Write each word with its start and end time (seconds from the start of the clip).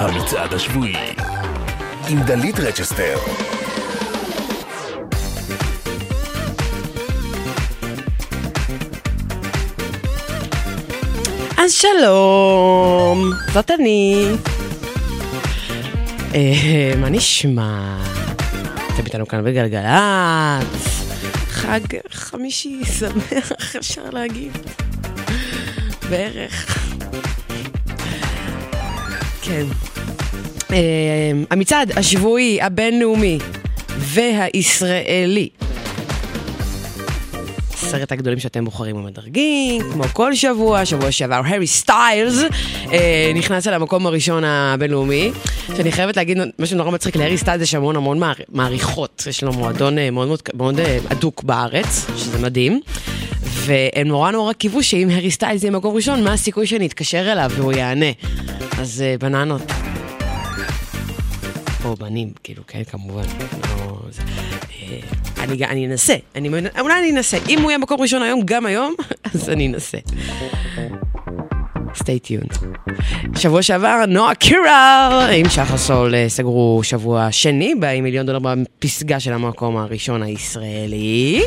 המצעד 0.00 0.54
השבועי 0.54 0.96
עם 2.08 2.22
דלית 2.22 2.60
רצ'סטר 2.60 3.16
אז 11.58 11.72
שלום, 11.72 13.30
זאת 13.52 13.70
אני. 13.70 14.28
אה, 16.34 16.92
מה 16.96 17.08
נשמע? 17.08 17.98
אתם 18.94 19.04
איתנו 19.04 19.28
כאן 19.28 19.44
בגלגלצ. 19.44 20.96
חג 21.48 21.80
חמישי 22.10 22.82
שמח, 22.84 23.52
אפשר 23.78 24.10
להגיד. 24.12 24.52
בערך. 26.10 26.85
כן. 29.46 29.66
אה, 30.72 31.32
המצעד 31.50 31.98
השבועי, 31.98 32.62
הבינלאומי 32.62 33.38
והישראלי 33.98 35.48
עשרת 37.72 38.12
הגדולים 38.12 38.38
שאתם 38.38 38.64
בוחרים 38.64 38.96
ומדרגים, 38.96 39.82
כמו 39.92 40.04
כל 40.12 40.34
שבוע, 40.34 40.84
שבוע 40.84 41.10
שעבר, 41.12 41.40
הארי 41.44 41.66
סטיילס 41.66 42.42
אה, 42.92 43.32
נכנס 43.34 43.68
אל 43.68 43.74
המקום 43.74 44.06
הראשון 44.06 44.44
הבינלאומי, 44.44 45.30
שאני 45.76 45.92
חייבת 45.92 46.16
להגיד 46.16 46.38
משהו 46.58 46.76
נורא 46.76 46.90
מצחיק, 46.90 47.16
להארי 47.16 47.38
סטיילס 47.38 47.62
יש 47.62 47.74
המון 47.74 47.96
המון 47.96 48.18
מער, 48.18 48.34
מעריכות, 48.48 49.24
יש 49.28 49.42
לו 49.42 49.52
מועדון 49.52 49.98
אה, 49.98 50.10
מאוד 50.10 50.28
מאוד, 50.28 50.42
מאוד 50.54 50.80
אה, 50.80 50.98
הדוק 51.10 51.42
בארץ, 51.42 52.06
שזה 52.16 52.38
מדהים. 52.38 52.80
והם 53.42 54.08
נורא 54.08 54.30
נורא 54.30 54.52
קיוו 54.52 54.82
שאם 54.82 55.08
הארי 55.10 55.30
סטיילס 55.30 55.62
יהיה 55.62 55.70
מקום 55.70 55.96
ראשון, 55.96 56.24
מה 56.24 56.32
הסיכוי 56.32 56.66
שנתקשר 56.66 57.32
אליו 57.32 57.50
והוא 57.54 57.72
יענה. 57.72 58.06
אז 58.96 59.02
אה, 59.02 59.14
בננות. 59.20 59.62
או 61.84 61.96
בנים, 61.96 62.32
כאילו, 62.42 62.62
כן, 62.66 62.84
כמובן. 62.84 63.22
לא, 63.68 64.00
זה, 64.10 64.22
אה, 64.72 65.00
אני, 65.44 65.64
אני 65.64 65.86
אנסה, 65.86 66.14
אני, 66.34 66.48
אולי 66.80 66.98
אני 66.98 67.10
אנסה. 67.10 67.38
אם 67.48 67.58
הוא 67.62 67.70
יהיה 67.70 67.78
מקום 67.78 68.00
ראשון 68.00 68.22
היום, 68.22 68.40
גם 68.44 68.66
היום, 68.66 68.94
אז 69.34 69.50
אני 69.50 69.66
אנסה. 69.66 69.98
Stay 71.96 72.28
tuned. 72.28 72.64
שבוע 73.38 73.62
שעבר, 73.62 74.04
נועה 74.08 74.34
קירל 74.34 75.30
עם 75.32 75.48
שחר 75.48 75.78
סול 75.78 76.14
אה, 76.14 76.28
סגרו 76.28 76.80
שבוע 76.82 77.32
שני 77.32 77.74
עם 77.96 78.04
מיליון 78.04 78.26
דולר 78.26 78.38
בפסגה 78.38 79.20
של 79.20 79.32
המקום 79.32 79.76
הראשון 79.76 80.22
הישראלי. 80.22 81.42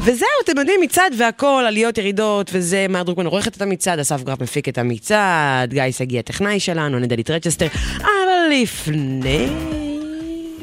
וזהו, 0.00 0.28
אתם 0.44 0.58
יודעים, 0.58 0.80
מצעד 0.80 1.12
והכל, 1.18 1.64
עליות, 1.66 1.98
ירידות, 1.98 2.50
וזה, 2.52 2.86
מאיר 2.88 3.04
דרוקמן 3.04 3.26
עורכת 3.26 3.56
את 3.56 3.62
המצעד, 3.62 3.98
אסף 3.98 4.22
גרף 4.22 4.42
מפיק 4.42 4.68
את 4.68 4.78
המצעד, 4.78 5.74
גיא 5.74 5.90
שגיא 5.90 6.18
הטכנאי 6.18 6.60
שלנו, 6.60 6.98
אני 6.98 7.06
דלית 7.06 7.30
רצ'סטר, 7.30 7.66
אבל 7.96 8.62
לפני... 8.62 9.48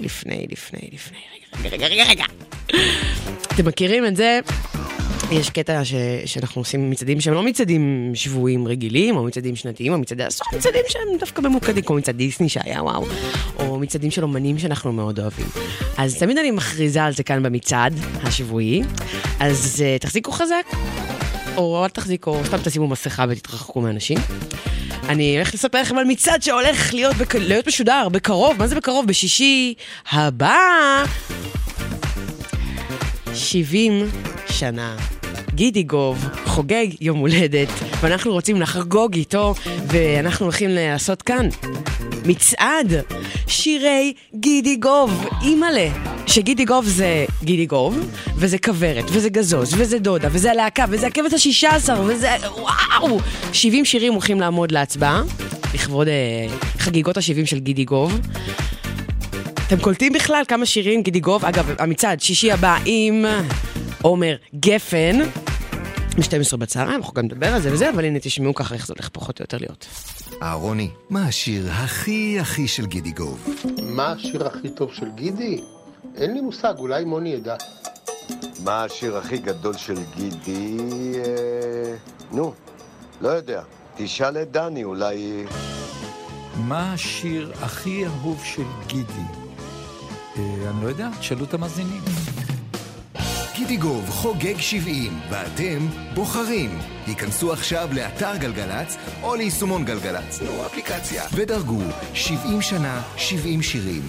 לפני, 0.01 0.47
לפני, 0.51 0.89
לפני, 0.93 1.17
רגע, 1.63 1.87
רגע, 1.87 1.87
רגע, 1.87 2.03
רגע. 2.09 2.25
אתם 3.53 3.65
מכירים 3.65 4.05
את 4.05 4.15
זה? 4.15 4.39
יש 5.31 5.49
קטע 5.49 5.85
ש, 5.85 5.93
שאנחנו 6.25 6.61
עושים 6.61 6.89
מצעדים 6.89 7.21
שהם 7.21 7.33
לא 7.33 7.43
מצעדים 7.43 8.11
שבויים 8.13 8.67
רגילים, 8.67 9.17
או 9.17 9.23
מצעדים 9.23 9.55
שנתיים, 9.55 9.93
או 9.93 9.97
מצעדי 9.97 10.23
עשור, 10.23 10.47
מצעדים 10.57 10.81
שהם 10.87 11.17
דווקא 11.19 11.41
ממוקדים, 11.41 11.83
כמו 11.83 11.95
מצעד 11.95 12.15
דיסני 12.15 12.49
שהיה 12.49 12.83
וואו, 12.83 13.05
או 13.59 13.79
מצעדים 13.79 14.11
של 14.11 14.23
אומנים 14.23 14.59
שאנחנו 14.59 14.91
מאוד 14.91 15.19
אוהבים. 15.19 15.45
אז 15.97 16.17
תמיד 16.17 16.37
אני 16.37 16.51
מכריזה 16.51 17.03
על 17.03 17.13
זה 17.13 17.23
כאן 17.23 17.43
במצעד 17.43 17.93
השבועי, 18.23 18.81
אז 19.39 19.83
uh, 19.83 20.01
תחזיקו 20.01 20.31
חזק, 20.31 20.65
או 21.57 21.83
אל 21.83 21.89
תחזיקו, 21.89 22.41
סתם 22.45 22.57
תשימו 22.63 22.87
מסכה 22.87 23.25
ותתרחקו 23.29 23.81
מאנשים. 23.81 24.17
אני 25.09 25.35
הולך 25.35 25.53
לספר 25.53 25.81
לכם 25.81 25.97
על 25.97 26.05
מצעד 26.05 26.43
שהולך 26.43 26.93
להיות, 26.93 27.15
בק... 27.15 27.35
להיות 27.35 27.67
משודר 27.67 28.09
בקרוב, 28.11 28.57
מה 28.57 28.67
זה 28.67 28.75
בקרוב? 28.75 29.07
בשישי 29.07 29.73
הבא. 30.11 31.03
70 33.37 34.09
שנה. 34.49 34.97
גידי 35.53 35.83
גוב 35.83 36.25
חוגג 36.45 36.87
יום 37.01 37.17
הולדת, 37.17 37.67
ואנחנו 38.01 38.31
רוצים 38.31 38.61
לחגוג 38.61 39.15
איתו, 39.15 39.53
ואנחנו 39.87 40.45
הולכים 40.45 40.69
לעשות 40.69 41.21
כאן 41.21 41.49
מצעד 42.25 42.93
שירי 43.47 44.13
גידי 44.35 44.75
גוב. 44.75 45.25
אימא'לה. 45.41 45.89
שגידי 46.27 46.65
גוב 46.65 46.85
זה 46.85 47.25
גידי 47.43 47.65
גוב, 47.65 48.11
וזה 48.35 48.57
כוורת, 48.57 49.05
וזה 49.11 49.29
גזוז, 49.29 49.73
וזה 49.77 49.99
דודה, 49.99 50.27
וזה 50.31 50.51
הלהקה, 50.51 50.85
וזה 50.89 51.07
הכבש 51.07 51.33
השישה 51.33 51.69
עשר, 51.75 52.01
וזה... 52.07 52.29
וואו! 52.57 53.19
70 53.53 53.85
שירים 53.85 54.13
הולכים 54.13 54.39
לעמוד 54.39 54.71
להצבעה, 54.71 55.21
לכבוד 55.73 56.07
אה, 56.07 56.13
חגיגות 56.77 57.17
ה-70 57.17 57.45
של 57.45 57.59
גידי 57.59 57.85
גוב. 57.85 58.19
אתם 59.67 59.79
קולטים 59.79 60.13
בכלל 60.13 60.43
כמה 60.47 60.65
שירים 60.65 61.01
גידי 61.01 61.19
גוב? 61.19 61.45
אגב, 61.45 61.75
המצעד, 61.79 62.19
שישי 62.19 62.51
הבא 62.51 62.77
עם 62.85 63.25
עומר 64.01 64.35
גפן, 64.55 65.19
מ-12 66.17 66.57
בצהריים, 66.57 66.99
אנחנו 66.99 67.13
גם 67.13 67.25
נדבר 67.25 67.47
על 67.47 67.61
זה 67.61 67.73
וזה, 67.73 67.89
אבל 67.89 68.05
הנה 68.05 68.19
תשמעו 68.19 68.53
ככה 68.55 68.75
איך 68.75 68.87
זה 68.87 68.93
הולך 68.93 69.09
פחות 69.09 69.39
או 69.39 69.43
יותר 69.43 69.57
להיות. 69.57 69.87
אהרוני, 70.43 70.89
מה 71.09 71.27
השיר 71.27 71.71
הכי 71.71 72.37
הכי 72.39 72.67
של 72.67 72.85
גידי 72.85 73.11
גוב? 73.11 73.55
מה 73.81 74.11
השיר 74.11 74.47
הכי 74.47 74.69
טוב 74.69 74.93
של 74.93 75.09
גידי? 75.15 75.61
אין 76.15 76.33
לי 76.33 76.41
מושג, 76.41 76.73
אולי 76.77 77.03
מוני 77.05 77.29
ידע. 77.29 77.55
מה 78.63 78.83
השיר 78.83 79.17
הכי 79.17 79.37
גדול 79.37 79.73
של 79.73 79.97
גידי? 80.15 80.77
אה... 81.19 81.95
נו, 82.31 82.53
לא 83.21 83.29
יודע. 83.29 83.61
תשאל 83.95 84.37
את 84.37 84.51
דני, 84.51 84.83
אולי... 84.83 85.45
מה 86.57 86.93
השיר 86.93 87.53
הכי 87.61 88.05
אהוב 88.05 88.41
של 88.43 88.63
גידי? 88.87 89.46
אה, 90.37 90.69
אני 90.69 90.83
לא 90.83 90.87
יודע, 90.87 91.09
תשאלו 91.19 91.45
את 91.45 91.53
המאזינים. 91.53 92.01
גידי 93.55 93.77
גוב 93.77 94.09
חוגג 94.09 94.59
70, 94.59 95.19
ואתם 95.29 95.87
בוחרים. 96.13 96.79
היכנסו 97.07 97.53
עכשיו 97.53 97.89
לאתר 97.91 98.37
גלגלצ 98.37 98.97
או 99.23 99.35
ליישומון 99.35 99.85
גלגלצ, 99.85 100.41
נו, 100.41 100.65
אפליקציה, 100.65 101.23
ודרגו 101.33 101.81
70 102.13 102.61
שנה, 102.61 103.01
70 103.17 103.61
שירים. 103.61 104.01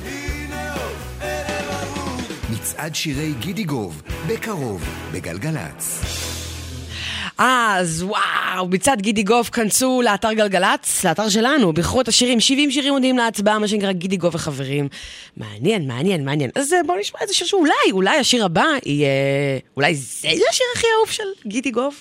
מצעד 2.53 2.95
שירי 2.95 3.35
גידי 3.41 3.65
גוב, 3.65 4.03
בקרוב, 4.29 4.85
בגלגלצ. 5.13 6.01
אז 7.39 8.03
וואו, 8.03 8.69
מצעד 8.69 9.01
גידי 9.03 9.23
גוב, 9.23 9.49
כנסו 9.49 10.03
לאתר 10.05 10.33
גלגלצ, 10.33 11.05
לאתר 11.05 11.29
שלנו, 11.29 11.73
בחרו 11.73 12.01
את 12.01 12.09
השירים, 12.09 12.41
70 12.41 12.71
שירים 12.71 12.93
עומדים 12.93 13.19
להצבעה, 13.19 13.59
מה 13.59 13.69
שנקרא 13.69 13.93
גידי 13.93 14.17
גוב 14.17 14.35
וחברים. 14.35 14.89
מעניין, 15.37 15.87
מעניין, 15.87 16.25
מעניין. 16.25 16.51
אז 16.55 16.73
אה, 16.73 16.83
בואו 16.87 16.99
נשמע 16.99 17.21
איזה 17.21 17.35
שיר 17.35 17.47
שאולי, 17.47 17.73
אולי 17.93 18.19
השיר 18.19 18.45
הבא 18.45 18.65
יהיה... 18.87 19.09
אולי 19.77 19.95
זה 19.95 20.29
השיר 20.51 20.67
הכי 20.77 20.87
אהוב 20.99 21.11
של 21.11 21.23
גידי 21.47 21.71
גוב? 21.71 21.95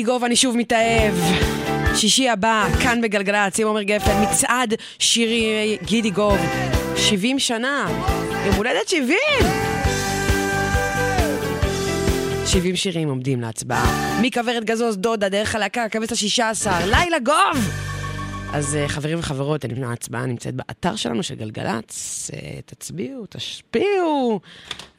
אבידיגוב, 0.00 0.24
אני 0.24 0.36
שוב 0.36 0.56
מתאהב. 0.56 1.14
שישי 1.94 2.28
הבא, 2.28 2.68
כאן 2.82 3.00
בגלגלצ, 3.00 3.60
עם 3.60 3.66
עומר 3.66 3.82
גפן, 3.82 4.22
מצעד 4.22 4.74
שירי 4.98 5.76
גידי 5.82 6.10
גוב. 6.10 6.38
70 6.96 7.38
שנה, 7.38 7.86
יום 8.46 8.54
הולדת 8.54 8.88
70! 8.88 9.16
70 12.46 12.76
שירים 12.76 13.08
עומדים 13.08 13.40
להצבעה. 13.40 14.20
מכוורת 14.22 14.64
גזוז, 14.64 14.96
דודה, 14.96 15.28
דרך 15.28 15.54
הלהקה, 15.54 15.84
הכבש 15.84 16.12
השישה 16.12 16.50
עשר, 16.50 16.78
לילה 16.90 17.18
גוב! 17.18 17.70
אז 18.52 18.76
אה, 18.76 18.88
חברים 18.88 19.18
וחברות, 19.18 19.64
אני 19.64 19.84
ההצבעה 19.84 20.26
נמצאת 20.26 20.54
באתר 20.54 20.96
שלנו 20.96 21.22
של 21.22 21.34
גלגלצ. 21.34 22.30
אה, 22.34 22.60
תצביעו, 22.66 23.26
תשפיעו 23.28 24.40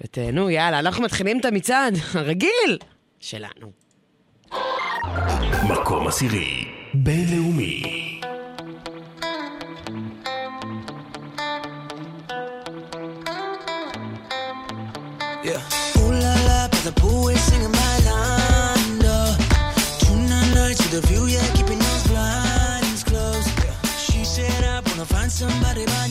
ותהנו, 0.02 0.50
יאללה, 0.50 0.80
אנחנו 0.80 1.04
מתחילים 1.04 1.40
את 1.40 1.46
המצעד 1.46 1.98
הרגיל 2.14 2.78
שלנו. 3.20 3.81
מקום 5.64 6.08
עשירי, 6.08 6.66
בינלאומי. 6.94 8.02
somebody 25.42 25.86
by 25.86 26.11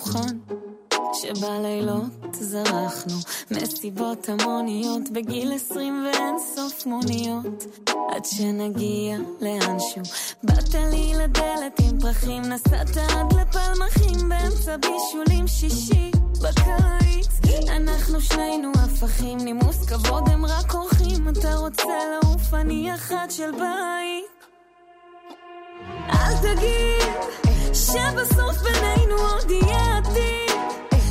מוכן. 0.00 0.36
שבלילות 1.14 2.32
זרחנו, 2.32 3.16
מסיבות 3.50 4.28
המוניות 4.28 5.10
בגיל 5.12 5.52
עשרים 5.52 6.04
ואין 6.06 6.34
סוף 6.54 6.86
מוניות. 6.86 7.64
עד 8.10 8.24
שנגיע 8.24 9.18
לאנשהו, 9.40 10.02
באת 10.42 10.74
לי 10.74 11.12
לדלת 11.14 11.80
עם 11.80 12.00
פרחים, 12.00 12.42
נסעת 12.42 12.96
עד 12.96 13.32
לפלמחים 13.32 14.28
באמצע 14.28 14.76
בישולים 14.76 15.46
שישי 15.46 16.10
בקיץ. 16.42 17.40
אנחנו 17.76 18.20
שנינו 18.20 18.72
הפכים, 18.84 19.38
נימוס 19.38 19.84
כבוד 19.84 20.28
הם 20.28 20.46
רק 20.46 20.74
אורחים, 20.74 21.28
אתה 21.28 21.54
רוצה 21.54 21.98
לעוף, 22.12 22.54
אני 22.54 22.94
אחת 22.94 23.30
של 23.30 23.50
בית. 23.50 24.39
אל 26.10 26.36
תגיד 26.42 27.10
שבסוף 27.74 28.56
בינינו 28.62 29.16
עוד 29.16 29.50
יהיה 29.50 29.98
עתיד 29.98 30.56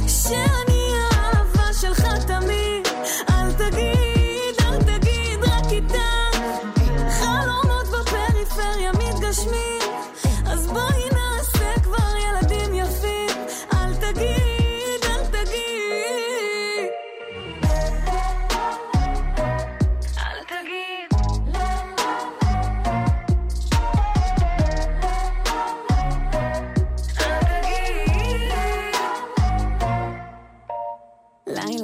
שאני 0.07 0.78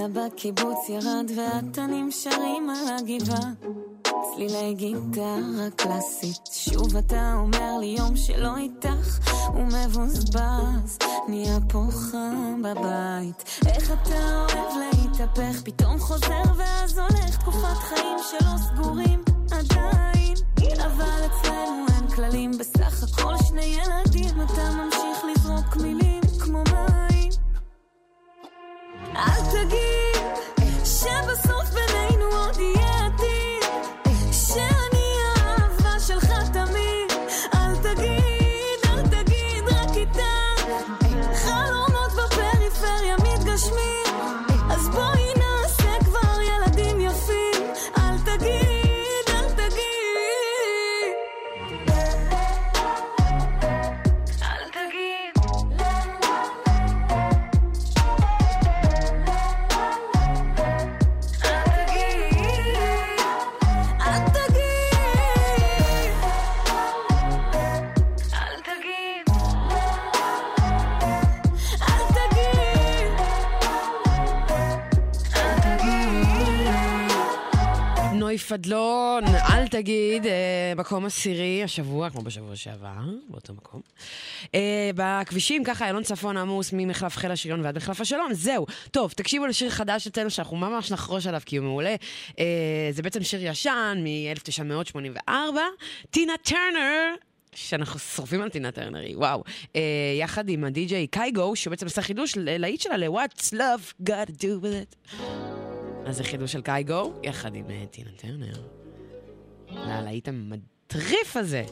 לילה 0.05 0.29
בקיבוץ 0.29 0.89
ירד 0.89 1.31
והתנים 1.37 2.11
שרים 2.11 2.69
על 2.69 2.95
הגבעה. 2.97 3.51
צלילי 4.03 4.73
גיטרה 4.73 5.69
קלאסית. 5.75 6.49
שוב 6.51 6.97
אתה 6.97 7.33
אומר 7.37 7.77
לי 7.79 7.95
יום 7.97 8.15
שלא 8.15 8.57
איתך 8.57 9.19
הוא 9.47 9.63
מבוזבז. 9.63 10.97
נהיה 11.27 11.57
פה 11.69 11.83
חם 11.91 12.61
בבית. 12.63 13.43
איך 13.67 13.91
אתה 13.91 14.45
אוהב 14.53 14.73
להתהפך? 14.79 15.61
פתאום 15.63 15.99
חוזר 15.99 16.43
ואז 16.57 16.97
הולך. 16.97 17.37
תקופת 17.37 17.77
חיים 17.77 18.17
שלא 18.29 18.57
סגורים 18.57 19.23
עדיין. 19.51 20.33
אבל 20.85 21.25
אצלנו 21.25 21.85
אין 21.95 22.07
כללים. 22.15 22.51
בסך 22.51 23.03
הכל 23.03 23.33
שני 23.47 23.65
ילדים 23.65 24.41
אתה 24.41 24.71
ממשיך 24.71 24.94
אל 29.55 29.65
תגיד 29.65 30.21
שבסוף 30.85 31.15
בינינו 31.45 31.64
תגיד, 79.75 80.25
אה, 80.25 80.73
מקום 80.75 81.05
עשירי 81.05 81.63
השבוע, 81.63 82.09
כמו 82.09 82.21
בשבוע 82.21 82.55
שעבר, 82.55 83.03
באותו 83.29 83.53
מקום. 83.53 83.81
אה, 84.55 84.89
בכבישים, 84.95 85.63
ככה, 85.63 85.85
איילון 85.85 86.03
צפון 86.03 86.37
עמוס 86.37 86.73
ממחלף 86.73 87.17
חיל 87.17 87.31
השריון 87.31 87.61
ועד 87.61 87.77
מחלף 87.77 88.01
השלום, 88.01 88.33
זהו. 88.33 88.65
טוב, 88.91 89.11
תקשיבו 89.11 89.45
לשיר 89.45 89.69
חדש 89.69 90.07
אצלנו 90.07 90.29
שאנחנו 90.29 90.57
ממש 90.57 90.91
נחרוש 90.91 91.27
עליו 91.27 91.41
כי 91.45 91.57
הוא 91.57 91.65
מעולה. 91.65 91.95
אה, 92.39 92.45
זה 92.91 93.01
בעצם 93.01 93.23
שיר 93.23 93.39
ישן 93.43 94.03
מ-1984, 94.03 95.29
טינה 96.09 96.33
טרנר. 96.43 97.13
שאנחנו 97.55 97.99
שורפים 97.99 98.41
על 98.41 98.49
טינה 98.49 98.71
טרנרי, 98.71 99.15
וואו. 99.15 99.43
אה, 99.75 99.81
יחד 100.19 100.49
עם 100.49 100.63
הדי-ג'יי 100.63 101.07
קייגו, 101.07 101.55
שהוא 101.55 101.71
בעצם 101.71 101.85
עשה 101.85 102.01
חידוש 102.01 102.37
ללהיט 102.37 102.81
שלה 102.81 102.97
ל-What's 102.97 103.53
Love 103.53 104.07
got 104.09 104.29
to 104.29 104.41
do 104.41 104.63
with 104.63 105.15
it. 105.15 105.23
אז 106.05 106.15
זה 106.17 106.23
חידוש 106.23 106.51
של 106.51 106.61
קייגו, 106.61 107.13
יחד 107.23 107.55
עם 107.55 107.65
טינה 107.91 108.09
טרנר. 108.17 108.74
ללהיט 109.74 110.28
המטריף 110.28 111.36
הזה. 111.36 111.64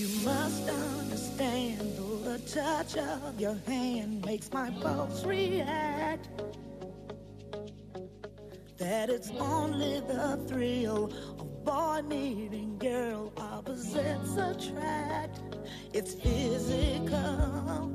You 0.00 0.08
must 0.24 0.68
understand, 0.68 1.84
though 1.96 2.18
the 2.30 2.38
touch 2.58 2.92
of 2.96 3.40
your 3.44 3.58
hand 3.70 4.24
makes 4.24 4.48
my 4.58 4.68
pulse 4.82 5.20
react. 5.24 6.26
That 8.78 9.06
it's 9.08 9.30
only 9.56 10.00
the 10.12 10.26
thrill 10.48 11.12
of 11.40 11.64
boy 11.64 12.00
meeting 12.08 12.76
girl, 12.78 13.32
opposites 13.36 14.36
attract. 14.36 15.36
It's 15.92 16.14
physical, 16.14 17.92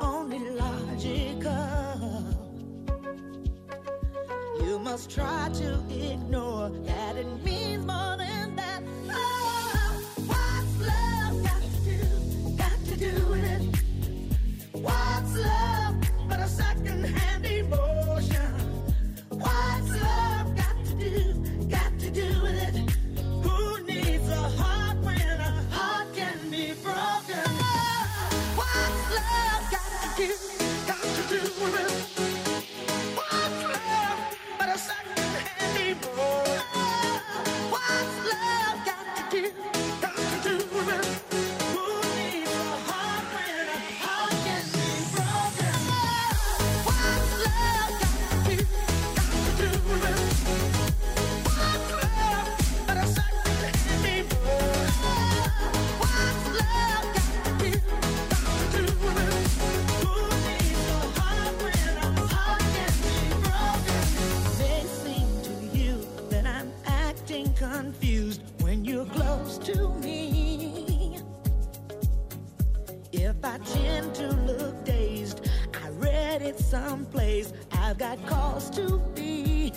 only 0.00 0.42
logical. 0.50 2.35
You 4.67 4.79
must 4.79 5.09
try 5.09 5.49
to 5.53 5.79
ignore 5.89 6.69
that 6.83 7.15
it 7.15 7.25
means 7.41 7.85
more 7.85 8.17
than 8.17 8.53
that. 8.57 8.83
Oh, 9.09 10.03
what's 10.25 10.73
love 10.85 11.41
got 11.41 11.61
to 11.61 11.79
do? 11.89 12.01
Got 12.57 12.77
to 12.89 12.97
do 12.97 13.13
with 13.27 13.45
it? 13.45 13.61
What's 14.73 15.37
love 15.37 15.95
but 16.27 16.41
a 16.41 16.47
second-hand 16.49 17.45
emotion? 17.45 18.51
What's 19.29 19.89
love 20.03 20.53
got 20.57 20.75
to 20.83 20.93
do? 20.99 21.33
Got 21.69 21.97
to 21.99 22.11
do 22.11 22.27
with 22.41 22.61
it? 22.67 22.75
Who 23.45 23.83
needs 23.85 24.27
a 24.27 24.49
heart 24.59 24.97
when 24.97 25.21
a 25.21 25.63
heart 25.71 26.13
can 26.13 26.51
be 26.51 26.73
broken? 26.83 27.47
Oh, 27.47 28.59
What's 28.59 29.15
love 29.15 29.63
got 29.71 29.89
to 30.03 30.09
do? 30.17 30.33
Got 30.85 31.03
to 31.15 31.23
do 31.29 31.39
with 31.63 32.11
it? 32.11 32.16
someplace. 76.67 77.53
I've 77.71 77.97
got 77.97 78.17
cause 78.27 78.69
to 78.71 78.99
be. 79.15 79.71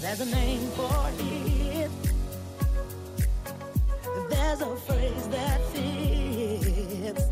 There's 0.00 0.20
a 0.20 0.26
name 0.26 0.66
for 0.70 1.10
it. 1.18 1.90
There's 4.30 4.62
a 4.62 4.76
phrase 4.76 5.28
that 5.28 5.60
fits. 5.72 7.24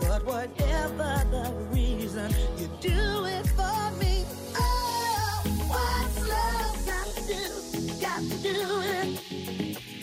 But 0.00 0.24
whatever 0.24 1.22
the 1.30 1.52
reason, 1.72 2.30
you 2.56 2.70
do 2.80 3.26
it 3.26 3.46
for 3.48 3.90
me. 4.00 4.24
Oh, 4.56 5.42
what's 5.68 6.18
love 6.32 6.86
got 6.86 7.06
to 7.16 7.22
do? 7.26 7.44
Got 8.00 8.20
to 8.30 8.36
do 8.42 8.58
it. 8.98 10.01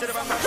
City. 0.00 0.39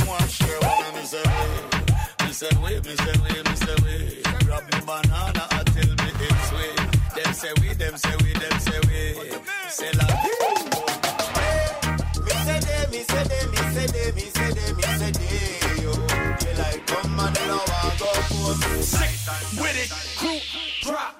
girl 0.00 0.08
want 0.08 0.30
share 0.30 0.60
one 0.60 0.94
me 0.94 1.02
say 1.04 1.22
way. 1.22 1.60
Me 2.24 2.32
way, 2.62 2.80
me 2.80 2.94
way, 3.22 3.42
me 3.42 3.54
way. 3.84 4.22
Grab 4.44 4.64
me 4.72 4.78
banana 4.86 5.44
and 5.52 5.68
me 5.76 6.10
it's 6.20 6.52
way. 6.52 6.74
Them 7.16 7.32
say 7.34 7.52
we, 7.60 7.68
them 7.74 7.96
say 7.96 8.16
we, 8.22 8.32
them 8.32 8.60
say 8.60 8.80
we. 8.88 9.00
Say 9.68 9.92
la. 9.92 10.06
Me 12.24 12.32
say 12.44 12.60
day, 12.60 12.86
me 12.90 13.00
say 13.02 13.24
day, 13.24 13.44
me 13.50 13.56
say 13.74 13.86
day, 13.86 14.12
me 14.12 14.22
say 14.22 14.50
day, 14.52 14.72
me 14.72 14.82
say 14.82 15.12
day. 15.12 15.82
Yo, 15.82 15.92
me 15.92 16.50
like 16.58 16.86
come 16.86 17.20
and 17.20 17.36
then 17.36 17.50
I 17.50 17.52
want 17.68 17.98
go 17.98 18.10
for 18.28 18.54
sick 18.82 19.14
with 19.60 19.76
it. 19.76 19.90
Crew 20.18 20.40
drop. 20.82 21.14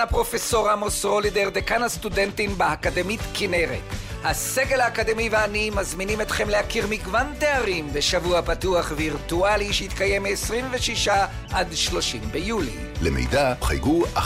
כאן 0.00 0.08
הפרופסור 0.08 0.70
עמוס 0.70 1.04
רולידר, 1.04 1.48
דקן 1.48 1.82
הסטודנטים 1.82 2.58
באקדמית 2.58 3.20
כנרת. 3.34 3.80
הסגל 4.24 4.80
האקדמי 4.80 5.28
ואני 5.32 5.70
מזמינים 5.70 6.20
אתכם 6.20 6.48
להכיר 6.48 6.86
מגוון 6.86 7.26
תארים 7.38 7.92
בשבוע 7.92 8.42
פתוח 8.42 8.92
וירטואלי 8.96 9.72
שיתקיים 9.72 10.22
מ-26 10.22 11.10
עד 11.52 11.74
30 11.74 12.20
ביולי. 12.32 12.76
למידע 13.02 13.54
חייגו 13.62 14.02
1-800-2090-20. 14.16 14.20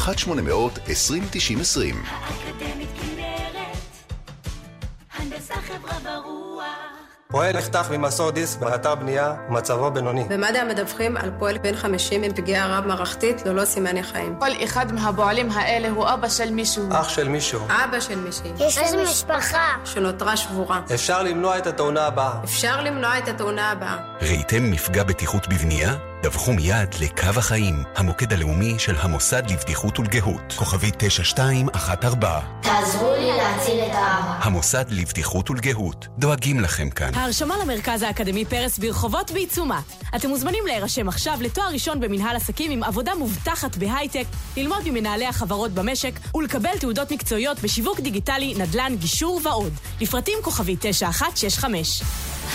פועל 7.34 7.56
נחטף 7.56 7.86
ממסור 7.90 8.30
דיסק 8.30 8.58
באתר 8.58 8.94
בנייה, 8.94 9.34
מצבו 9.48 9.90
בינוני. 9.90 10.24
במד"א 10.28 10.64
מדווחים 10.68 11.16
על 11.16 11.30
פועל 11.38 11.58
בן 11.58 11.76
50 11.76 12.22
עם 12.22 12.32
פגיעה 12.32 12.78
רב-מערכתית 12.78 13.46
ללא 13.46 13.64
סימני 13.64 14.02
חיים. 14.02 14.36
כל 14.40 14.50
אחד 14.64 14.92
מהפועלים 14.92 15.50
האלה 15.50 15.88
הוא 15.90 16.08
אבא 16.08 16.28
של 16.28 16.50
מישהו. 16.50 16.88
אח 16.92 17.08
של 17.08 17.28
מישהו. 17.28 17.60
אבא 17.84 18.00
של 18.00 18.18
מישהי. 18.18 18.50
יש 18.58 18.78
לנו 18.78 19.02
משפחה. 19.02 19.68
שנותרה 19.84 20.36
שבורה. 20.36 20.80
אפשר 20.94 21.22
למנוע 21.22 21.58
את 21.58 21.66
התאונה 21.66 22.06
הבאה. 22.06 22.32
אפשר 22.44 22.80
למנוע 22.80 23.18
את 23.18 23.28
התאונה 23.28 23.70
הבאה. 23.70 23.96
ראיתם 24.22 24.70
מפגע 24.70 25.02
בטיחות 25.02 25.48
בבנייה? 25.48 25.94
דווחו 26.24 26.52
מיד 26.52 26.94
לקו 27.00 27.26
החיים, 27.36 27.82
המוקד 27.96 28.32
הלאומי 28.32 28.74
של 28.78 28.94
המוסד 28.98 29.50
לבטיחות 29.50 29.98
ולגהות, 29.98 30.52
כוכבי 30.56 30.90
9214. 30.98 32.40
תעזרו 32.60 33.12
לי 33.18 33.26
להציל 33.36 33.80
את 33.80 33.94
האבא. 33.94 34.38
המוסד 34.40 34.84
לבטיחות 34.90 35.50
ולגהות, 35.50 36.06
דואגים 36.18 36.60
לכם 36.60 36.90
כאן. 36.90 37.14
ההרשמה 37.14 37.54
למרכז 37.62 38.02
האקדמי 38.02 38.44
פרס 38.44 38.78
ברחובות 38.78 39.30
בעיצומה. 39.30 39.80
אתם 40.16 40.28
מוזמנים 40.28 40.66
להירשם 40.66 41.08
עכשיו 41.08 41.38
לתואר 41.40 41.72
ראשון 41.72 42.00
במנהל 42.00 42.36
עסקים 42.36 42.70
עם 42.70 42.82
עבודה 42.82 43.14
מובטחת 43.14 43.76
בהייטק, 43.76 44.24
ללמוד 44.56 44.82
ממנהלי 44.84 45.26
החברות 45.26 45.70
במשק 45.70 46.12
ולקבל 46.34 46.78
תעודות 46.80 47.12
מקצועיות 47.12 47.60
בשיווק 47.60 48.00
דיגיטלי, 48.00 48.54
נדל"ן, 48.54 48.96
גישור 48.96 49.40
ועוד. 49.44 49.72
לפרטים 50.00 50.38
כוכבי 50.42 50.76
9165. 50.80 52.02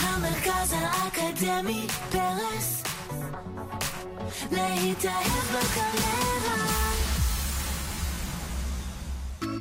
המרכז 0.04 0.74
האקדמי 0.78 1.88
פרס, 2.12 2.80
להתאהב 4.52 5.56
בקריירה. 5.56 6.89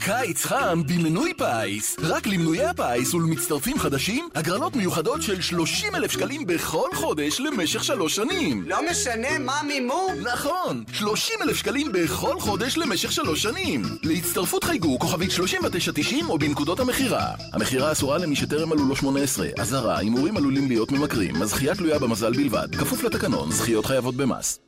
קיץ 0.01 0.45
חם 0.45 0.83
במנוי 0.87 1.33
פיס. 1.35 1.97
רק 2.03 2.27
למנויי 2.27 2.65
הפיס 2.65 3.15
ולמצטרפים 3.15 3.79
חדשים, 3.79 4.29
הגרלות 4.35 4.77
מיוחדות 4.77 5.23
של 5.23 5.41
30 5.41 5.95
אלף 5.95 6.11
שקלים 6.11 6.47
בכל 6.47 6.89
חודש 6.95 7.41
למשך 7.41 7.85
שלוש 7.85 8.17
שנים. 8.17 8.63
לא 8.69 8.91
משנה 8.91 9.39
מה 9.39 9.61
מימון. 9.67 10.15
נכון, 10.33 10.85
30 10.93 11.35
אלף 11.43 11.57
שקלים 11.57 11.93
בכל 11.93 12.41
חודש 12.41 12.77
למשך 12.77 13.13
שלוש 13.13 13.43
שנים. 13.43 13.83
להצטרפות 14.03 14.65
חייגו 14.65 14.99
כוכבית 14.99 15.31
3990 15.31 16.31
או 16.31 16.39
בנקודות 16.39 16.81
המכירה. 16.81 17.27
המכירה 17.53 17.93
אסורה 17.93 18.19
למי 18.19 18.37
שטרם 18.37 18.69
מלאו 18.69 18.89
לו 18.89 18.97
18. 18.97 19.49
אזהרה, 19.59 19.99
הימורים 19.99 20.37
עלולים 20.37 20.69
להיות 20.69 20.93
ממכרים. 20.93 21.43
הזכייה 21.43 21.75
תלויה 21.75 21.99
במזל 21.99 22.33
בלבד. 22.33 22.77
כפוף 22.77 23.03
לתקנון, 23.03 23.53
זכיות 23.53 23.87
חייבות 23.87 24.15
במס. 24.17 24.59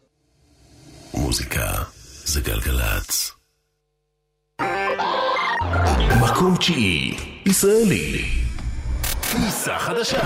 מוזיקה 1.14 1.73
זה 2.25 2.40
גלגלצ. 2.40 3.39
מקום 6.20 6.57
תשיעי, 6.57 7.16
ישראלי. 7.46 8.25
כניסה 9.33 9.79
חדשה. 9.79 10.20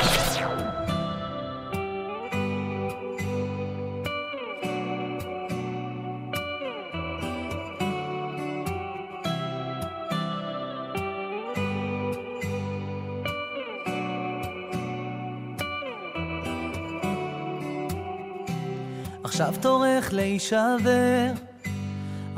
עכשיו 19.25 19.55
תורך 19.61 20.13
להישבר, 20.13 21.33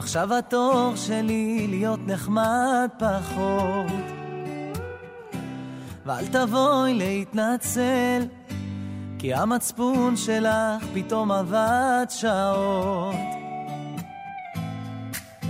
עכשיו 0.07 0.35
התור 0.35 0.93
שלי 0.97 1.67
להיות 1.69 2.01
נחמד 2.07 2.89
פחות. 2.99 4.05
ואל 6.07 6.27
תבואי 6.27 6.95
להתנצל, 6.95 8.27
כי 9.19 9.35
המצפון 9.35 10.17
שלך 10.17 10.85
פתאום 10.95 11.33
עבד 11.33 12.07
שעות. 12.09 13.15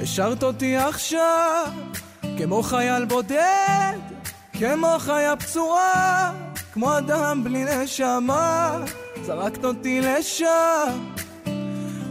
השארת 0.03 0.43
אותי 0.43 0.77
עכשיו, 0.77 1.73
כמו 2.39 2.63
חייל 2.63 3.05
בודד, 3.05 3.99
כמו 4.53 4.97
חיה 4.99 5.37
פצועה, 5.37 6.33
כמו 6.73 6.99
אדם 6.99 7.45
בלי 7.45 7.65
נשמה, 7.65 8.79
זרקת 9.23 9.65
אותי 9.65 10.01
לשם, 10.01 11.13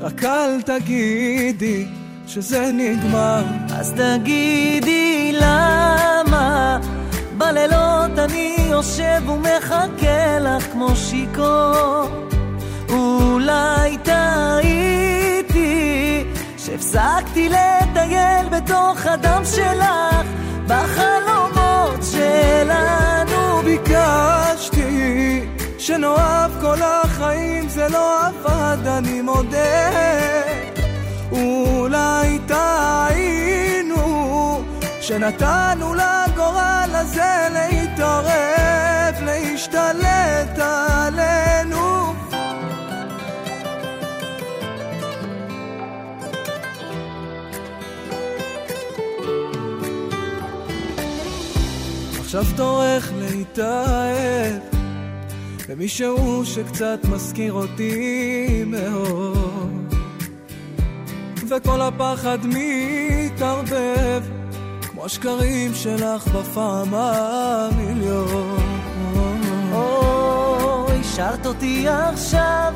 רק 0.01 0.23
אל 0.23 0.61
תגידי 0.61 2.04
שזה 2.27 2.69
נגמר. 2.73 3.43
אז 3.75 3.93
תגידי 3.93 5.31
למה 5.41 6.79
בלילות 7.37 8.19
אני 8.19 8.55
יושב 8.69 9.29
ומחכה 9.29 10.39
לך 10.39 10.71
כמו 10.71 10.95
שיכור. 10.95 12.07
אולי 12.89 13.97
טעיתי 14.03 15.55
שהפסקתי 16.57 17.49
לטייל 17.49 18.49
בתוך 18.51 19.05
הדם 19.05 19.41
שלך 19.55 20.27
בחלומות 20.67 21.99
שלנו. 22.11 23.61
ביקשתי 23.63 25.45
שנאהב 25.77 26.51
כל 26.61 26.77
החיים, 26.81 27.69
זה 27.69 27.87
לא 27.89 28.27
עבד, 28.27 28.87
אני 28.87 29.21
מודה. 29.21 30.74
אולי 31.35 32.39
טעינו 32.47 34.05
שנתנו 35.01 35.93
לגורל 35.93 36.89
הזה 36.93 37.47
להתערב, 37.53 39.15
להשתלט 39.21 40.59
עלינו. 40.59 42.13
עכשיו 52.19 52.43
תורך 52.57 53.11
להתאהב 53.19 54.61
במישהו 55.69 56.45
שקצת 56.45 56.99
מזכיר 57.09 57.53
אותי 57.53 58.63
מאוד 58.67 59.84
וכל 61.49 61.81
הפחד 61.81 62.37
מתערבב 62.43 64.23
כמו 64.81 65.05
השקרים 65.05 65.73
שלך 65.73 66.27
בפעם 66.27 66.93
המיליון 66.93 68.59
אוי, 69.71 70.99
השארת 70.99 71.45
אותי 71.45 71.85
עכשיו 71.89 72.73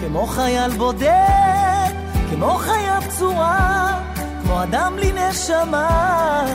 כמו 0.00 0.26
חייל 0.26 0.70
בודד, 0.70 1.90
כמו 2.30 2.54
חיה 2.54 3.00
פצועה, 3.00 4.02
כמו 4.42 4.62
אדם 4.62 4.92
בלי 4.96 5.12
נשמה, 5.12 6.46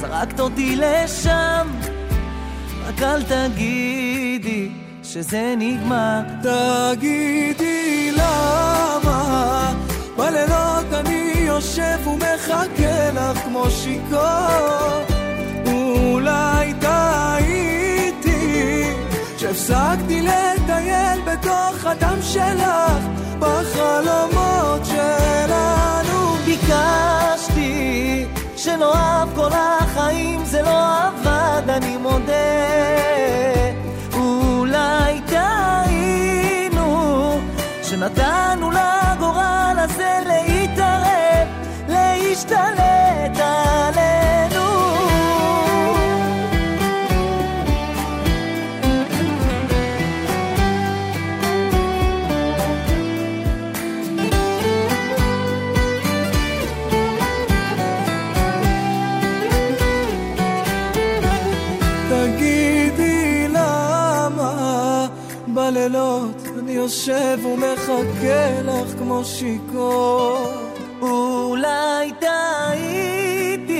זרקת 0.00 0.40
אותי 0.40 0.76
לשם, 0.76 1.68
רק 2.86 3.02
אל 3.02 3.22
תגידי 3.22 4.68
שזה 5.02 5.54
נגמר. 5.58 6.20
תגידי 6.42 8.12
למה 8.12 9.72
בלילות 10.16 10.92
אני 10.92 11.32
יושב 11.36 12.06
ומחכה 12.06 13.10
לך 13.14 13.38
כמו 13.38 13.70
שיכור. 13.70 15.04
אולי 15.66 16.74
טעיתי 16.80 18.84
שהפסקתי 19.38 20.22
לטייל 20.22 21.20
בתוך 21.24 21.86
הדם 21.86 22.18
שלך 22.22 23.04
בחלומות 23.38 24.84
שלנו. 24.84 26.36
ביקשתי 26.44 28.26
שנאהב 28.56 29.28
כל 29.34 29.50
החיים 29.52 30.44
זה 30.44 30.62
לא 30.62 31.06
עבד 31.06 31.62
אני 31.68 31.96
מודה 31.96 32.34
שנתנו 37.94 38.70
לגורל 38.70 39.76
הזה 39.78 40.18
להתערב 40.26 41.48
להשתלט 41.88 43.38
עלינו 43.40 44.13
יושב 66.84 67.38
ומחכה 67.44 68.62
לך 68.64 68.98
כמו 68.98 69.24
שיכור. 69.24 70.52
אולי 71.00 72.12
טעיתי 72.20 73.74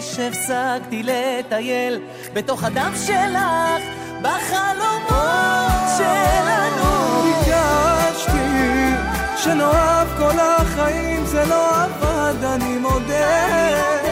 שהפסקתי 0.00 1.02
לטייל 1.02 2.00
בתוך 2.34 2.64
הדם 2.64 2.92
שלך 3.06 3.82
בחלומות 4.22 5.82
שלנו. 5.98 7.22
ביקשתי 7.22 8.40
שנאהב 9.36 10.08
כל 10.18 10.40
החיים, 10.40 11.26
זה 11.26 11.44
לא 11.44 11.82
עבד, 11.82 12.44
אני 12.44 12.78
מודה. 12.78 14.03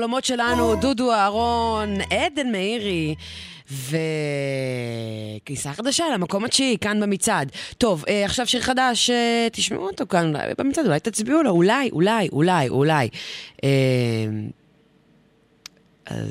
בחלומות 0.00 0.24
שלנו, 0.24 0.74
דודו 0.74 1.12
אהרון, 1.12 1.94
עדן 2.00 2.52
מאירי. 2.52 3.14
וכניסה 5.44 5.72
חדשה 5.72 6.04
למקום 6.14 6.44
התשיעי, 6.44 6.78
כאן 6.78 7.00
במצעד. 7.00 7.52
טוב, 7.78 8.04
אה, 8.08 8.24
עכשיו 8.24 8.46
שיר 8.46 8.60
חדש, 8.60 9.10
אה, 9.10 9.48
תשמעו 9.52 9.86
אותו 9.86 10.06
כאן 10.08 10.36
אולי 10.36 10.52
במצעד, 10.58 10.86
אולי 10.86 11.00
תצביעו 11.00 11.42
לו, 11.42 11.50
אולי, 11.50 11.90
אולי, 11.92 12.28
אולי, 12.32 12.68
אולי. 12.68 13.08
אה, 13.64 13.68
אז 16.06 16.30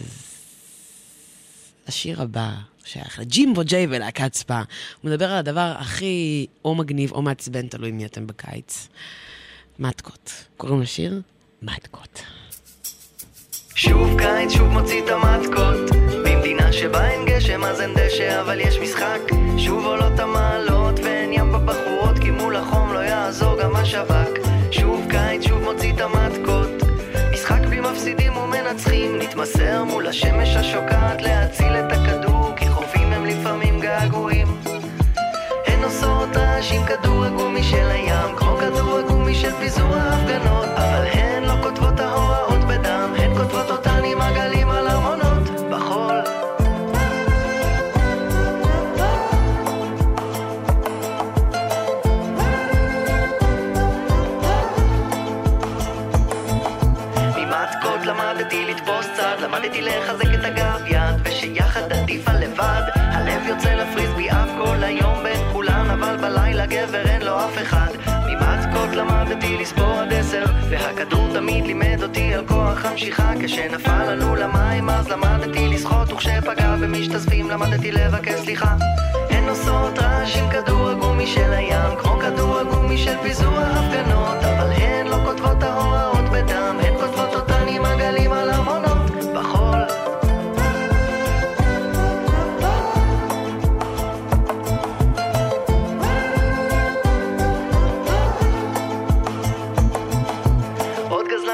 השיר 1.88 2.22
הבא 2.22 2.50
שייך 2.86 3.20
לג'ימבו 3.20 3.62
ג'יי 3.66 3.88
ולהקת 3.90 4.34
ספא. 4.34 4.62
הוא 5.02 5.12
מדבר 5.12 5.32
על 5.32 5.38
הדבר 5.38 5.74
הכי 5.80 6.48
או 6.66 6.76
מגניב 6.76 7.12
או 7.12 7.22
מעצבן, 7.22 7.68
תלוי 7.68 7.92
מי 7.92 8.06
אתם 8.06 8.28
בקיץ. 8.28 8.88
מתקות. 9.80 10.32
קוראים 10.58 10.82
לשיר? 10.82 11.22
מתקות. 11.62 12.22
שוב 13.80 14.18
קיץ, 14.18 14.52
שוב 14.52 14.68
מוציא 14.68 15.02
את 15.02 15.10
המתקות 15.10 15.90
במדינה 16.24 16.74
שבה 16.74 17.10
אין 17.10 17.26
גשם 17.26 17.64
אז 17.64 17.82
אין 17.82 17.94
דשא 17.94 18.42
אבל 18.42 18.60
יש 18.60 18.80
משחק. 18.80 19.20
שוב 19.58 19.86
עולות 19.86 20.20
המעלות 20.20 21.00
ואין 21.00 21.34
ים 21.34 21.52
בבחורות 21.52 22.20
כי 22.22 22.32
מול 22.32 22.56
החום 22.56 22.94
לא 22.94 23.00
יעזור 23.00 23.62
גם 23.62 23.76
השב"כ 23.76 24.30
שוב 24.72 25.06
קיץ, 25.10 25.44
שוב 25.48 25.64
מוציא 25.64 25.94
את 25.94 26.02
המתקות 26.02 26.70
משחק 27.34 27.60
בלי 27.70 27.80
מפסידים 27.80 28.38
ומנצחים 28.38 29.18
נתמסר 29.20 29.84
מול 29.84 30.08
השמש 30.08 30.56
השוקעת 30.56 31.22
להציל 31.22 31.74
את 31.76 31.92
הכדור 31.92 32.52
כי 32.56 32.70
חופים 32.70 33.14
הם 33.14 33.26
לפעמים 33.26 33.80
געגועים. 33.80 34.48
הן 35.68 35.84
עושות 35.84 36.36
רעש 36.36 36.72
עם 36.72 36.86
כדור 36.86 37.26
הגומי 37.26 37.64
של 37.64 37.92
הים 37.92 38.36
כמו 38.36 38.58
כדור 38.58 38.98
הגומי 38.98 39.36
של 39.36 39.52
פיזור 39.52 39.94
ההפגנות 39.96 40.70
אבל 40.76 41.06
הן 41.08 41.44
לא 41.44 41.54
כותבות 41.64 42.00
ההוראות 42.00 42.49
כותבות 43.40 43.72
אותן 43.72 44.04
על 44.76 44.88
בחול. 45.72 46.16
למדתי 58.06 58.66
למדתי 59.42 59.82
לבד. 62.40 62.82
הלב 62.96 63.48
כל 64.58 64.84
בין 65.24 65.40
אבל 65.90 66.18
בלילה 66.18 66.66
גבר 66.66 67.06
אין 67.06 67.22
לו 67.22 67.40
אף 67.40 67.62
אחד. 67.62 67.92
ממתקות 68.28 68.96
למדתי 68.96 69.58
לספור 69.58 69.94
עד 69.94 70.14
עשר 70.14 70.46
והכדור 70.70 71.28
תמיד 71.34 71.66
לימד 71.66 71.89
על 72.40 72.48
כוח 72.48 72.86
המשיכה 72.86 73.32
כשנפל 73.44 74.12
לנו 74.12 74.36
למים 74.36 74.90
אז 74.90 75.08
למדתי 75.08 75.68
לשחות 75.68 76.14
וכשפגע 76.14 76.76
במשתזפים 76.76 77.50
למדתי 77.50 77.92
לבקש 77.92 78.40
סליחה. 78.40 78.76
הן 79.30 79.50
עושות 79.50 80.00
רעש 80.00 80.38
עם 80.38 80.50
כדור 80.50 80.90
הגומי 80.90 81.28
של 81.28 81.54
הים 81.54 81.96
כמו 82.00 82.20
כדור 82.20 82.60
הגומי 82.60 82.98
של 82.98 83.18
פיזור 83.24 83.58
ההפגנות 83.58 84.44
אבל 84.44 84.72
הן 84.72 85.08
לא 85.08 85.18
כותבות 85.26 85.59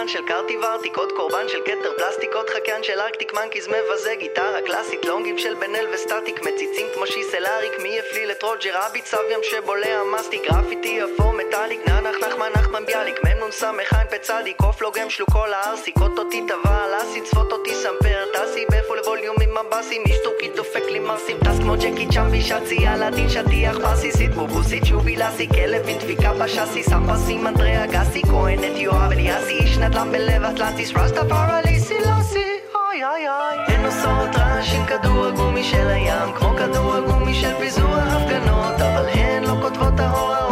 עוד 0.06 0.12
גזלן 0.12 0.22
של 0.22 0.28
קרטיב 0.28 0.63
ארטיק, 0.63 0.98
עוד 0.98 1.12
קורבן 1.12 1.48
של 1.48 1.62
כתר 1.65 1.91
פלסטיק, 1.98 2.36
עוד 2.36 2.50
חקיין 2.50 2.84
של 2.84 3.00
ארקטיק 3.00 3.34
מנקיז 3.34 3.68
מבזה 3.68 4.15
גיטרה 4.20 4.62
קלאסית, 4.65 5.06
לונגים 5.06 5.38
של 5.38 5.54
בן 5.54 5.76
אל 5.76 5.88
וסטטיק, 5.94 6.41
מציצים 6.41 6.88
כמו 6.94 7.08
שיסל 7.08 7.46
אריק, 7.46 7.74
מי 7.84 8.00
הפליל 8.00 8.32
את 8.32 8.44
רוג'ר 8.44 8.74
רביט, 8.74 9.06
סב 9.06 9.18
ים 9.32 9.39
שבולע 9.44 10.04
מסטיק, 10.15 10.41
גרפיטי 10.52 11.00
אפור 11.04 11.34
מטאליק, 11.34 11.80
נח 11.88 12.28
נחמן 12.28 12.50
נחמן 12.56 12.86
ביאליק, 12.86 13.20
מ"נ 13.24 13.80
עין 13.91 14.08
פצדיק, 14.10 14.62
עוף 14.62 14.82
לוגם 14.82 15.10
שלוקו 15.10 15.46
לארסיק, 15.46 15.96
אותי 16.18 16.41
טבע 16.48 16.84
על 16.84 16.94
אסי, 17.02 17.22
צפות 17.22 17.52
אותי 17.52 17.76
סמפר, 17.76 18.26
טסי 18.34 18.65
באפו 18.70 18.96
לווליום 18.96 19.36
עם 19.41 19.50
מבסים, 19.58 20.02
איש 20.06 20.18
טורקי 20.24 20.50
דופק 20.56 20.84
לי 20.91 21.00
מרסים, 21.00 21.38
טס 21.39 21.60
כמו 21.60 21.74
ג'קי 21.76 22.08
צ'אמבי 22.13 22.41
שצי, 22.41 22.88
אלאדין 22.88 23.30
שטיח 23.30 23.78
בסיסית, 23.78 24.32
בובוסית 24.36 24.86
שובי 24.86 25.15
לאסי, 25.15 25.48
כלב 25.50 25.88
עם 25.88 25.98
דפיקה 25.98 26.34
בשאסי, 26.34 26.84
סמפסים 26.84 27.48
אנדריה 27.48 27.86
גסי, 27.86 28.22
כהנת 28.22 28.78
יואב 28.78 29.12
אליאסי, 29.12 29.54
איש 29.54 29.78
נדל"ן 29.96 30.12
בלב 30.12 30.44
אטלנטיס, 30.44 30.92
רסטה 30.96 31.26
פרלי 31.30 31.80
סילאסי, 31.80 32.50
אוי 32.76 33.04
אוי 33.04 33.28
אוי. 33.28 33.76
הן 33.76 33.86
עושות 33.86 34.36
רעש 34.36 34.74
עם 34.74 34.86
כדור 34.86 35.26
הגומי 35.26 35.64
של 35.64 35.88
הים, 35.88 36.34
כמו 36.36 36.50
כדור 36.58 36.96
הגומי 36.96 37.34
של 37.34 37.56
פיזור 37.60 37.96
ההפגנות, 37.96 38.82
אבל 38.82 39.10
הן 39.10 39.44
לא 39.44 39.56
כותבות 39.62 40.00
ההוראות 40.00 40.45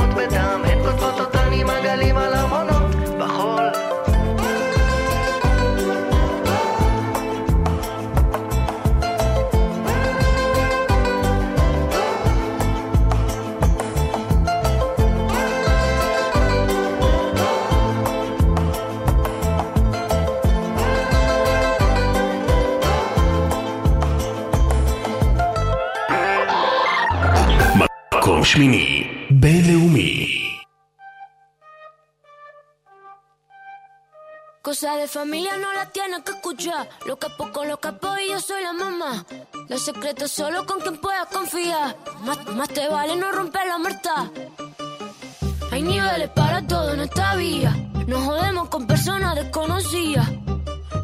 מקום 28.42 28.44
שמיני, 28.44 29.10
בינלאומי. 29.30 30.26
Cosa 34.68 34.90
de 35.00 35.06
familia 35.16 35.52
no 35.64 35.70
la 35.78 35.84
tienes 35.96 36.20
que 36.26 36.32
escuchar. 36.36 36.82
Lo 37.08 37.14
capo 37.22 37.44
con 37.54 37.64
los 37.70 37.78
capos 37.84 38.16
y 38.22 38.30
yo 38.32 38.38
soy 38.48 38.60
la 38.68 38.74
mamá. 38.82 39.12
Los 39.70 39.80
secretos 39.88 40.30
solo 40.40 40.58
con 40.68 40.78
quien 40.84 40.96
puedas 41.04 41.26
confiar. 41.36 41.96
Más, 42.26 42.38
más 42.58 42.68
te 42.76 42.84
vale 42.94 43.14
no 43.22 43.28
romper 43.38 43.64
la 43.72 43.78
muerta. 43.84 44.14
Hay 45.72 45.82
niveles 45.92 46.30
para 46.40 46.58
todo 46.72 46.88
en 46.94 47.00
esta 47.08 47.36
vía. 47.42 47.72
No 48.10 48.16
jodemos 48.26 48.66
con 48.72 48.82
personas 48.92 49.32
desconocidas. 49.40 50.28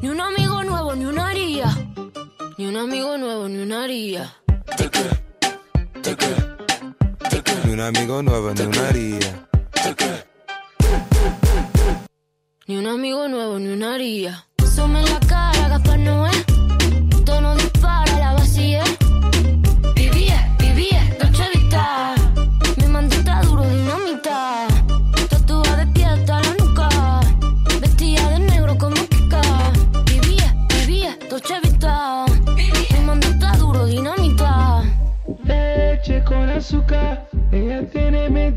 Ni 0.02 0.08
un 0.14 0.20
amigo 0.20 0.56
nuevo, 0.70 0.90
ni 0.98 1.04
una 1.12 1.28
haría. 1.30 1.68
Ni 2.58 2.64
un 2.70 2.76
amigo 2.84 3.10
nuevo, 3.24 3.42
ni 3.52 3.58
una 3.66 3.76
haría. 3.84 4.24
Ni 7.69 7.73
un 7.75 7.81
amigo 7.81 8.23
nuevo, 8.23 8.51
ni 8.51 8.61
una 8.63 8.87
haría. 8.89 9.47
Ni 12.65 12.77
un 12.77 12.87
amigo 12.87 13.27
nuevo, 13.27 13.59
ni 13.59 13.67
una 13.67 13.93
haría. 13.93 14.47
Sume 14.73 15.01
en 15.01 15.05
la 15.05 15.19
cara, 15.19 15.69
Gaspar 15.69 15.99
Noé. 15.99 16.31
Tono 17.23 17.53
dispara, 17.53 18.17
la 18.17 18.33
vacía. 18.33 18.83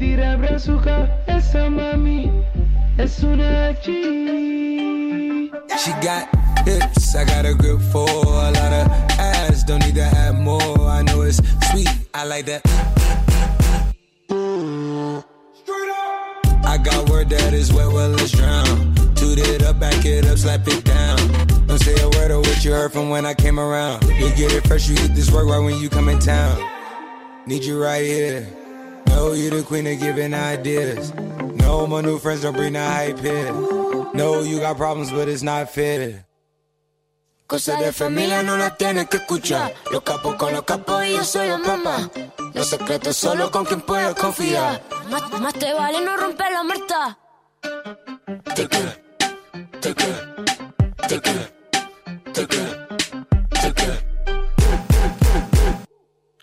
Tiene 0.02 0.16
mentira 0.16 0.36
brazuca. 0.36 1.08
Esa 1.26 1.70
mami 1.70 2.30
es 2.98 3.22
una 3.22 3.72
G. 3.82 5.50
She 5.78 5.90
got 6.02 6.28
hips, 6.66 7.14
I 7.14 7.24
got 7.24 7.46
a 7.46 7.54
grip 7.54 7.80
for 7.92 8.08
a 8.08 8.50
lot 8.50 8.56
of 8.56 8.88
ass. 9.18 9.64
Don't 9.64 9.84
need 9.84 9.94
to 9.94 10.02
add 10.02 10.34
more. 10.38 10.78
I 10.80 11.02
know 11.02 11.22
it's 11.22 11.40
sweet, 11.70 11.88
I 12.14 12.24
like 12.24 12.46
that. 12.46 12.62
I 16.64 16.78
got 16.78 17.08
words 17.08 17.10
word 17.10 17.30
that 17.30 17.52
is 17.52 17.72
wet, 17.72 17.92
well, 17.92 18.08
let's 18.10 18.32
drown. 18.32 18.94
Toot 19.14 19.38
it 19.38 19.62
up, 19.62 19.78
back 19.78 20.04
it 20.04 20.26
up, 20.26 20.38
slap 20.38 20.66
it 20.66 20.84
down. 20.84 21.18
Don't 21.66 21.78
say 21.78 21.94
a 22.00 22.08
word 22.08 22.30
of 22.30 22.40
what 22.40 22.64
you 22.64 22.72
heard 22.72 22.92
from 22.92 23.10
when 23.10 23.26
I 23.26 23.34
came 23.34 23.58
around. 23.58 24.04
You 24.04 24.30
get 24.34 24.52
it 24.52 24.66
fresh, 24.66 24.88
you 24.88 24.96
get 24.96 25.14
this 25.14 25.30
work 25.30 25.46
right 25.46 25.58
when 25.58 25.78
you 25.80 25.88
come 25.88 26.08
in 26.08 26.18
town. 26.18 26.56
Need 27.46 27.64
you 27.64 27.82
right 27.82 28.04
here. 28.04 28.61
Know 29.14 29.32
you 29.34 29.50
the 29.50 29.62
queen 29.62 29.86
of 29.86 29.98
giving 30.00 30.34
ideas. 30.34 31.12
No, 31.62 31.86
my 31.86 32.00
new 32.00 32.18
friends 32.18 32.42
don't 32.42 32.56
bring 32.56 32.72
the 32.72 32.84
hype 32.84 33.18
here. 33.20 33.52
No, 34.14 34.42
you 34.42 34.60
got 34.60 34.76
problems, 34.76 35.10
but 35.10 35.28
it's 35.28 35.42
not 35.42 35.70
fair. 35.70 36.26
Cosa 37.46 37.76
de 37.76 37.92
familia 37.92 38.42
no 38.42 38.56
la 38.56 38.74
tienes 38.76 39.08
que 39.08 39.18
escuchar. 39.18 39.74
Los 39.90 40.02
capos 40.02 40.36
con 40.36 40.52
los 40.54 40.62
capos 40.62 41.04
y 41.04 41.12
yo 41.12 41.24
soy 41.24 41.48
la 41.48 41.58
mamá. 41.58 42.10
Los 42.54 42.68
secretos 42.68 43.16
solo 43.16 43.50
con 43.50 43.64
quien 43.64 43.82
puedes 43.82 44.14
confiar. 44.14 44.82
Más, 45.10 45.40
más 45.40 45.54
te 45.54 45.72
vale 45.74 46.00
no 46.00 46.16
romper 46.16 46.50
la 46.50 46.62
muerta. 46.62 47.18
Te 48.54 48.68
queda, 48.68 48.96
te 49.80 49.94
queda, 49.94 50.34
te 51.08 51.20
queda, 51.20 51.50
te 52.32 52.46
queda, 52.46 52.88
te 53.60 53.74
queda. 53.74 53.98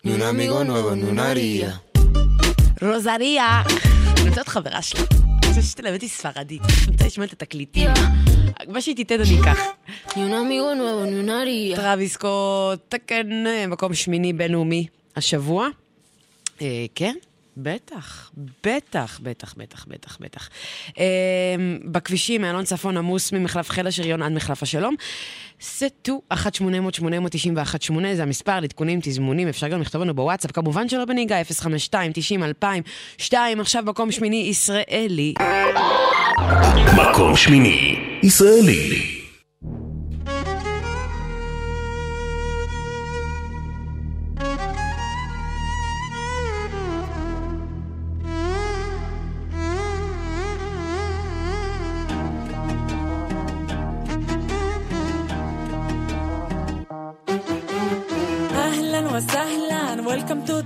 Ni 0.02 0.12
un 0.12 0.22
amigo 0.22 0.62
nuevo, 0.64 0.94
ni 0.94 1.04
una 1.04 1.30
haría. 1.30 1.82
רוזריה. 2.82 3.62
אני 3.66 4.28
רוצה 4.28 4.30
להיות 4.30 4.48
חברה 4.48 4.82
שלה. 4.82 5.00
אני 5.22 5.48
רוצה 5.48 5.62
שתלמד 5.62 5.92
אותי 5.92 6.08
ספרדית. 6.08 6.62
אני 6.62 6.92
רוצה 6.92 7.06
לשמוע 7.06 7.26
את 7.26 7.32
התקליטים. 7.32 7.90
מה 8.68 8.80
שהיא 8.80 8.96
תיתן 8.96 9.20
אני 9.20 9.40
אקח. 9.40 9.58
טרוויס 11.76 12.12
סקוט, 12.12 12.80
תקן 12.88 13.44
מקום 13.68 13.94
שמיני 13.94 14.32
בינלאומי 14.32 14.86
השבוע. 15.16 15.68
אה, 16.62 16.86
כן? 16.94 17.14
בטח, 17.56 18.30
בטח, 18.64 19.20
בטח, 19.22 19.54
בטח, 19.56 19.84
בטח, 19.88 20.18
בטח. 20.20 20.48
אה, 20.98 21.04
בכבישים, 21.84 22.40
מאלון 22.42 22.64
צפון 22.64 22.96
עמוס 22.96 23.32
ממחלף 23.32 23.70
חיל 23.70 23.86
השריון 23.86 24.22
עד 24.22 24.32
מחלף 24.32 24.62
השלום. 24.62 24.94
סטו 25.62 26.22
1-800-891-8 26.32 26.36
זה 28.14 28.22
המספר 28.22 28.60
לעדכונים, 28.60 29.00
תזמונים, 29.02 29.48
אפשר 29.48 29.68
גם 29.68 29.80
לכתוב 29.80 30.02
לנו 30.02 30.14
בוואטסאפ, 30.14 30.52
כמובן 30.52 30.88
שלא 30.88 31.04
בנהיגה, 31.04 31.36
052-90-2002, 32.60 33.34
עכשיו 33.60 33.82
מקום 33.86 34.12
שמיני 34.12 34.36
ישראלי. 34.36 35.34
מקום 36.96 37.36
שמיני, 37.36 37.96
ישראלי. 38.22 39.19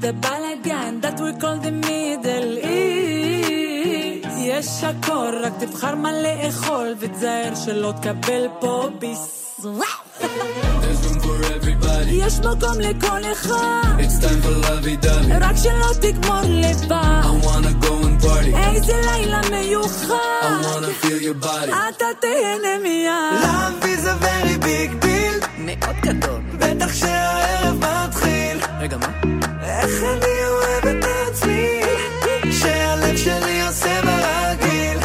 The 0.05 0.13
balagan 0.27 1.01
that 1.01 1.19
we 1.19 1.33
call 1.43 1.57
the 1.67 1.73
middle 1.89 2.53
east. 2.59 4.29
יש 4.37 4.85
הכל, 4.85 5.33
רק 5.43 5.53
תבחר 5.61 5.95
מה 5.95 6.11
לאכול, 6.13 6.95
ותזהר 6.99 7.55
שלא 7.55 7.93
תקבל 8.01 8.47
פה 8.61 8.89
ביס. 8.99 9.41
There's 9.61 11.01
room 11.07 11.21
for 11.21 11.39
everybody. 11.57 12.11
יש 12.11 12.39
מקום 12.39 12.81
לכל 12.81 13.33
אחד, 13.33 13.99
It's 13.99 14.19
time 14.25 14.41
for 14.45 14.57
lovey-dovey. 14.67 15.33
רק 15.41 15.57
שלא 15.57 15.93
תגמור 16.01 16.41
לבד. 16.45 17.23
I 17.23 17.47
wanna 17.47 17.85
go 17.85 17.93
and 18.07 18.25
party. 18.25 18.57
איזה 18.57 19.01
לילה 19.07 19.41
מיוחד, 19.51 20.15
I 20.43 20.65
wanna 20.65 21.05
feel 21.05 21.21
your 21.23 21.45
body. 21.45 21.73
אתה 21.89 22.07
תהנה 22.21 22.79
מיד. 22.83 23.41
Love 23.43 23.85
is 23.85 24.05
a 24.07 24.25
very 24.25 24.57
big 24.65 25.05
deal. 25.05 25.47
מאוד 25.59 25.97
גדול. 26.03 26.41
בטח 26.59 26.95
שהערב 26.95 27.85
מתחיל. 28.07 28.59
רגע, 28.81 28.97
מה? 28.97 29.44
איך 29.65 30.03
אני 30.03 30.47
אוהב 30.47 30.87
את 30.87 31.05
הצליל. 31.05 31.85
שהלב 32.53 33.17
שלי 33.17 33.63
עושה 33.63 34.01
ברגיל. 34.03 34.99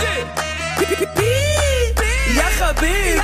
יא 2.36 2.43
חביב, 2.60 3.22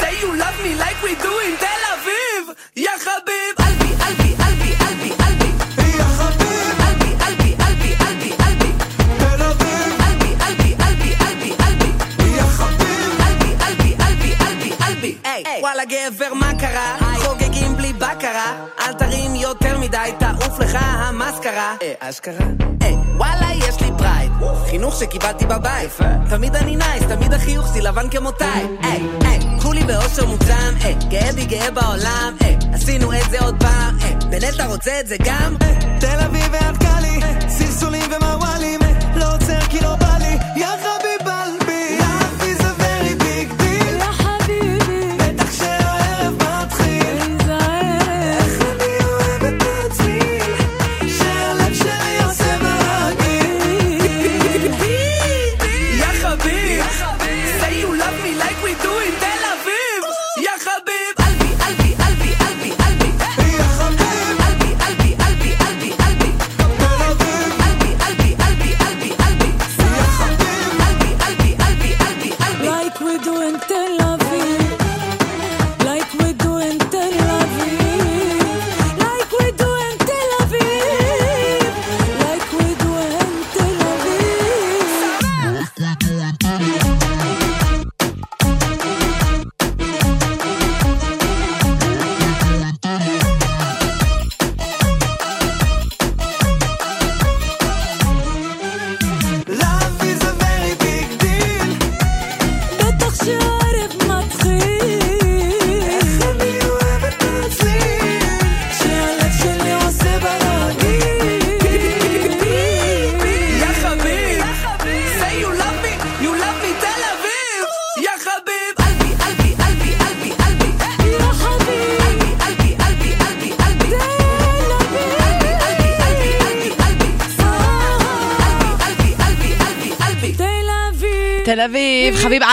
say 0.00 0.14
you 0.22 0.30
love 0.42 0.58
me 0.64 0.72
like 0.82 1.00
we 1.04 1.12
do 1.22 1.32
in 1.46 1.54
תל 1.60 1.82
אביב, 1.94 2.42
יא 2.76 2.90
חביב, 2.98 3.52
אלבי, 3.60 3.90
אלבי, 4.06 4.34
אלבי, 4.46 4.72
אלבי, 4.80 5.12
אלבי, 5.20 5.50
יא 5.98 6.04
חביב. 6.04 6.80
אלבי, 6.88 7.10
אלבי, 7.26 7.54
אלבי, 7.66 7.94
אלבי, 8.00 8.32
אלבי, 8.40 8.72
תל 9.18 9.42
אביב. 9.42 9.92
אלבי, 10.06 10.34
אלבי, 10.46 10.74
אלבי, 10.80 11.14
אלבי, 11.20 11.52
אלבי, 11.60 11.90
יא 12.36 12.42
חביב. 12.42 13.20
אלבי, 13.28 13.50
אלבי, 13.66 13.94
אלבי, 14.00 14.34
אלבי, 14.46 14.72
אלבי, 14.88 15.16
היי, 15.24 15.60
וואלה 15.60 15.84
גבר 15.84 16.34
מה 16.34 16.52
קרה? 16.60 16.96
חוגגים 17.16 17.38
בלי 17.38 17.41
בקרה, 18.02 18.66
אל 18.80 18.92
תרים 18.92 19.34
יותר 19.34 19.78
מדי, 19.78 20.12
תעוף 20.18 20.58
לך 20.58 20.78
המסקרה. 20.80 21.74
אה, 21.82 21.92
אשכרה? 21.98 22.46
היי, 22.80 22.94
וואלה 23.16 23.46
יש 23.56 23.80
לי 23.80 23.88
פרייד, 23.98 24.32
חינוך 24.70 24.96
שקיבלתי 24.96 25.46
בבית, 25.46 25.90
תמיד 26.30 26.56
אני 26.56 26.76
נייס, 26.76 27.02
תמיד 27.02 27.32
החיוך 27.32 27.68
שלי 27.68 27.80
לבן 27.80 28.08
כמותיי, 28.10 28.66
היי, 28.82 29.02
היי, 29.24 29.38
קחו 29.58 29.72
לי 29.72 29.82
באושר 29.84 30.26
מוגזם, 30.26 30.74
היי, 30.80 30.94
גאה 31.08 31.32
בי 31.32 31.44
גאה 31.44 31.70
בעולם, 31.70 32.36
היי, 32.40 32.58
עשינו 32.72 33.12
את 33.12 33.30
זה 33.30 33.40
עוד 33.40 33.54
פעם, 33.60 33.96
היי, 34.00 34.14
בנט 34.30 34.54
אתה 34.54 34.66
רוצה 34.66 35.00
את 35.00 35.06
זה 35.06 35.16
גם? 35.24 35.56
תל 36.00 36.20
אביב 36.26 36.46
ועד 36.52 36.76
קאלי, 36.76 37.20
סלסולים 37.48 38.10
ומוואלים, 38.12 38.80
לא 39.16 39.34
עוצר 39.34 39.60
כי 39.60 39.80
לא 39.80 39.96
בא 39.96 40.11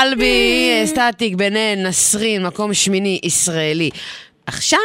אלבי, 0.03 0.81
סטטיק, 0.85 1.35
בן 1.35 1.55
אל, 1.55 1.87
נסרין, 1.87 2.45
מקום 2.45 2.73
שמיני 2.73 3.19
ישראלי. 3.23 3.89
עכשיו, 4.45 4.79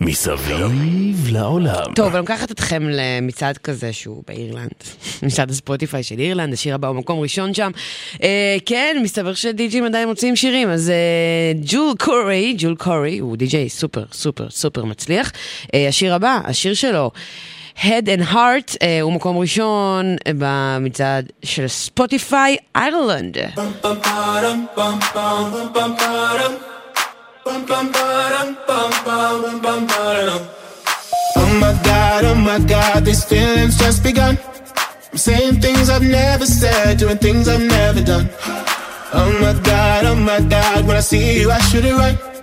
מסביב 0.00 1.28
לעולם. 1.32 1.94
טוב, 1.94 2.08
אני 2.08 2.18
לוקחת 2.18 2.50
אתכם 2.50 2.82
למצעד 2.88 3.58
כזה 3.58 3.92
שהוא 3.92 4.22
באירלנד, 4.28 4.70
מצעד 5.22 5.50
הספוטיפיי 5.50 6.02
של 6.02 6.18
אירלנד, 6.18 6.52
השיר 6.52 6.74
הבא 6.74 6.88
הוא 6.88 6.96
מקום 6.96 7.20
ראשון 7.20 7.54
שם. 7.54 7.70
אה, 8.22 8.56
כן, 8.66 8.96
מסתבר 9.02 9.34
שדי-ג'ייז 9.34 9.84
עדיין 9.84 10.08
מוציאים 10.08 10.36
שירים, 10.36 10.70
אז 10.70 10.90
אה, 10.90 11.52
Joel 11.64 11.94
Corry, 11.98 12.54
Joel 12.58 12.74
Corry, 12.74 13.18
הוא 13.18 13.36
די-ג'יי 13.36 13.68
סופר 13.68 14.04
סופר 14.12 14.50
סופר 14.50 14.84
מצליח. 14.84 15.32
אה, 15.74 15.88
השיר 15.88 16.14
הבא, 16.14 16.40
השיר 16.44 16.74
שלו, 16.74 17.10
Head 17.74 18.08
and 18.08 18.22
Heart 18.22 18.70
אה, 18.70 18.76
אה, 18.82 19.00
הוא 19.00 19.12
מקום 19.12 19.38
ראשון 19.38 20.16
אה, 20.26 20.32
במצעד 20.38 21.32
של 21.44 21.68
ספוטיפיי 21.68 22.56
איירלנד. 22.76 23.36
Oh 31.34 31.52
my 31.64 31.72
god, 31.88 32.24
oh 32.24 32.34
my 32.34 32.58
god, 32.74 33.04
these 33.04 33.24
feelings 33.24 33.76
just 33.78 34.02
begun. 34.02 34.34
I'm 35.12 35.18
saying 35.18 35.60
things 35.60 35.90
I've 35.94 36.08
never 36.20 36.46
said, 36.46 36.98
doing 36.98 37.18
things 37.18 37.48
I've 37.48 37.66
never 37.78 38.02
done. 38.12 38.26
Oh 39.14 39.30
my 39.42 39.54
god, 39.70 40.04
oh 40.10 40.14
my 40.30 40.40
god, 40.40 40.86
when 40.86 40.96
I 40.96 41.00
see 41.00 41.40
you, 41.40 41.50
I 41.50 41.60
should 41.68 41.84
it 41.84 41.94
right. 41.94 42.31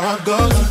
how 0.00 0.16
it 0.16 0.24
goes. 0.24 0.61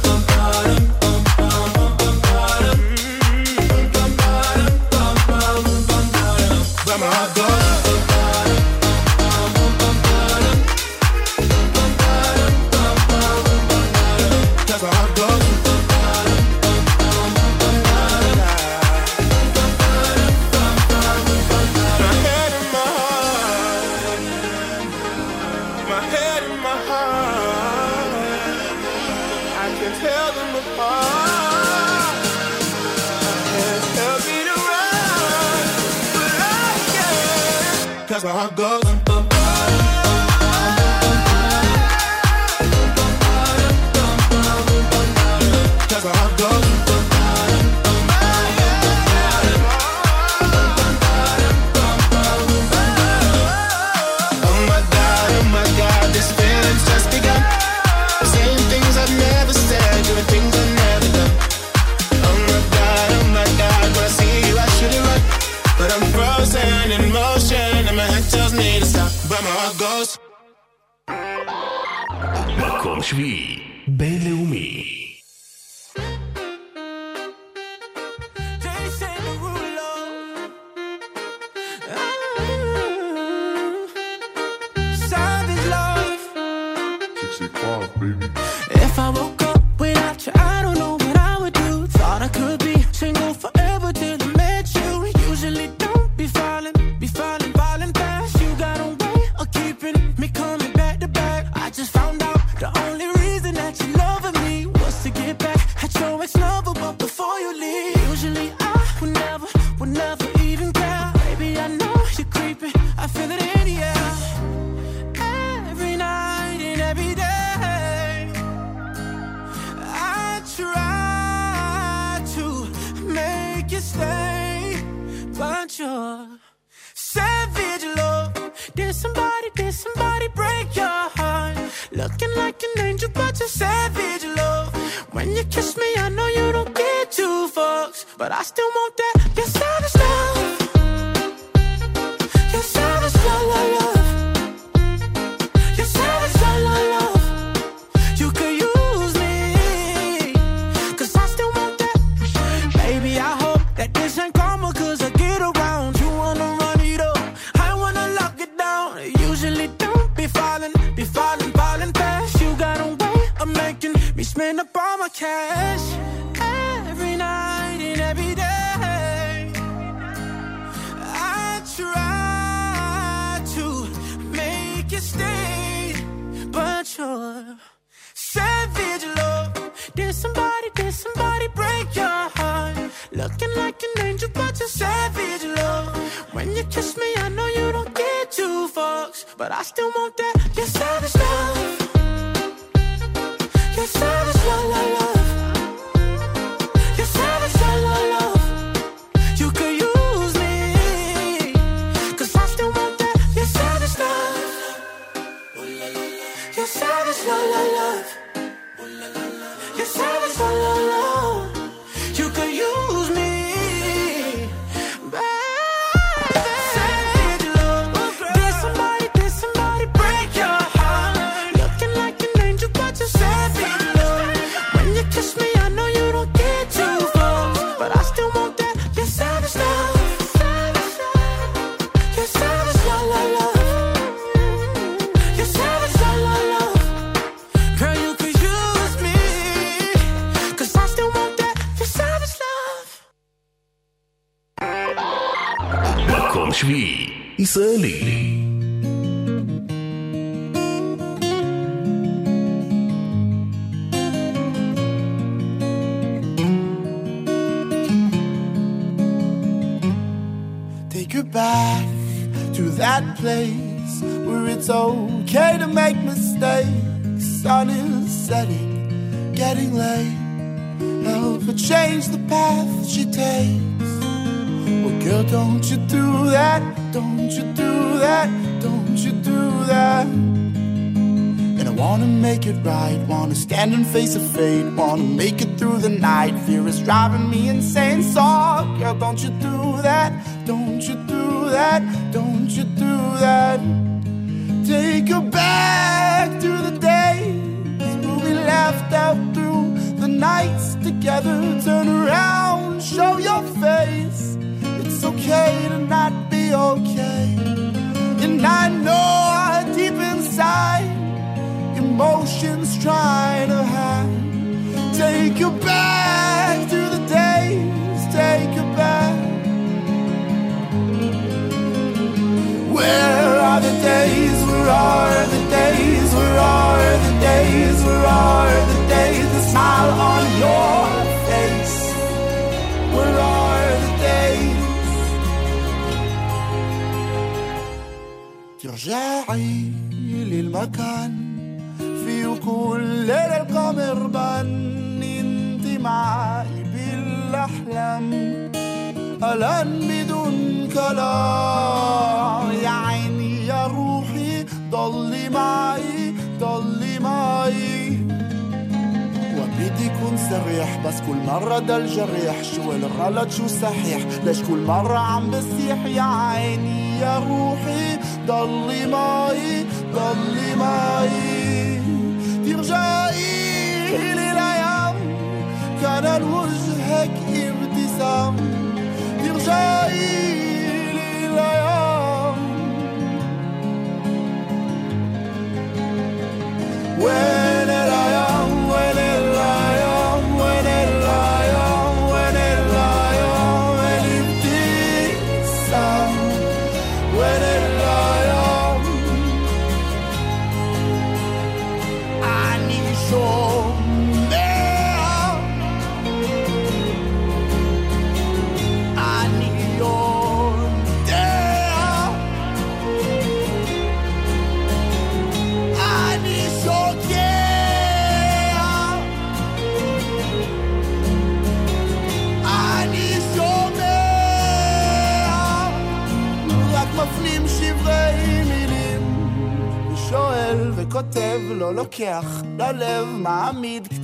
and 283.73 283.85
face 283.87 284.15
a 284.15 284.19
fate. 284.19 284.65
Wanna 284.73 285.03
make 285.03 285.41
it 285.41 285.57
through 285.57 285.77
the 285.77 285.89
night. 285.89 286.37
Fear 286.45 286.67
is 286.67 286.81
driving 286.81 287.29
me 287.29 287.49
insane. 287.49 288.03
So 288.03 288.21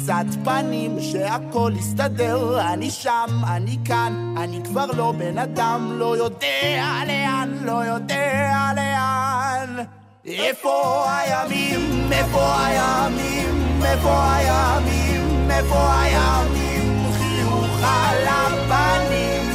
משאת 0.07 0.45
פנים 0.45 0.97
שהכל 1.01 1.71
יסתדר, 1.79 2.59
אני 2.73 2.91
שם, 2.91 3.41
אני 3.47 3.77
כאן, 3.85 4.35
אני 4.37 4.61
כבר 4.63 4.85
לא 4.85 5.11
בן 5.11 5.37
אדם, 5.37 5.91
לא 5.99 6.17
יודע 6.17 7.01
לאן, 7.07 7.57
לא 7.61 7.85
יודע 7.85 8.71
לאן. 8.75 9.83
איפה 10.25 11.05
הימים, 11.11 12.09
איפה 12.11 12.65
הימים, 12.65 13.79
איפה 13.85 14.35
הימים, 14.35 15.51
איפה 15.51 16.01
הימים, 16.01 17.11
חיוך 17.13 17.79
על 17.83 18.27
הפנים, 18.27 19.51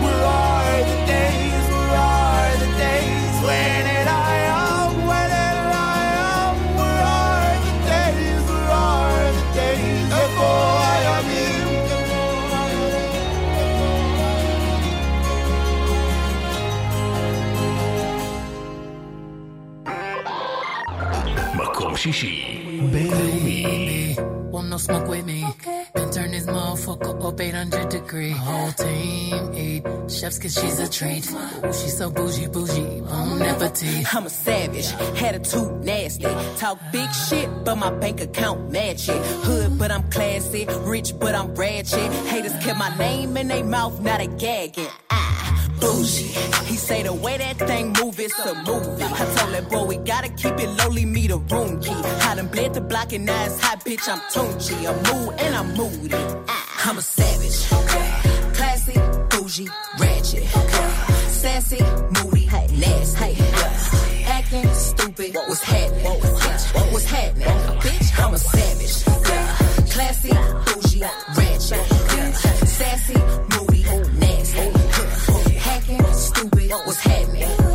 הוא 0.00 0.10
לא 0.10 0.26
אוהב 0.26 1.41
יום 21.92 22.90
baby. 22.90 22.92
בינלאומי. 22.92 24.14
Want 24.52 24.68
no 24.68 24.76
smoke 24.76 25.08
with 25.08 25.24
me. 25.24 25.46
Okay. 25.52 25.84
Then 25.94 26.10
turn 26.10 26.30
this 26.32 26.44
motherfucker 26.44 27.24
up 27.26 27.40
800 27.40 27.88
degree. 27.88 28.30
Whole 28.30 28.72
team 28.72 29.54
eat 29.54 29.82
chefs 30.08 30.38
cause 30.38 30.54
she's 30.58 30.78
a 30.78 30.88
treat. 30.90 31.24
Ooh, 31.30 31.72
she's 31.72 31.96
so 31.96 32.10
bougie, 32.10 32.48
bougie. 32.48 33.00
Bon 33.00 33.40
appetit. 33.40 34.14
I'm 34.14 34.26
a 34.26 34.28
savage. 34.28 34.88
Had 35.22 35.34
a 35.36 35.38
tooth 35.38 35.72
nasty. 35.90 36.32
Talk 36.58 36.78
big 36.92 37.10
shit, 37.26 37.48
but 37.64 37.76
my 37.76 37.90
bank 38.02 38.20
account 38.20 38.70
match 38.70 39.08
it. 39.08 39.20
Hood, 39.46 39.78
but 39.78 39.90
I'm 39.90 40.04
classy. 40.10 40.66
Rich, 40.92 41.10
but 41.18 41.34
I'm 41.34 41.48
ratchet. 41.54 42.10
Haters 42.32 42.56
kept 42.64 42.78
my 42.78 42.92
name 42.98 43.36
in 43.40 43.48
their 43.48 43.64
mouth, 43.64 44.00
not 44.02 44.20
a 44.20 44.26
gagging. 44.26 44.92
Ah 45.10 45.51
bougie. 45.82 46.30
He 46.70 46.76
say 46.76 47.02
the 47.02 47.12
way 47.12 47.36
that 47.38 47.58
thing 47.58 47.92
move, 48.00 48.18
it's 48.18 48.38
a 48.38 48.54
movie. 48.54 49.02
I 49.02 49.24
told 49.36 49.52
that 49.54 49.68
boy 49.68 49.84
we 49.84 49.96
gotta 49.96 50.28
keep 50.28 50.54
it 50.64 50.70
lowly, 50.80 51.04
me 51.04 51.26
the 51.26 51.38
room 51.38 51.80
key. 51.80 52.00
I 52.28 52.34
done 52.36 52.48
bled 52.48 52.74
the 52.74 52.80
block 52.80 53.12
and 53.12 53.26
now 53.26 53.44
it's 53.46 53.60
hot, 53.60 53.84
bitch, 53.84 54.06
I'm 54.12 54.20
Tunchi. 54.32 54.76
I'm 54.88 54.98
mood 55.08 55.34
and 55.40 55.54
I'm 55.54 55.68
moody. 55.74 56.22
Ah, 56.48 56.88
I'm 56.88 56.98
a 56.98 57.02
savage. 57.02 57.58
Classy, 58.56 58.96
bougie, 59.30 59.68
ratchet. 59.98 60.44
Sassy, 61.40 61.82
moody, 62.14 62.46
nasty. 62.82 63.32
Acting 64.24 64.68
stupid, 64.74 65.34
what's 65.34 65.62
happening? 65.62 66.20
Bitch, 66.42 66.92
what's 66.92 67.06
happening? 67.06 67.48
Bitch, 67.84 68.08
I'm 68.24 68.34
a 68.34 68.38
savage. 68.38 68.96
Classy, 69.92 70.32
bougie, 70.66 71.02
ratchet. 71.36 71.84
Sassy, 72.68 73.18
moody 73.50 74.21
stupid. 76.42 76.70
What 76.70 76.86
was 76.86 77.00
happening? 77.00 77.71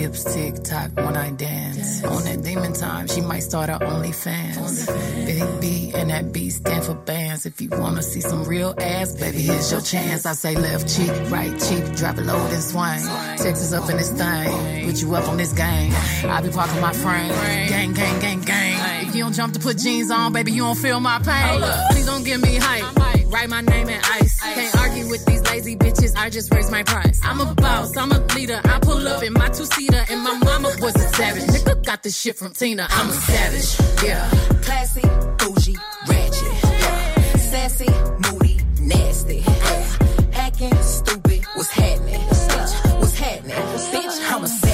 hips 0.00 0.24
tick 0.32 0.54
tock 0.64 0.90
when 0.96 1.16
I 1.16 1.30
dance. 1.30 1.76
dance. 1.76 2.04
On 2.04 2.24
that 2.24 2.42
demon 2.42 2.72
time, 2.72 3.06
she 3.06 3.20
might 3.20 3.44
start 3.50 3.68
her 3.68 3.78
OnlyFans. 3.78 4.56
OnlyFans. 4.56 5.26
Big 5.26 5.60
B 5.60 5.92
and 5.94 6.10
that 6.10 6.32
B 6.32 6.50
stand 6.50 6.84
for 6.84 6.94
bands. 6.94 7.44
If 7.46 7.60
you 7.60 7.68
wanna 7.70 8.02
see 8.02 8.20
some 8.20 8.44
real 8.44 8.74
ass, 8.78 9.14
baby, 9.16 9.42
here's 9.42 9.70
your 9.70 9.82
chance. 9.82 10.24
I 10.26 10.32
say 10.32 10.54
left 10.56 10.84
cheek, 10.94 11.12
right 11.30 11.54
cheek, 11.66 11.84
drop 11.96 12.16
it 12.18 12.24
low 12.24 12.40
then 12.48 12.62
swing. 12.62 13.02
Texas 13.44 13.72
up 13.72 13.88
in 13.90 13.96
this 13.96 14.12
thing, 14.12 14.86
put 14.86 15.00
you 15.02 15.14
up 15.14 15.28
on 15.28 15.36
this 15.36 15.52
game. 15.52 15.92
I 16.34 16.40
be 16.42 16.50
parking 16.50 16.80
my 16.80 16.92
frame, 16.92 17.32
gang, 17.68 17.92
gang, 17.92 18.18
gang, 18.20 18.40
gang. 18.40 19.06
If 19.06 19.14
you 19.14 19.24
don't 19.24 19.34
jump 19.34 19.52
to 19.54 19.60
put 19.60 19.78
jeans 19.78 20.10
on, 20.10 20.32
baby, 20.32 20.52
you 20.52 20.62
don't 20.62 20.78
feel 20.78 21.00
my 21.00 21.18
pain. 21.18 21.60
Please 21.90 22.06
don't 22.06 22.24
give 22.24 22.40
me 22.40 22.56
hype 22.56 23.00
write 23.30 23.48
my 23.48 23.60
name 23.60 23.88
in 23.88 24.00
ice. 24.04 24.40
Can't 24.40 24.76
argue 24.76 25.08
with 25.08 25.24
these 25.24 25.42
lazy 25.44 25.76
bitches, 25.76 26.16
I 26.16 26.30
just 26.30 26.52
raise 26.52 26.70
my 26.70 26.82
price. 26.82 27.20
I'm 27.22 27.40
a 27.40 27.54
boss, 27.54 27.96
I'm 27.96 28.12
a 28.12 28.18
leader. 28.34 28.60
I 28.64 28.78
pull 28.80 29.06
up 29.06 29.22
in 29.22 29.32
my 29.32 29.48
2C 29.48 29.89
Tina, 29.90 30.04
and 30.10 30.20
my 30.22 30.34
mama 30.38 30.70
was 30.80 30.94
a 30.94 31.08
savage. 31.14 31.42
Nigga 31.44 31.84
got 31.84 32.02
this 32.02 32.16
shit 32.16 32.36
from 32.36 32.52
Tina. 32.52 32.86
I'm 32.90 33.10
a 33.10 33.12
savage. 33.12 34.04
Yeah. 34.04 34.30
Classy, 34.62 35.02
bougie, 35.38 35.76
ratchet. 36.08 36.62
Yeah. 36.62 37.36
Sassy, 37.36 37.88
moody, 38.30 38.60
nasty. 38.80 39.38
Yeah. 39.38 40.32
Hacking, 40.32 40.74
stupid. 40.82 41.44
What's 41.54 41.70
happening? 41.70 42.20
What's 42.20 43.18
happening? 43.18 43.56
Bitch, 43.56 44.32
I'm 44.32 44.44
a 44.44 44.48
savage. 44.48 44.69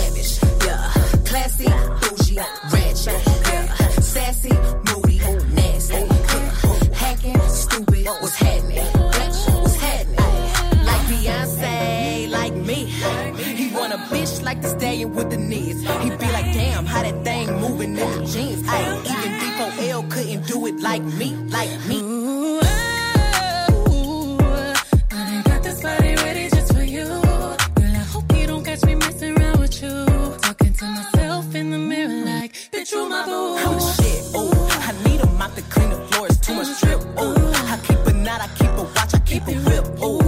Stallion 14.97 15.15
with 15.15 15.31
the 15.31 15.37
knees. 15.37 15.81
He 15.83 16.11
be 16.11 16.33
like, 16.33 16.53
damn, 16.53 16.87
how 16.87 17.03
that 17.03 17.25
thing 17.25 17.61
moving 17.61 17.97
in 17.97 18.11
the 18.19 18.27
jeans. 18.27 18.65
I 18.69 18.81
even 19.13 19.33
D4L 19.41 20.11
couldn't 20.11 20.47
do 20.47 20.67
it 20.67 20.81
like 20.81 21.03
me, 21.03 21.35
like 21.51 21.71
me. 21.87 21.99
I 25.13 25.23
done 25.31 25.43
got 25.43 25.63
this 25.63 25.83
body 25.83 26.15
ready 26.17 26.49
just 26.51 26.75
for 26.75 26.83
you. 26.83 27.05
Girl, 27.05 27.95
I 28.03 28.05
hope 28.13 28.37
you 28.37 28.47
don't 28.47 28.65
catch 28.65 28.85
me 28.85 28.95
messing 28.95 29.39
around 29.39 29.61
with 29.61 29.83
you. 29.83 30.07
Talking 30.43 30.73
to 30.73 30.85
myself 30.85 31.55
in 31.55 31.71
the 31.71 31.79
mirror 31.79 32.25
like, 32.25 32.53
bitch, 32.73 32.93
you 32.93 33.09
my 33.09 33.25
boo. 33.25 33.57
I'm 33.57 33.75
the 33.75 33.81
shit, 34.03 34.23
ooh. 34.37 34.69
I 34.89 34.93
need 35.05 35.21
a 35.21 35.27
mop 35.39 35.55
to 35.55 35.63
clean 35.63 35.91
the 35.91 35.99
floors, 36.09 36.39
too 36.41 36.55
much 36.55 36.81
drip, 36.81 37.01
ooh. 37.21 37.53
I 37.73 37.79
keep 37.87 38.07
a 38.07 38.13
knot, 38.13 38.41
I 38.41 38.49
keep 38.59 38.71
a 38.71 38.83
watch, 38.83 39.15
I 39.15 39.19
keep 39.21 39.47
a 39.49 39.55
whip, 39.67 39.87
ooh. 40.03 40.26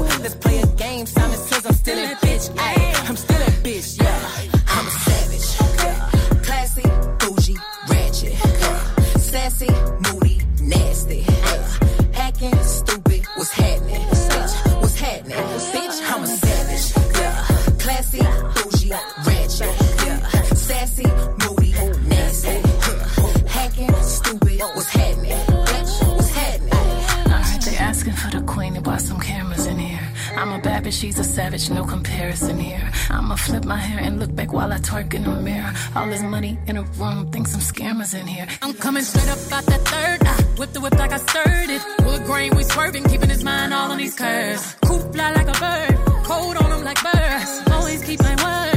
She's 30.90 31.18
a 31.18 31.24
savage, 31.24 31.68
no 31.70 31.84
comparison 31.84 32.58
here. 32.58 32.90
I'ma 33.10 33.36
flip 33.36 33.64
my 33.64 33.76
hair 33.76 34.00
and 34.02 34.18
look 34.18 34.34
back 34.34 34.52
while 34.52 34.72
I 34.72 34.78
twerk 34.78 35.12
in 35.12 35.22
the 35.22 35.36
mirror. 35.36 35.72
All 35.94 36.06
this 36.06 36.22
money 36.22 36.58
in 36.66 36.76
a 36.78 36.82
room, 36.82 37.30
think 37.30 37.46
some 37.46 37.60
scammers 37.60 38.18
in 38.18 38.26
here. 38.26 38.46
I'm 38.62 38.72
coming 38.74 39.02
straight 39.02 39.28
up 39.28 39.38
out 39.52 39.66
that 39.66 39.82
third. 39.82 40.26
I 40.26 40.42
whip 40.58 40.72
the 40.72 40.80
whip 40.80 40.94
like 40.94 41.12
I 41.12 41.18
stirred 41.18 41.70
it. 41.70 41.82
Wood 42.06 42.24
grain, 42.24 42.56
we 42.56 42.62
swerving, 42.64 43.04
keeping 43.04 43.28
his 43.28 43.44
mind 43.44 43.74
all 43.74 43.90
on 43.90 43.98
these 43.98 44.14
curves. 44.14 44.76
Coop 44.82 45.12
fly 45.12 45.30
like 45.32 45.48
a 45.48 45.58
bird, 45.60 46.24
cold 46.24 46.56
on 46.56 46.72
him 46.72 46.84
like 46.84 47.00
birds. 47.02 47.62
Always 47.70 48.02
keep 48.02 48.20
my 48.20 48.34
word. 48.42 48.67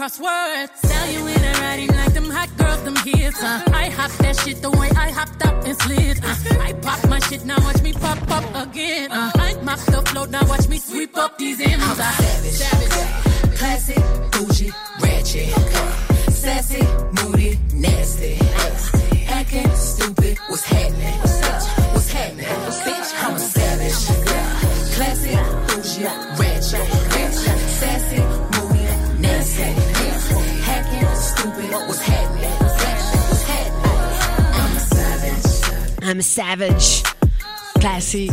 Crosswords. 0.00 0.74
Sell 0.76 1.10
you 1.12 1.26
in 1.26 1.44
a 1.44 1.52
riding 1.60 1.92
like 1.94 2.14
them 2.14 2.30
hot 2.30 2.50
girls, 2.56 2.82
them 2.84 2.96
hits. 3.04 3.42
Uh. 3.42 3.62
I 3.84 3.90
hop 3.90 4.10
that 4.22 4.34
shit 4.36 4.62
the 4.62 4.70
way 4.70 4.88
I 4.96 5.10
hopped 5.10 5.44
up 5.46 5.56
and 5.66 5.76
slid. 5.82 6.16
Uh. 6.24 6.66
I 6.68 6.72
pop 6.84 7.00
my 7.10 7.18
shit, 7.26 7.44
now 7.44 7.58
watch 7.66 7.82
me 7.82 7.92
pop 7.92 8.18
up 8.30 8.46
again. 8.66 9.12
Uh. 9.12 9.30
I 9.34 9.54
mop 9.62 9.78
the 9.92 10.00
float, 10.08 10.30
now 10.30 10.44
watch 10.48 10.68
me 10.68 10.78
sweep 10.78 11.14
up 11.18 11.36
these 11.36 11.60
M's. 11.60 11.82
I'm 11.82 11.96
savage. 11.96 12.58
savage. 12.62 13.58
classic, 13.58 14.02
bougie, 14.32 14.72
ratchet. 15.02 15.52
Sassy, 16.32 16.82
moody, 17.16 17.58
nasty. 17.74 18.34
Hacking, 19.32 19.70
stupid, 19.76 20.38
what's 20.48 20.64
happening? 20.64 21.18
Bitch, 21.28 21.94
What's 21.94 22.10
happening? 22.10 22.46
Bitch, 22.86 23.10
I'm 23.22 23.34
a 23.34 23.38
savage. 23.38 24.00
Classy, 24.96 25.34
bougie, 25.68 26.04
ratchet. 26.04 26.49
Stupid, 31.70 31.88
what's 31.88 32.02
happening? 32.02 32.50
I'm 34.58 34.76
a 34.76 34.80
savage. 34.96 35.46
I'm 36.02 36.18
a 36.18 36.22
savage. 36.22 36.88
קלאסי. 37.80 38.28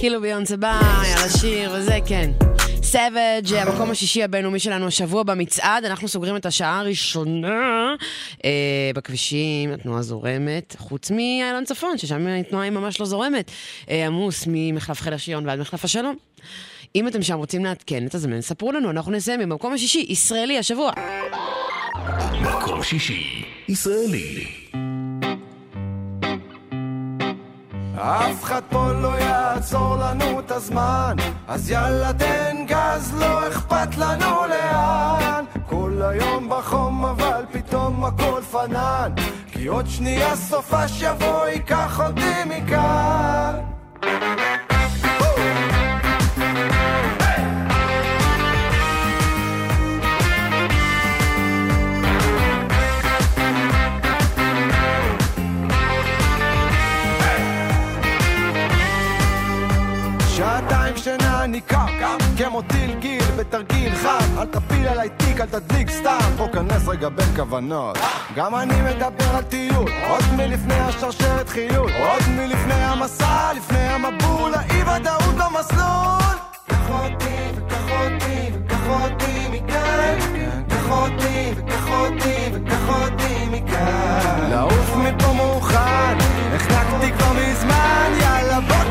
כאילו 0.00 0.20
ביונסה 0.20 0.56
בא, 0.56 0.80
יאללה 1.04 1.30
שיר 1.40 1.72
וזה, 1.74 1.98
כן. 2.06 2.30
Savage, 2.82 3.54
המקום 3.54 3.90
השישי 3.90 4.22
הבינלאומי 4.22 4.58
שלנו 4.58 4.86
השבוע 4.86 5.22
במצעד, 5.22 5.84
אנחנו 5.84 6.08
סוגרים 6.08 6.36
את 6.36 6.46
השעה 6.46 6.78
הראשונה 6.80 7.94
אה, 8.44 8.90
בכבישים, 8.94 9.72
התנועה 9.72 10.02
זורמת, 10.02 10.76
חוץ 10.78 11.10
מאיילון 11.10 11.64
צפון, 11.64 11.98
ששם 11.98 12.26
התנועה 12.26 12.64
היא 12.64 12.72
ממש 12.72 13.00
לא 13.00 13.06
זורמת, 13.06 13.50
אה, 13.90 14.06
עמוס 14.06 14.44
ממחלף 14.46 15.00
חיל 15.00 15.12
השריון 15.12 15.46
ועד 15.46 15.60
מחלף 15.60 15.84
השלום. 15.84 16.16
אם 16.96 17.08
אתם 17.08 17.22
שם 17.22 17.34
רוצים 17.34 17.64
לעדכן 17.64 18.06
את 18.06 18.14
הזמן, 18.14 18.40
ספרו 18.40 18.72
לנו, 18.72 18.90
אנחנו 18.90 19.12
נסיים 19.12 19.40
עם 19.40 19.52
המקום 19.52 19.72
השישי, 19.72 20.06
ישראלי 20.08 20.58
השבוע. 20.58 20.92
מקום 22.42 22.82
שישי, 22.82 23.44
ישראלי. 23.68 24.46
אף 27.96 28.44
אחד 28.44 28.62
פה 28.70 28.92
לא 28.92 29.18
יעצור 29.18 29.96
לנו 29.96 30.40
את 30.40 30.50
הזמן 30.50 31.16
אז 31.48 31.70
יאללה 31.70 32.12
תן 32.12 32.56
גז, 32.66 33.14
לא 33.20 33.48
אכפת 33.48 33.96
לנו 33.96 34.46
לאן 34.48 35.44
כל 35.66 36.02
היום 36.02 36.48
בחום 36.48 37.04
אבל 37.04 37.44
פתאום 37.52 38.04
הכל 38.04 38.40
פנן 38.52 39.12
כי 39.52 39.66
עוד 39.66 39.86
שנייה 39.88 40.36
סופה 40.36 40.88
שיבוא 40.88 41.46
ייקח 41.46 42.00
אותי 42.00 42.44
מכאן 42.46 43.54
אני 61.44 61.60
קם, 61.60 61.86
כמו 62.38 62.62
טיל 62.62 62.94
גיל 62.98 63.24
בתרגיל 63.36 63.94
חם. 63.94 64.38
אל 64.38 64.46
תפיל 64.46 64.88
עליי 64.88 65.08
תיק, 65.08 65.40
אל 65.40 65.46
תדליק 65.46 65.90
סתם. 65.90 66.18
בוא 66.36 66.48
כנס 66.48 66.88
רגע 66.88 67.08
בין 67.08 67.26
כוונות. 67.36 67.98
גם 68.34 68.56
אני 68.56 68.74
מדבר 68.82 69.36
על 69.36 69.42
טיול. 69.42 69.90
עוד 70.08 70.22
מלפני 70.36 70.74
השרשרת 70.74 71.48
חילול. 71.48 71.90
עוד 72.08 72.22
מלפני 72.28 72.74
המסע, 72.74 73.52
לפני 73.56 73.78
המבול. 73.78 74.54
האי 74.54 74.82
ודאות 74.82 75.34
במסלול. 75.34 76.36
קח 76.66 76.90
אותי 76.90 77.36
וקח 77.56 77.90
אותי 77.90 78.50
וקח 78.54 78.88
אותי 78.88 79.48
מכאן. 79.50 80.18
קח 80.68 80.90
אותי 80.90 81.52
וקח 81.56 81.88
אותי 81.90 82.50
וקח 82.52 82.88
אותי 82.88 83.46
מכאן. 83.50 84.50
לעוף 84.50 84.96
מפה 84.96 85.32
מוכן. 85.32 86.18
החלקתי 86.54 87.12
כבר 87.12 87.32
מזמן. 87.32 88.12
יאללה 88.20 88.60
בוא 88.60 88.83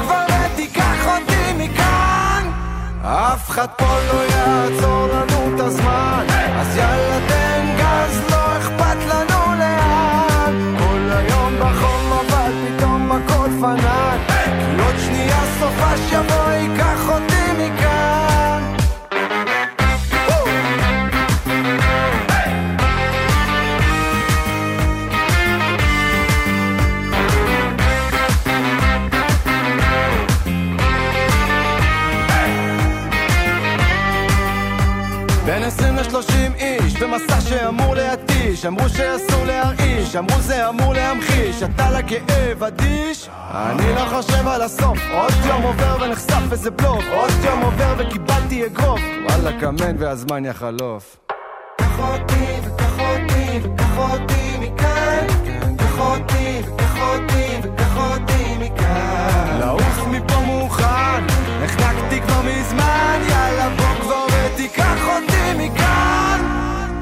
אף 3.06 3.50
אחד 3.50 3.68
פה 3.78 3.86
לא 3.86 4.24
יעצור 4.24 5.08
לנו 5.08 5.56
את 5.56 5.60
הזמן. 5.60 6.26
אז 6.56 6.78
יאללה 6.78 7.20
תן 7.28 7.43
להתיש 38.64 38.66
אמרו 38.66 38.90
שאסור 38.90 39.46
להרעיש 39.46 40.16
אמרו 40.16 40.42
זה 40.42 40.70
אמור 40.70 40.94
להמחיש 40.94 41.64
אתה 41.64 41.92
לכאב 41.92 42.64
אדיש. 42.64 43.30
אני 43.52 43.96
לא 43.96 44.06
חושב 44.10 44.48
על 44.48 44.62
הסוף 44.62 45.00
עוד 45.14 45.34
יום 45.46 45.62
עובר 45.62 45.98
ונחשף 46.02 46.52
איזה 46.52 46.72
בלוף 46.72 47.06
עוד 47.14 47.32
יום 47.44 47.62
עובר 47.62 47.94
וקיבלתי 47.98 48.66
אגרוף. 48.66 49.02
וואלה 49.30 49.60
כמן 49.60 49.96
והזמן 50.00 50.46
יחלוף. 50.46 51.18
קח 51.78 52.00
אותי 52.00 52.60
וקח 52.66 53.00
אותי 53.00 53.60
וקח 53.64 53.98
אותי 53.98 54.58
מכאן. 54.60 55.28
קח 55.78 56.00
אותי 56.00 56.62
וקח 56.68 56.98
אותי 57.02 57.60
וקח 57.64 57.98
אותי 57.98 58.58
מכאן. 58.60 59.58
לעוף 59.60 60.08
מפה 60.08 60.40
מוכן 60.40 61.24
החלקתי 61.64 62.22
כבר 62.22 62.42
מזמן 62.42 63.20
יאללה 63.30 63.70
בוא 63.70 63.93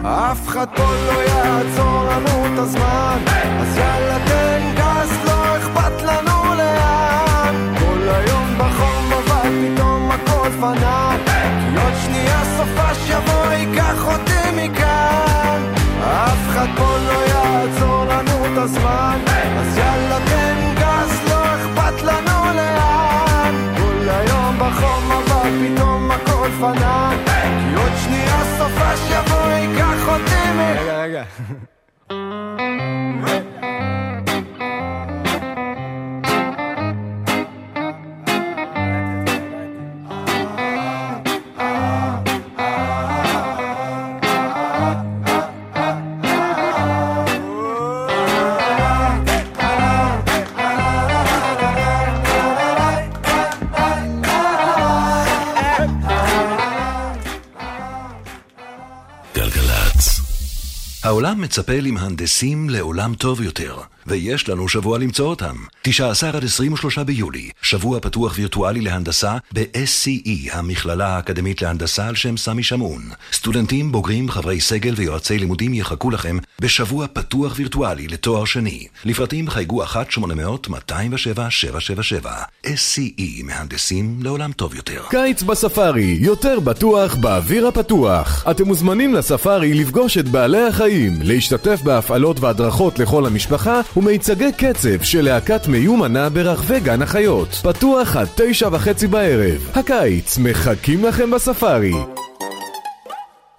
אף 0.06 0.48
אחד 0.48 0.68
פה 0.76 0.84
לא 0.84 1.22
יעצור 1.24 1.71
רגע, 31.22 31.30
מצפה 61.52 61.80
למהנדסים 61.80 62.70
לעולם 62.70 63.16
טוב 63.16 63.42
יותר, 63.42 63.78
ויש 64.08 64.50
לנו 64.50 64.70
שבוע 64.70 64.98
למצוא 64.98 65.28
אותם. 65.28 65.56
19 65.82 66.30
עד 66.30 66.44
23 66.44 66.98
ביולי, 66.98 67.50
שבוע 67.62 68.00
פתוח 68.00 68.34
וירטואלי 68.36 68.82
להנדסה 68.82 69.38
ב-SCE, 69.54 70.50
המכללה 70.52 71.08
האקדמית 71.08 71.62
להנדסה 71.62 72.08
על 72.08 72.16
שם 72.16 72.38
סמי 72.38 72.64
שמעון. 72.64 73.02
סטודנטים, 73.34 73.92
בוגרים, 73.92 74.30
חברי 74.30 74.62
סגל 74.62 74.94
ויועצי 74.98 75.40
לימודים 75.40 75.74
יחכו 75.74 76.10
לכם 76.10 76.38
בשבוע 76.60 77.08
פתוח 77.14 77.54
וירטואלי 77.56 78.08
לתואר 78.08 78.46
שני. 78.46 78.88
לפרטים 79.06 79.50
חייגו 79.50 79.84
1-800-207-777. 79.84 79.88
SCE, 82.66 83.44
מהנדסים 83.44 84.20
לעולם 84.24 84.52
טוב 84.52 84.76
יותר. 84.76 85.02
קיץ 85.10 85.44
בספארי, 85.44 86.18
יותר 86.22 86.60
בטוח 86.60 87.16
באוויר 87.16 87.68
הפתוח. 87.68 88.46
אתם 88.52 88.66
מוזמנים 88.68 89.14
לספארי 89.14 89.74
לפגוש 89.74 90.18
את 90.18 90.28
בעלי 90.28 90.68
החיים, 90.68 91.14
להשתתף 91.42 91.82
בהפעלות 91.82 92.40
והדרכות 92.40 93.00
לכל 93.00 93.26
המשפחה 93.26 93.82
ומיצגי 93.98 94.52
קצב 94.58 95.04
של 95.04 95.22
להקת 95.22 95.68
מיומנה 95.68 96.30
ברחבי 96.30 96.80
גן 96.80 97.02
החיות. 97.02 97.50
פתוח 97.50 98.16
עד 98.16 98.28
תשע 98.36 98.70
וחצי 98.72 99.08
בערב. 99.08 99.70
הקיץ 99.74 100.38
מחכים 100.38 101.06
לכם 101.06 101.32
בספארי. 101.32 101.94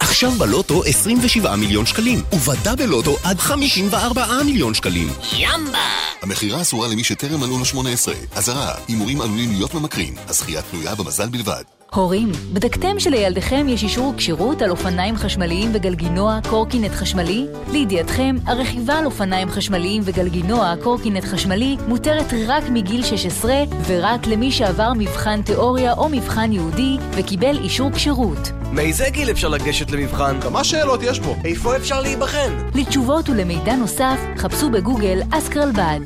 עכשיו 0.01 0.31
בלוטו 0.31 0.83
27 0.85 1.57
מיליון 1.57 1.87
שקלים, 1.87 2.23
ובדה 2.33 2.77
בלוטו 2.77 3.17
עד 3.25 3.39
54 3.39 4.27
מיליון 4.45 4.75
שקלים. 4.75 5.09
ימבה! 5.37 5.79
המכירה 6.23 6.61
אסורה 6.61 6.89
למי 6.89 7.05
שטרם 7.05 7.41
מלאו 7.41 7.59
לו 7.59 7.65
18. 7.65 8.15
אזהרה, 8.35 8.75
הימורים 8.89 9.21
עלולים 9.21 9.51
להיות 9.51 9.75
ממכרים. 9.75 10.15
הזכייה 10.29 10.63
תלויה 10.63 10.95
במזל 10.95 11.29
בלבד. 11.29 11.82
הורים, 11.95 12.33
בדקתם 12.53 13.01
שלילדיכם 13.01 13.67
יש 13.69 13.83
אישור 13.83 14.15
כשירות 14.17 14.63
על 14.63 14.71
אופניים 14.71 15.17
חשמליים 15.17 15.71
וגלגינוע 15.75 16.39
קורקינט 16.51 16.93
חשמלי? 16.93 17.47
לידיעתכם, 17.73 18.37
הרכיבה 18.47 18.99
על 18.99 19.07
אופניים 19.07 19.49
חשמליים 19.51 20.03
וגלגינוע 20.05 20.75
קורקינט 20.83 21.25
חשמלי 21.25 21.77
מותרת 21.89 22.27
רק 22.47 22.65
מגיל 22.71 23.03
16 23.03 23.55
ורק 23.87 24.27
למי 24.27 24.53
שעבר 24.53 24.93
מבחן 24.99 25.43
תיאוריה 25.43 25.93
או 25.93 26.09
מבחן 26.09 26.53
ייעודי 26.53 26.97
וקיבל 27.11 27.59
אישור 27.59 27.91
כשירות. 27.91 28.51
מאיזה 28.71 29.05
גיל 29.11 29.31
אפשר 29.31 29.49
לגשת 29.49 29.91
למבחן? 29.91 30.41
כמה 30.41 30.65
שאלות 30.65 31.01
יש 31.03 31.21
פה. 31.21 31.35
איפה 31.45 31.77
אפשר 31.77 32.01
להיבחן? 32.01 32.69
לתשובות 32.75 33.29
ולמידע 33.29 33.77
נוסף, 33.77 34.19
חפשו 34.37 34.71
בגוגל 34.71 35.21
אסקרלבד. 35.33 36.01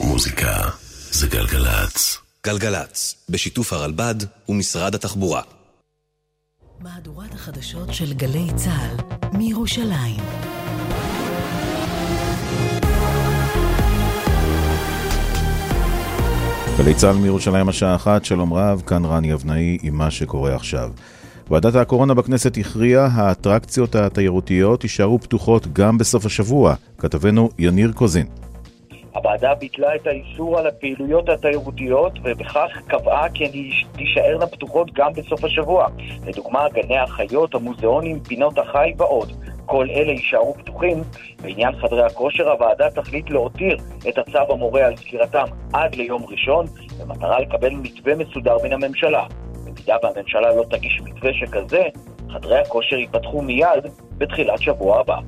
מוזיקה 0.00 0.87
זה 1.18 1.26
גלגלצ. 1.28 2.18
גלגלצ, 2.46 3.14
בשיתוף 3.28 3.72
הרלב"ד 3.72 4.14
ומשרד 4.48 4.94
התחבורה. 4.94 5.42
מהדורת 6.80 7.34
החדשות 7.34 7.94
של 7.94 8.12
גלי 8.12 8.46
צה"ל 8.56 8.96
מירושלים. 9.38 10.20
גלי 16.78 16.94
צה"ל 16.94 17.16
מירושלים 17.16 17.68
השעה 17.68 17.94
אחת, 17.94 18.24
שלום 18.24 18.54
רב, 18.54 18.82
כאן 18.86 19.04
רני 19.04 19.32
אבנאי 19.32 19.78
עם 19.82 19.94
מה 19.94 20.10
שקורה 20.10 20.54
עכשיו. 20.54 20.90
ועדת 21.50 21.74
הקורונה 21.74 22.14
בכנסת 22.14 22.56
הכריעה, 22.56 23.06
האטרקציות 23.06 23.94
התיירותיות 23.94 24.84
יישארו 24.84 25.18
פתוחות 25.18 25.72
גם 25.72 25.98
בסוף 25.98 26.26
השבוע. 26.26 26.74
כתבנו 26.98 27.50
יניר 27.58 27.92
קוזין. 27.92 28.26
הוועדה 29.18 29.54
ביטלה 29.54 29.94
את 29.94 30.06
האיסור 30.06 30.58
על 30.58 30.66
הפעילויות 30.66 31.28
התיירותיות 31.28 32.12
ובכך 32.24 32.70
קבעה 32.86 33.28
כי 33.28 33.44
הן 33.44 33.50
תישארנה 33.92 34.46
פתוחות 34.46 34.90
גם 34.94 35.12
בסוף 35.12 35.44
השבוע. 35.44 35.86
לדוגמה, 36.26 36.68
גני 36.68 36.98
החיות, 36.98 37.54
המוזיאונים, 37.54 38.20
פינות 38.20 38.58
החי 38.58 38.92
ועוד. 38.96 39.32
כל 39.66 39.86
אלה 39.90 40.12
יישארו 40.12 40.54
פתוחים. 40.54 41.02
בעניין 41.42 41.76
חדרי 41.80 42.02
הכושר, 42.02 42.50
הוועדה 42.50 42.90
תחליט 42.90 43.30
להותיר 43.30 43.76
את 44.08 44.18
הצו 44.18 44.52
המורה 44.52 44.86
על 44.86 44.96
סגירתם 44.96 45.44
עד 45.72 45.94
ליום 45.94 46.24
ראשון, 46.28 46.66
במטרה 47.00 47.40
לקבל 47.40 47.70
מתווה 47.70 48.14
מסודר 48.14 48.56
מן 48.64 48.72
הממשלה. 48.72 49.24
במידה 49.64 49.96
והממשלה 50.02 50.54
לא 50.54 50.64
תגיש 50.70 51.00
מתווה 51.04 51.30
שכזה, 51.34 51.82
חדרי 52.32 52.58
הכושר 52.58 52.96
ייפתחו 52.96 53.42
מיד 53.42 53.86
בתחילת 54.18 54.62
שבוע 54.62 55.00
הבא. 55.00 55.18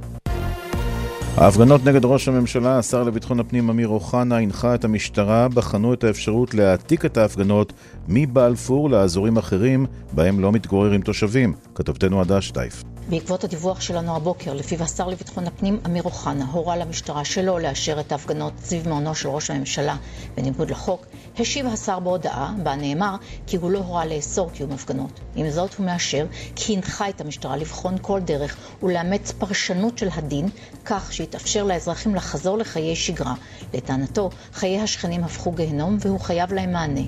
ההפגנות 1.36 1.84
נגד 1.84 2.04
ראש 2.04 2.28
הממשלה, 2.28 2.78
השר 2.78 3.02
לביטחון 3.02 3.40
הפנים 3.40 3.70
אמיר 3.70 3.88
אוחנה 3.88 4.38
הנחה 4.38 4.74
את 4.74 4.84
המשטרה, 4.84 5.48
בחנו 5.48 5.94
את 5.94 6.04
האפשרות 6.04 6.54
להעתיק 6.54 7.04
את 7.04 7.16
ההפגנות 7.16 7.72
מבלפור 8.08 8.90
לאזורים 8.90 9.36
אחרים 9.36 9.86
בהם 10.12 10.40
לא 10.40 10.52
מתגוררים 10.52 11.00
תושבים. 11.00 11.54
כתבתנו 11.74 12.20
עדה 12.20 12.40
שטייף. 12.40 12.84
בעקבות 13.10 13.44
הדיווח 13.44 13.80
שלנו 13.80 14.16
הבוקר, 14.16 14.54
לפיו 14.54 14.82
השר 14.82 15.08
לביטחון 15.08 15.46
הפנים 15.46 15.80
אמיר 15.86 16.02
אוחנה 16.02 16.44
הורה 16.44 16.76
למשטרה 16.76 17.24
שלא 17.24 17.60
לאשר 17.60 18.00
את 18.00 18.12
ההפגנות 18.12 18.52
סביב 18.58 18.88
מעונו 18.88 19.14
של 19.14 19.28
ראש 19.28 19.50
הממשלה 19.50 19.96
בניגוד 20.34 20.70
לחוק, 20.70 21.06
השיב 21.38 21.66
השר 21.66 21.98
בהודעה, 21.98 22.52
בה 22.62 22.76
נאמר 22.76 23.16
כי 23.46 23.56
הוא 23.56 23.70
לא 23.70 23.78
הורה 23.78 24.06
לאסור 24.06 24.50
קיום 24.50 24.72
הפגנות. 24.72 25.20
עם 25.36 25.50
זאת 25.50 25.74
הוא 25.74 25.86
מאשר 25.86 26.26
כי 26.56 26.74
הנחה 26.74 27.08
את 27.08 27.20
המשטרה 27.20 27.56
לבחון 27.56 27.96
כל 28.02 28.20
דרך 28.20 28.56
ולאמץ 28.82 29.32
פרשנות 29.38 29.98
של 29.98 30.08
הדין, 30.12 30.48
כך 30.84 31.12
שיתאפשר 31.12 31.64
לאזרחים 31.64 32.14
לחזור 32.14 32.58
לחיי 32.58 32.96
שגרה. 32.96 33.34
לטענתו, 33.74 34.30
חיי 34.52 34.80
השכנים 34.80 35.24
הפכו 35.24 35.52
גיהנום 35.52 35.96
והוא 36.00 36.20
חייב 36.20 36.52
להם 36.52 36.72
מענה. 36.72 37.04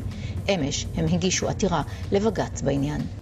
אמש 0.49 0.87
הם 0.97 1.05
הגישו 1.13 1.49
עתירה 1.49 1.83
לבג"ץ 2.13 2.63
בעניין. 2.63 3.22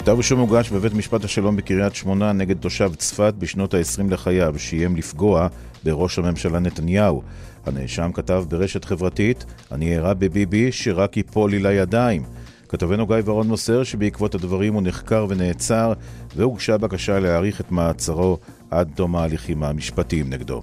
כתב 0.00 0.16
אישום 0.16 0.40
הוגש 0.40 0.70
בבית 0.70 0.94
משפט 0.94 1.24
השלום 1.24 1.56
בקריית 1.56 1.94
שמונה 1.94 2.32
נגד 2.32 2.56
תושב 2.56 2.94
צפת 2.94 3.34
בשנות 3.38 3.74
ה-20 3.74 4.10
לחייו, 4.10 4.54
שאיים 4.58 4.96
לפגוע 4.96 5.48
בראש 5.84 6.18
הממשלה 6.18 6.58
נתניהו. 6.58 7.22
הנאשם 7.66 8.10
כתב 8.14 8.44
ברשת 8.48 8.84
חברתית, 8.84 9.44
אני 9.72 9.92
אירה 9.92 10.14
בביבי 10.14 10.72
שרק 10.72 11.16
ייפול 11.16 11.50
לי 11.50 11.58
לידיים. 11.58 12.22
כתבנו 12.68 13.06
גיא 13.06 13.16
ורון 13.24 13.48
מוסר 13.48 13.82
שבעקבות 13.82 14.34
הדברים 14.34 14.74
הוא 14.74 14.82
נחקר 14.82 15.26
ונעצר 15.28 15.92
והוגשה 16.36 16.78
בקשה 16.78 17.18
להאריך 17.18 17.60
את 17.60 17.70
מעצרו 17.70 18.38
עד 18.70 18.90
תום 18.94 19.16
ההליכים 19.16 19.62
המשפטיים 19.62 20.30
נגדו. 20.30 20.62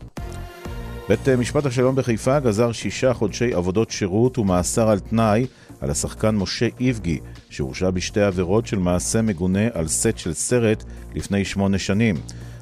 בית 1.10 1.30
משפט 1.30 1.66
השלום 1.66 1.96
בחיפה 1.96 2.40
גזר 2.40 2.72
שישה 2.72 3.14
חודשי 3.14 3.54
עבודות 3.54 3.92
שירות 3.92 4.38
ומאסר 4.38 4.90
על 4.90 5.00
תנאי 5.00 5.46
על 5.82 5.90
השחקן 5.90 6.36
משה 6.36 6.68
איבגי, 6.80 7.20
שהורשע 7.50 7.90
בשתי 7.90 8.22
עבירות 8.22 8.68
של 8.68 8.80
מעשה 8.80 9.22
מגונה 9.22 9.68
על 9.74 9.88
סט 9.88 10.18
של 10.18 10.34
סרט 10.34 10.84
לפני 11.16 11.46
שמונה 11.46 11.78
שנים. 11.78 12.16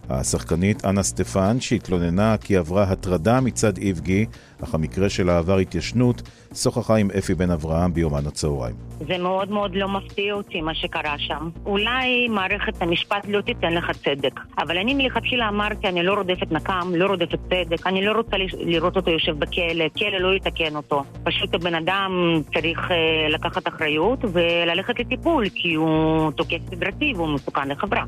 השחקנית 0.09 0.85
אנה 0.85 1.03
סטפן, 1.03 1.57
שהתלוננה 1.59 2.35
כי 2.37 2.57
עברה 2.57 2.83
הטרדה 2.83 3.41
מצד 3.41 3.77
איבגי, 3.77 4.25
אך 4.63 4.73
המקרה 4.75 5.09
שלה 5.09 5.37
עבר 5.37 5.57
התיישנות, 5.57 6.21
שוחחה 6.55 6.95
עם 6.95 7.09
אפי 7.17 7.35
בן 7.35 7.51
אברהם 7.51 7.93
ביומן 7.93 8.27
הצהריים. 8.27 8.75
זה 9.07 9.17
מאוד 9.17 9.51
מאוד 9.51 9.75
לא 9.75 9.87
מפתיע 9.87 10.33
אותי 10.33 10.61
מה 10.61 10.75
שקרה 10.75 11.15
שם. 11.17 11.49
אולי 11.65 12.27
מערכת 12.27 12.81
המשפט 12.81 13.25
לא 13.27 13.41
תיתן 13.41 13.73
לך 13.73 13.91
צדק, 13.91 14.39
אבל 14.57 14.77
אני 14.77 14.93
מלכתחילה 14.93 15.49
אמרתי, 15.49 15.87
אני 15.87 16.03
לא 16.03 16.13
רודפת 16.13 16.51
נקם, 16.51 16.91
לא 16.95 17.05
רודפת 17.07 17.39
צדק, 17.49 17.87
אני 17.87 18.05
לא 18.05 18.11
רוצה 18.11 18.37
לראות 18.59 18.95
אותו 18.95 19.11
יושב 19.11 19.39
בכלא, 19.39 19.85
כלא 19.97 20.17
לא 20.17 20.35
יתקן 20.35 20.75
אותו. 20.75 21.03
פשוט 21.23 21.53
הבן 21.53 21.75
אדם 21.75 22.11
צריך 22.53 22.79
uh, 22.79 22.93
לקחת 23.33 23.67
אחריות 23.67 24.19
וללכת 24.33 24.99
לטיפול, 24.99 25.49
כי 25.55 25.73
הוא 25.73 26.31
תוקף 26.31 26.59
סדרתי 26.69 27.13
והוא 27.15 27.29
מסוכן 27.29 27.69
לחברה. 27.69 28.03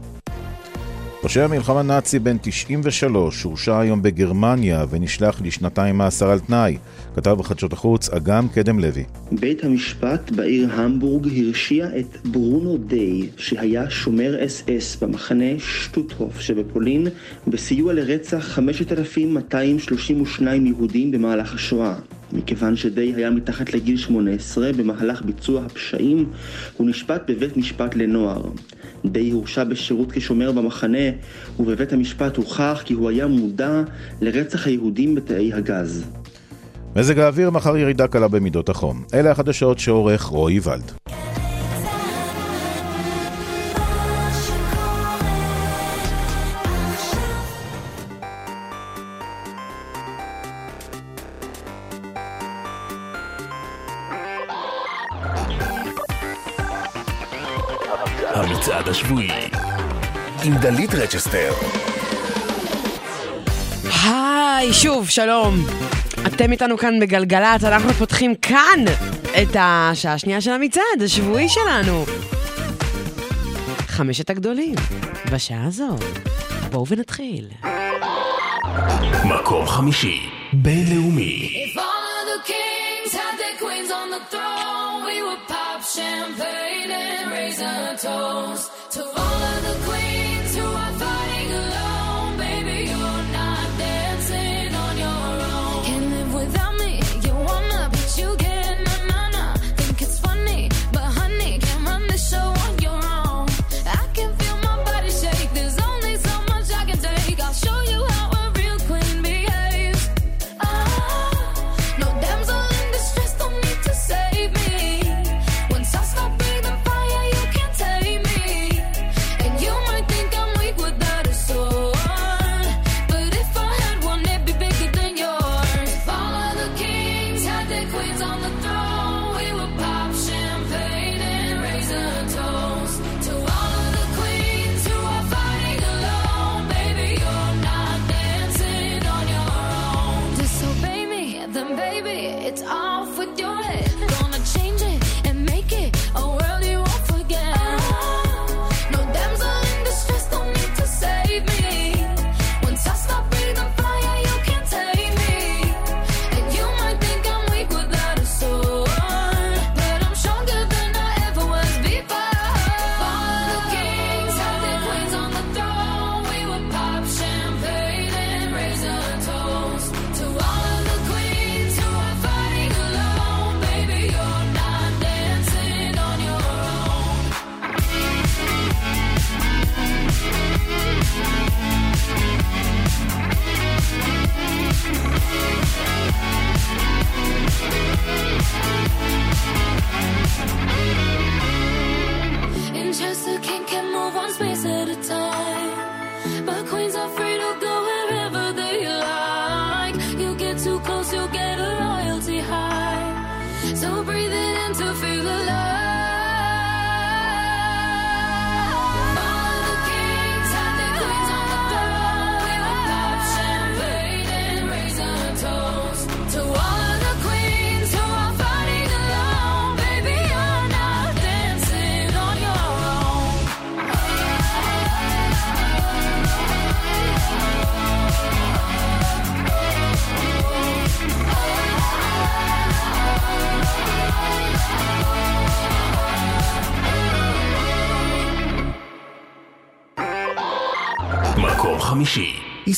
פושע 1.28 1.48
מלחמה 1.48 1.84
נאצי 1.84 2.20
בן 2.20 2.38
93 2.42 3.44
הורשע 3.44 3.80
היום 3.80 4.02
בגרמניה 4.02 4.86
ונשלח 4.90 5.42
לשנתיים 5.42 5.98
מאסר 5.98 6.30
על 6.30 6.40
תנאי. 6.40 6.78
כתב 7.16 7.32
בחדשות 7.32 7.74
החוץ 7.74 8.10
אגם 8.10 8.50
קדם 8.50 8.80
לוי. 8.80 9.04
בית 9.32 9.64
המשפט 9.64 10.32
בעיר 10.32 10.70
המבורג 10.74 11.28
הרשיע 11.38 11.88
את 12.00 12.18
ברונו 12.26 12.78
דיי, 12.78 13.30
שהיה 13.38 13.90
שומר 13.90 14.46
אס 14.46 14.64
אס 14.70 14.96
במחנה 14.96 15.60
שטוטהוף 15.60 16.40
שבפולין, 16.40 17.08
בסיוע 17.48 17.94
לרצח 17.94 18.44
5,232 18.44 20.66
יהודים 20.66 21.12
במהלך 21.12 21.56
השואה. 21.56 21.94
מכיוון 22.34 22.76
שדיי 22.76 23.14
היה 23.16 23.30
מתחת 23.30 23.74
לגיל 23.74 23.98
18 23.98 24.74
במהלך 24.74 25.22
ביצוע 25.22 25.66
הפשעים, 25.66 26.26
הוא 26.78 26.90
נשפט 26.90 27.22
בבית 27.28 27.58
משפט 27.58 27.96
לנוער. 27.96 28.42
דיי 29.10 29.32
הורשע 29.32 29.64
בשירות 29.64 30.12
כשומר 30.12 30.52
במחנה, 30.52 31.08
ובבית 31.60 31.94
המשפט 31.94 32.38
הוכח 32.38 32.82
כי 32.86 32.94
הוא 32.94 33.10
היה 33.10 33.28
מודע 33.28 33.82
לרצח 34.22 34.68
היהודים 34.68 35.16
בתאי 35.16 35.54
הגז. 35.54 36.06
מזג 36.96 37.20
האוויר 37.20 37.50
מחר 37.50 37.78
ירידה 37.78 38.08
קלה 38.08 38.28
במידות 38.28 38.70
החום. 38.70 39.04
אלה 39.14 39.32
החדשות 39.32 39.80
שעורך 39.80 40.24
רועי 40.24 40.60
ולד. 40.64 40.92
השבועי 58.98 59.30
עם 60.44 60.58
דלית 60.58 60.94
רצ'סטר 60.94 61.52
היי, 64.04 64.74
שוב, 64.74 65.10
שלום. 65.10 65.66
אתם 66.28 66.52
איתנו 66.52 66.78
כאן 66.78 67.00
בגלגלצ, 67.00 67.64
אנחנו 67.64 67.94
פותחים 67.94 68.36
כאן 68.36 68.86
את 69.42 69.56
השעה 69.60 70.14
השנייה 70.14 70.42
של 70.42 70.52
המצעד, 70.52 71.02
השבועי 71.06 71.50
שלנו. 71.50 72.06
חמשת 73.88 74.30
הגדולים, 74.30 74.76
בשעה 75.32 75.66
הזו. 75.66 75.96
בואו 76.72 76.88
ונתחיל. 76.88 77.48
מקום 79.26 79.68
חמישי, 79.68 80.20
בינלאומי. 80.54 81.66
If 81.74 81.78
all 81.78 81.84
of 81.84 82.26
the 82.34 82.48
kings 82.48 83.14
had 83.14 83.36
their 83.42 83.58
queens 83.60 83.92
on 83.92 84.08
the 84.16 84.24
throne, 84.32 85.06
we 85.10 85.18
would 85.26 85.44
pop 85.48 85.82
champagne 85.96 86.92
and 86.92 87.32
raise 87.32 87.62
a 87.62 87.98
toast 88.02 88.77
Oh. 89.00 89.27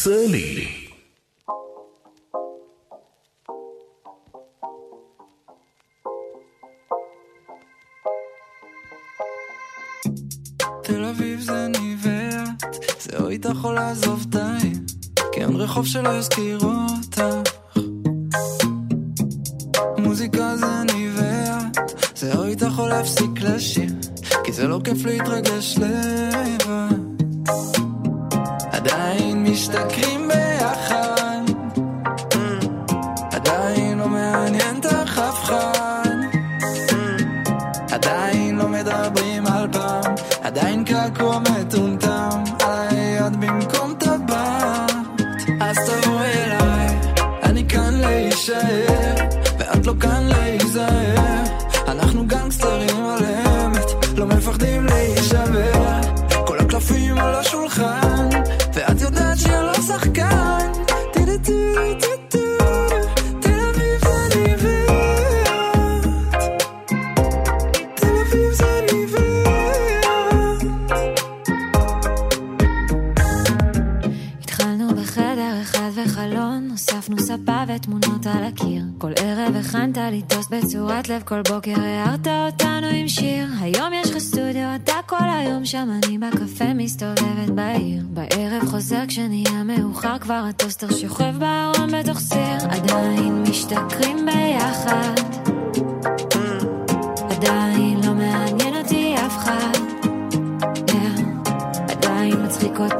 חמישי. 0.04 0.10
ישראלי. 0.10 0.42
תל 0.42 0.49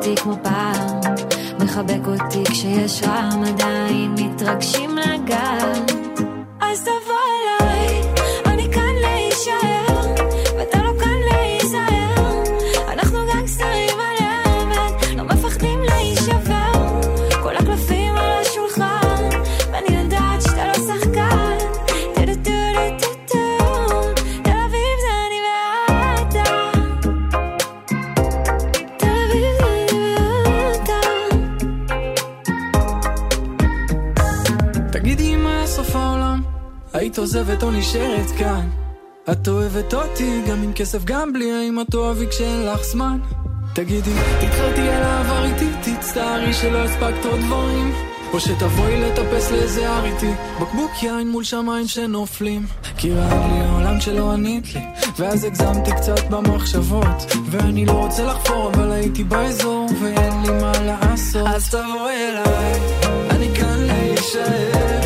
אותי 0.10 0.22
כמו 0.22 0.34
פעם, 0.44 1.00
מחבק 1.60 2.08
אותי 2.08 2.44
כשיש 2.46 3.04
רעם, 3.04 3.44
עדיין 3.44 4.16
מתרגשים 4.18 4.98
לגעת. 4.98 5.92
אז 6.62 6.82
תבוא 6.82 7.19
עוזבת 37.20 37.64
או 37.64 37.72
נשארת 37.72 38.32
כאן? 38.38 38.70
את 39.32 39.48
אוהבת 39.48 39.94
אותי, 39.94 40.42
גם 40.50 40.64
עם 40.64 40.74
כסף, 40.74 41.04
גם 41.04 41.34
בלי, 41.34 41.52
האם 41.52 41.82
את 41.82 41.96
אוהבי 41.96 42.28
כשאין 42.28 42.66
לך 42.66 42.84
זמן? 42.84 43.20
תגידי, 43.74 44.14
תתחרתי 44.42 44.82
על 44.82 45.04
העבר 45.04 45.46
איתי, 45.46 45.66
תצטערי 45.82 46.54
שלא 46.54 46.78
הספקת 46.78 47.26
עוד 47.26 47.40
דברים. 47.40 47.94
או 48.34 48.40
שתבואי 48.40 49.02
לטפס 49.02 49.52
לאיזה 49.52 49.90
הר 49.90 50.06
איתי. 50.06 50.32
בקבוק 50.62 50.92
יין 51.04 51.30
מול 51.30 51.44
שמיים 51.44 51.88
שנופלים. 51.88 52.66
כי 52.98 53.14
רעד 53.14 53.52
לי 53.52 53.60
העולם 53.60 54.02
שלא 54.02 54.32
ענית 54.32 54.76
לי. 54.76 54.82
ואז 55.18 55.44
הגזמתי 55.44 55.92
קצת 55.92 56.30
במחשבות. 56.30 57.34
ואני 57.46 57.86
לא 57.86 57.92
רוצה 57.92 58.24
לחפור 58.24 58.72
אבל 58.74 58.92
הייתי 58.92 59.24
באזור 59.24 59.90
ואין 60.02 60.42
לי 60.44 60.62
מה 60.62 60.72
לעשות. 60.86 61.48
אז 61.48 61.70
תבואי 61.70 62.30
אליי, 62.30 62.80
אני 63.30 63.56
כאן 63.56 63.80
להישאר 63.80 64.99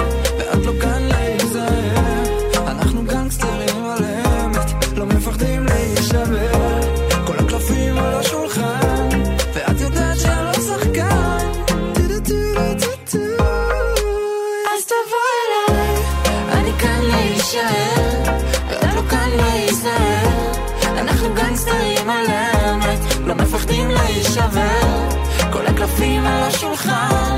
השולחן, 26.56 27.38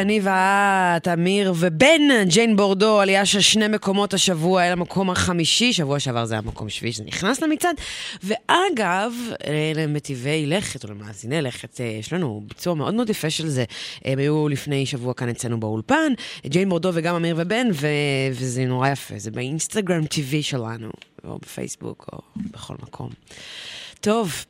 אני 0.00 0.20
ואת, 0.22 1.08
אמיר 1.08 1.52
ובן, 1.56 2.00
ג'יין 2.24 2.56
בורדו, 2.56 3.00
עלייה 3.00 3.26
של 3.26 3.40
שני 3.40 3.68
מקומות 3.68 4.14
השבוע 4.14 4.66
אל 4.66 4.72
המקום 4.72 5.10
החמישי, 5.10 5.72
שבוע 5.72 6.00
שעבר 6.00 6.24
זה 6.24 6.34
היה 6.34 6.42
מקום 6.42 6.68
שביעי 6.68 6.92
שזה 6.92 7.04
נכנס 7.04 7.42
למצעד. 7.42 7.76
ואגב, 8.22 9.12
למטיבי 9.74 10.46
לכת, 10.46 10.84
או 10.84 10.90
למאזיני 10.90 11.42
לכת, 11.42 11.80
אה, 11.80 11.86
יש 11.86 12.12
לנו 12.12 12.42
ביצוע 12.46 12.74
מאוד 12.74 12.94
מאוד 12.94 13.10
יפה 13.10 13.30
של 13.30 13.48
זה. 13.48 13.64
הם 14.04 14.18
היו 14.18 14.48
לפני 14.48 14.86
שבוע 14.86 15.14
כאן 15.14 15.28
אצלנו 15.28 15.60
באולפן, 15.60 16.12
ג'יין 16.46 16.68
בורדו 16.68 16.90
וגם 16.94 17.14
אמיר 17.14 17.34
ובן, 17.38 17.68
ו... 17.72 17.86
וזה 18.32 18.64
נורא 18.64 18.88
יפה, 18.88 19.14
זה 19.18 19.30
באינסטגרם 19.30 20.02
TV 20.02 20.42
שלנו, 20.42 20.90
או 21.24 21.38
בפייסבוק, 21.38 22.06
או 22.12 22.18
בכל 22.36 22.74
מקום. 22.82 23.10
טוב, 24.00 24.44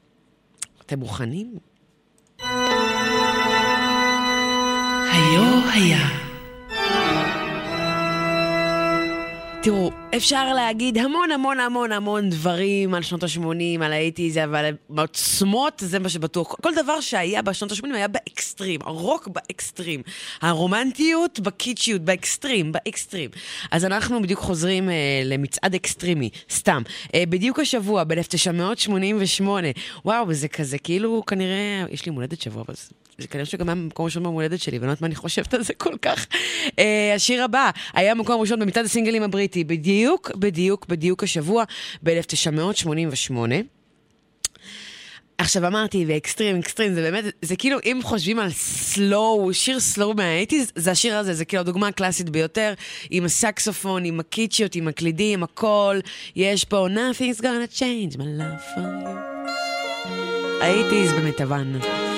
אתם 0.87 0.99
מוכנים? 0.99 1.55
היו 5.11 5.71
היה. 5.73 6.30
תראו, 9.63 9.91
אפשר 10.17 10.55
להגיד 10.55 10.99
המון 10.99 11.31
המון 11.31 11.61
המון 11.61 11.93
המון 11.93 12.31
דברים 12.31 12.95
על 12.95 13.03
שנות 13.03 13.23
ה-80, 13.23 13.41
על 13.85 13.93
ה 13.93 13.97
eighties, 13.97 14.39
אבל 14.39 14.71
בעוצמות 14.91 15.83
זה 15.87 15.99
מה 15.99 16.09
שבטוח. 16.09 16.55
כל 16.63 16.71
דבר 16.83 17.01
שהיה 17.01 17.43
בשנות 17.43 17.73
ה-80 17.73 17.95
היה 17.95 18.09
באקסטרים, 18.09 18.81
הרוק 18.85 19.29
באקסטרים, 19.29 20.03
הרומנטיות 20.41 21.41
בקיצ'יות, 21.41 22.03
ב 22.03 22.11
extreme, 22.11 22.73
ב 22.73 22.79
extreme. 22.79 23.31
אז 23.71 23.85
אנחנו 23.85 24.23
בדיוק 24.23 24.41
חוזרים 24.41 24.91
אה, 24.91 24.95
למצעד 25.25 25.75
אקסטרימי, 25.75 26.31
סתם. 26.51 26.83
אה, 27.15 27.25
בדיוק 27.29 27.59
השבוע, 27.59 28.05
ב-1988, 28.05 29.43
וואו, 30.05 30.35
זה 30.35 30.49
כזה, 30.49 30.79
כאילו, 30.79 31.23
כנראה, 31.27 31.85
יש 31.91 32.07
לי 32.07 32.13
יומולדת 32.13 32.41
השבוע, 32.41 32.63
אבל 32.67 32.75
זה- 32.75 32.89
זה 33.19 33.27
כנראה 33.29 33.47
שגם 33.47 33.69
היה 33.69 33.75
מקום 33.75 34.05
ראשון 34.05 34.23
ביומולדת 34.23 34.61
שלי, 34.61 34.79
ואני 34.79 34.87
לא 34.87 34.93
יודעת 34.93 35.01
מה 35.01 35.07
אני 35.07 35.15
חושבת 35.15 35.55
על 35.55 35.63
זה 35.63 35.75
כל 35.75 35.95
כך. 36.03 36.27
אה, 36.79 37.13
השיר 37.17 37.45
הבא 37.45 37.71
היה 37.95 38.15
מקום 38.15 38.41
ראשון 38.41 38.61
במצעד 38.61 38.85
הסינגלים 38.85 39.23
הבריטי, 39.23 39.50
בדיוק, 39.57 40.31
בדיוק, 40.35 40.87
בדיוק 40.89 41.23
השבוע, 41.23 41.65
ב-1988. 42.03 43.35
עכשיו 45.39 45.67
אמרתי, 45.67 46.05
ו 46.09 46.14
extreme, 46.14 46.59
extreme, 46.59 46.95
זה 46.95 47.03
באמת, 47.03 47.25
זה 47.43 47.57
כאילו, 47.57 47.79
אם 47.85 48.01
חושבים 48.03 48.39
על 48.39 48.51
סלואו, 48.51 49.55
שיר 49.55 49.81
סלואו 49.81 50.15
מה 50.15 50.25
eighties, 50.25 50.73
זה 50.75 50.91
השיר 50.91 51.17
הזה, 51.17 51.35
זה 51.35 51.45
כאילו 51.45 51.61
הדוגמה 51.61 51.89
הקלאסית 51.89 52.31
ביותר, 52.31 52.75
עם 53.11 53.25
הסקסופון, 53.25 54.05
עם 54.05 54.21
הקיצ'יות, 54.21 54.75
עם 54.75 54.89
הקלידים, 54.89 55.43
הכל, 55.43 55.99
יש 56.37 56.65
פה 56.65 56.87
nothing's 56.89 57.41
gonna 57.41 57.79
change 57.79 58.17
my 58.17 58.21
love 58.21 58.77
for 58.77 58.79
you. 58.79 59.41
האייטיז 60.61 61.13
במיטבן. 61.13 62.10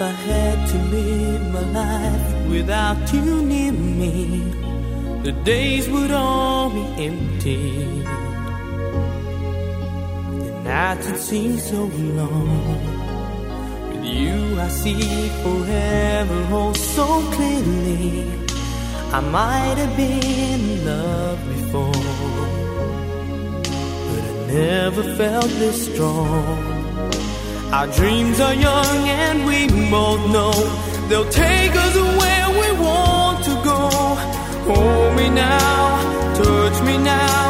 If 0.00 0.06
I 0.06 0.12
had 0.12 0.68
to 0.68 0.78
live 0.96 1.52
my 1.52 1.60
life 1.60 2.48
without 2.48 3.12
you 3.12 3.42
near 3.42 3.70
me, 3.70 4.50
the 5.24 5.32
days 5.44 5.90
would 5.90 6.10
all 6.10 6.70
be 6.70 6.80
empty. 7.04 7.84
The 10.46 10.62
nights 10.64 11.06
would 11.06 11.20
seem 11.20 11.58
so 11.58 11.84
long. 12.18 12.80
With 13.90 14.04
you, 14.06 14.58
I 14.58 14.68
see 14.68 15.28
forever 15.42 16.46
oh 16.50 16.72
so 16.72 17.06
clearly. 17.34 18.24
I 19.12 19.20
might 19.20 19.76
have 19.82 19.94
been 19.98 20.62
in 20.64 20.86
love 20.86 21.38
before, 21.46 22.04
but 24.08 24.22
I 24.32 24.46
never 24.46 25.02
felt 25.18 25.50
this 25.60 25.92
strong. 25.92 26.79
Our 27.72 27.86
dreams 27.86 28.40
are 28.40 28.54
young 28.54 29.08
and 29.08 29.46
we 29.46 29.68
both 29.90 30.22
know 30.32 30.52
they'll 31.08 31.30
take 31.30 31.70
us 31.76 31.94
where 32.20 32.48
we 32.60 32.68
want 32.80 33.44
to 33.44 33.54
go. 33.62 33.78
Hold 34.74 35.16
me 35.16 35.28
now, 35.28 36.34
touch 36.34 36.82
me 36.82 36.98
now. 36.98 37.49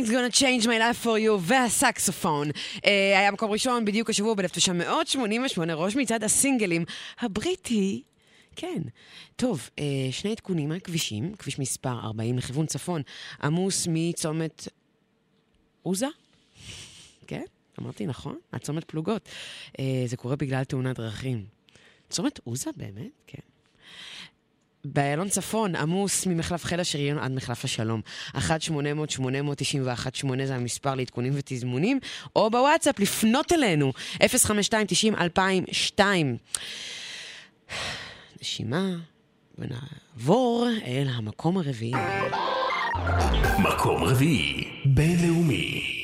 Nothing's 0.00 0.12
gonna 0.12 0.30
change 0.30 0.66
my 0.66 0.78
life 0.78 1.04
for 1.04 1.18
you, 1.18 1.38
והסקסופון. 1.40 2.50
אה, 2.86 3.18
היה 3.18 3.30
מקום 3.30 3.50
ראשון 3.50 3.84
בדיוק 3.84 4.10
השבוע 4.10 4.34
ב-1988, 4.34 5.72
ראש 5.74 5.96
מצעד 5.96 6.24
הסינגלים 6.24 6.84
הבריטי. 7.20 8.02
כן. 8.56 8.82
טוב, 9.36 9.70
אה, 9.78 9.84
שני 10.10 10.30
עדכונים 10.30 10.72
על 10.72 10.80
כבישים, 10.80 11.34
כביש 11.34 11.58
מספר 11.58 11.98
40 12.04 12.38
לכיוון 12.38 12.66
צפון, 12.66 13.02
עמוס 13.42 13.86
מצומת 13.90 14.68
עוזה? 15.82 16.08
כן, 17.26 17.44
אמרתי 17.80 18.06
נכון, 18.06 18.38
הצומת 18.52 18.84
פלוגות. 18.84 19.28
אה, 19.78 20.02
זה 20.06 20.16
קורה 20.16 20.36
בגלל 20.36 20.64
תאונת 20.64 20.96
דרכים. 20.96 21.44
צומת 22.10 22.40
עוזה 22.44 22.70
באמת? 22.76 23.10
כן. 23.26 23.49
באיילון 24.84 25.28
צפון, 25.28 25.76
עמוס 25.76 26.26
ממחלף 26.26 26.64
חיל 26.64 26.80
השריון 26.80 27.18
עד 27.18 27.32
מחלף 27.32 27.64
השלום. 27.64 28.00
1-800-891-8 28.34 28.38
זה 30.44 30.54
המספר 30.54 30.94
לעדכונים 30.94 31.32
ותזמונים, 31.36 31.98
או 32.36 32.50
בוואטסאפ 32.50 32.98
לפנות 33.00 33.52
אלינו, 33.52 33.92
052-90-2002. 35.98 36.00
נשימה, 38.40 38.88
ונעבור 39.58 40.68
אל 40.86 41.06
המקום 41.14 41.58
הרביעי. 41.58 41.92
מקום 43.58 44.04
רביעי, 44.04 44.64
בינלאומי. 44.84 45.99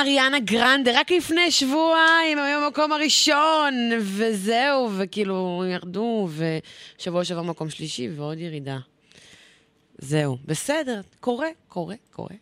אריאנה 0.00 0.40
גרנדה, 0.40 1.00
רק 1.00 1.10
לפני 1.10 1.50
שבועיים 1.50 2.38
הם 2.38 2.44
היו 2.44 2.60
במקום 2.66 2.92
הראשון, 2.92 3.74
וזהו, 3.98 4.90
וכאילו 4.96 5.64
ירדו, 5.72 6.28
ושבוע 6.98 7.24
שעבר 7.24 7.42
מקום 7.42 7.70
שלישי 7.70 8.08
ועוד 8.16 8.38
ירידה. 8.38 8.78
זהו, 9.98 10.36
בסדר, 10.46 11.00
קורה, 11.20 11.48
קורה, 11.68 11.94
קורה. 12.12 12.34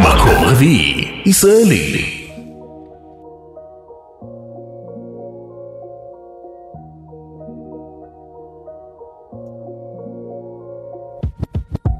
מקום 0.00 0.44
רביעי, 0.44 1.22
ישראלי. 1.26 2.19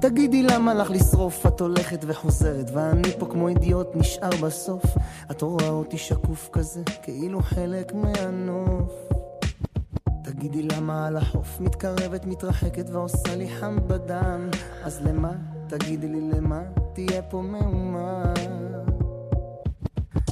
תגידי 0.01 0.43
למה 0.43 0.75
לך 0.75 0.91
לשרוף, 0.91 1.47
את 1.47 1.61
הולכת 1.61 2.05
וחוזרת, 2.07 2.71
ואני 2.75 3.13
פה 3.19 3.27
כמו 3.27 3.49
אידיוט 3.49 3.89
נשאר 3.95 4.31
בסוף. 4.43 4.83
את 5.31 5.43
רואה 5.43 5.69
אותי 5.69 5.99
שקוף 5.99 6.49
כזה, 6.53 6.83
כאילו 7.03 7.43
חלק 7.43 7.93
מהנוף. 7.95 8.93
תגידי 10.25 10.63
למה 10.63 11.07
על 11.07 11.17
החוף 11.17 11.61
מתקרבת, 11.61 12.27
מתרחקת 12.27 12.91
ועושה 12.93 13.37
לי 13.37 13.49
חם 13.49 13.77
בדם. 13.87 14.49
אז 14.85 15.01
למה? 15.05 15.33
תגידי 15.69 16.09
לי 16.09 16.21
למה? 16.21 16.63
תהיה 16.93 17.23
פה 17.23 17.43
מהומה. 17.43 18.33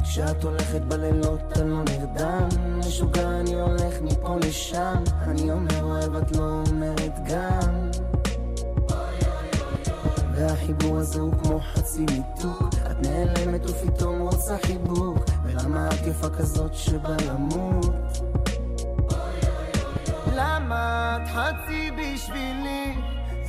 כשאת 0.02 0.44
הולכת 0.44 0.80
בלילות 0.80 1.58
אני 1.58 1.70
לא 1.70 1.82
נרדם 1.82 2.48
משוגע 2.78 3.30
אני 3.40 3.54
הולך 3.54 4.02
מפה 4.02 4.36
לשם 4.36 5.02
אני 5.22 5.52
אומר 5.52 5.82
אוהב 5.84 6.14
את 6.14 6.36
לא 6.36 6.62
אומרת 6.68 7.12
גם 7.24 7.90
והחיבור 10.38 10.96
הזה 10.96 11.20
הוא 11.20 11.32
כמו 11.42 11.60
חצי 11.60 12.00
ניתוק 12.00 12.74
את 12.90 13.06
נעלמת 13.06 13.60
ופתאום 13.66 14.20
רוצה 14.20 14.56
חיבוק. 14.66 15.18
ולמה 15.44 15.88
את 15.88 16.06
יפה 16.06 16.28
כזאת 16.30 16.74
שבא 16.74 17.16
למות? 17.26 17.94
למה 20.36 21.16
את 21.16 21.28
חצי 21.28 21.90
בשבילי? 21.90 22.94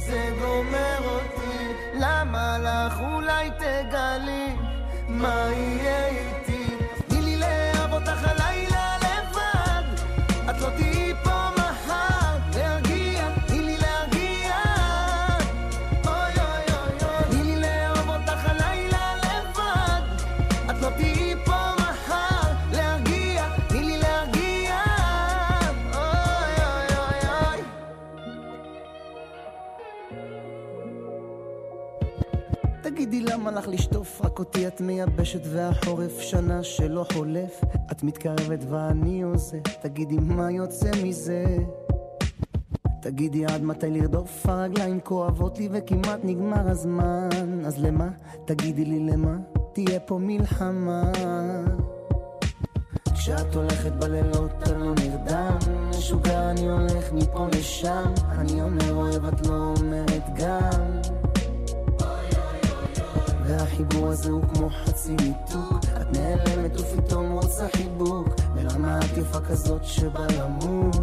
זה 0.07 0.29
גומר 0.41 0.97
אותי. 1.05 1.73
למה 1.99 2.57
לך 2.59 2.99
אולי 3.13 3.49
תגלי 3.57 4.55
מה 5.07 5.45
יהיה 5.51 6.07
איתי? 6.07 6.75
תני 7.07 7.21
לי 7.21 7.37
לאהוב 7.37 7.93
אותך 7.93 8.27
הלילה 8.27 8.97
לבד. 8.97 9.83
את 10.49 10.61
לא 10.61 10.69
תהיי 10.77 10.88
למה 33.49 33.59
לך 33.59 33.67
לשטוף 33.67 34.21
רק 34.25 34.39
אותי 34.39 34.67
את 34.67 34.81
מייבשת 34.81 35.41
והחורף 35.43 36.19
שנה 36.19 36.63
שלא 36.63 37.05
חולף. 37.13 37.61
את 37.91 38.03
מתקרבת 38.03 38.59
ואני 38.69 39.21
עוזב 39.21 39.57
תגידי 39.81 40.17
מה 40.19 40.51
יוצא 40.51 40.91
מזה? 41.03 41.45
תגידי 43.01 43.45
עד 43.45 43.63
מתי 43.63 43.89
לרדוף 43.89 44.45
הרגליים 44.45 44.99
כואבות 44.99 45.59
לי 45.59 45.69
וכמעט 45.71 46.19
נגמר 46.23 46.69
הזמן. 46.69 47.65
אז 47.65 47.79
למה? 47.79 48.07
תגידי 48.45 48.85
לי 48.85 48.99
למה? 48.99 49.37
תהיה 49.73 49.99
פה 49.99 50.17
מלחמה. 50.21 51.11
כשאת 53.13 53.55
הולכת 53.55 53.91
בלילות 53.91 54.51
אני 54.65 54.79
לא 54.79 54.93
נרדם. 54.95 55.57
משוגע 55.89 56.51
אני 56.51 56.69
הולך 56.69 57.13
מפה 57.13 57.47
לשם. 57.47 58.13
אני 58.31 58.61
אומר 58.61 58.93
אוהב 58.93 59.25
את 59.25 59.47
לא 59.47 59.73
אומרת 59.77 60.23
גם 60.35 60.99
והחיבור 63.49 64.07
הזה 64.07 64.31
הוא 64.31 64.43
כמו 64.53 64.69
חצי 64.69 65.11
ניתוק 65.11 65.83
את 66.01 66.17
נעלמת 66.17 66.71
ופתאום 66.79 67.31
רוצה 67.31 67.67
חיבוק. 67.75 68.27
ברמה 68.55 68.99
את 68.99 69.17
יפה 69.17 69.39
כזאת 69.39 69.83
שבא 69.83 70.27
למות. 70.37 70.95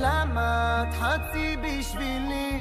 למה 0.00 0.82
את 0.82 0.94
חצי 0.94 1.56
בשבילי? 1.56 2.60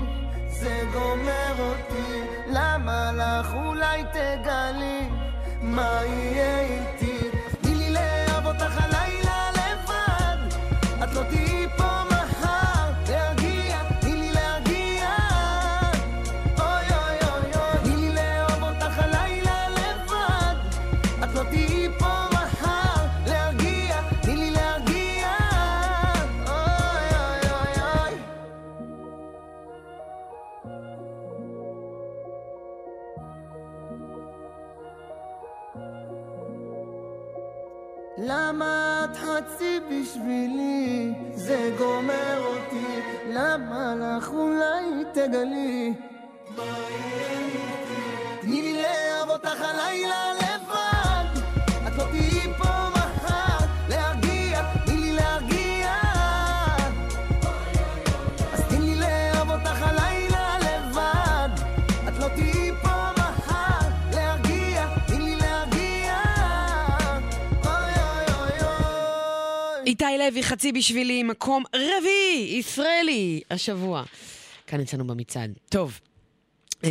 זה 0.60 0.82
גומר 0.94 1.54
אותי. 1.60 2.22
למה 2.48 3.12
לך 3.12 3.54
אולי 3.54 4.04
תגלי? 4.14 5.10
מה 5.62 6.00
יהיה 6.06 6.60
איתי 6.60 7.13
למה 38.18 39.06
את 39.06 39.18
חצי 39.18 39.80
בשבילי? 39.80 41.14
זה 41.36 41.76
גומר 41.78 42.44
אותי. 42.46 43.02
למה 43.30 43.96
לך 43.96 44.30
אולי 44.30 45.04
תגלי? 45.14 45.94
תני 48.42 48.62
לי 48.62 48.82
לאהוב 48.82 49.30
אותך 49.30 49.62
הלילה 49.62 50.43
לוי, 70.28 70.44
חצי 70.44 70.72
בשבילי, 70.72 71.24
מקום 71.24 71.64
רביעי, 71.76 72.56
ישראלי, 72.60 73.42
השבוע. 73.52 74.04
כאן 74.68 74.82
אצלנו 74.82 75.08
במצעד. 75.08 75.52
טוב, 75.70 76.00
אה, 76.84 76.90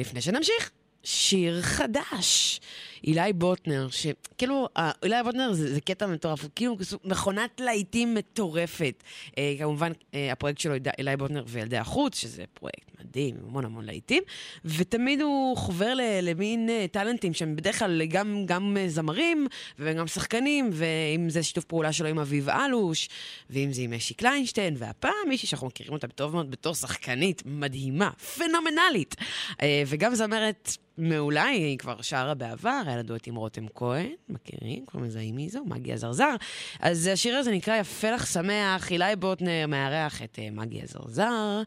לפני 0.00 0.20
שנמשיך, 0.20 0.70
שיר 1.04 1.62
חדש. 1.62 2.60
אילי 3.04 3.32
בוטנר, 3.32 3.88
שכאילו, 3.90 4.68
אילי 5.02 5.16
בוטנר 5.24 5.52
זה, 5.52 5.74
זה 5.74 5.80
קטע 5.80 6.06
מטורף, 6.06 6.42
הוא 6.42 6.50
כאילו 6.56 6.76
מכונת 7.04 7.60
להיטים 7.60 8.14
מטורפת. 8.14 9.02
אה, 9.38 9.54
כמובן, 9.58 9.92
אה, 10.14 10.32
הפרויקט 10.32 10.58
שלו, 10.60 10.74
אילי- 10.98 11.16
בוטנר 11.16 11.44
וילדי 11.46 11.76
החוץ, 11.76 12.16
שזה 12.18 12.44
פרויקט 12.54 12.90
מדהים, 13.00 13.34
עם 13.36 13.48
המון 13.48 13.64
המון 13.64 13.84
להיטים, 13.84 14.22
ותמיד 14.64 15.20
הוא 15.20 15.56
חובר 15.56 15.92
למין 16.22 16.68
אה, 16.70 16.86
טאלנטים 16.92 17.34
שהם 17.34 17.56
בדרך 17.56 17.78
כלל 17.78 18.02
גם, 18.04 18.42
גם 18.46 18.76
אה, 18.80 18.88
זמרים 18.88 19.46
וגם 19.78 20.06
שחקנים, 20.06 20.70
ואם 20.72 21.30
זה 21.30 21.42
שיתוף 21.42 21.64
פעולה 21.64 21.92
שלו 21.92 22.08
עם 22.08 22.18
אביב 22.18 22.48
אלוש, 22.48 23.08
ואם 23.50 23.72
זה 23.72 23.82
עם 23.82 23.92
אשי 23.92 24.14
קליינשטיין, 24.14 24.74
והפעם 24.78 25.12
מישהי 25.28 25.48
שאנחנו 25.48 25.66
מכירים 25.66 25.92
אותה 25.92 26.08
טוב 26.08 26.34
מאוד 26.34 26.50
בתור 26.50 26.74
שחקנית 26.74 27.42
מדהימה, 27.46 28.10
פנומנלית, 28.36 29.14
אה, 29.62 29.82
וגם 29.86 30.14
זמרת 30.14 30.70
מעולה, 30.98 31.44
היא 31.44 31.78
כבר 31.78 32.02
שרה 32.02 32.34
בעבר, 32.34 32.82
היה 32.92 33.02
לה 33.02 33.16
עם 33.26 33.36
רותם 33.36 33.66
כהן, 33.74 34.12
מכירים, 34.28 34.86
כבר 34.86 35.00
מזהים 35.00 35.36
מי 35.36 35.48
זו, 35.48 35.60
מגי 35.66 35.92
הזרזר. 35.92 36.34
אז 36.80 37.06
השיר 37.06 37.36
הזה 37.36 37.50
נקרא 37.50 37.76
יפה 37.76 38.10
לך 38.10 38.26
שמח, 38.26 38.90
אילי 38.90 39.16
בוטנר 39.18 39.66
מארח 39.68 40.22
את 40.22 40.38
אה, 40.38 40.48
מגי 40.50 40.80
הזרזר. 40.82 41.62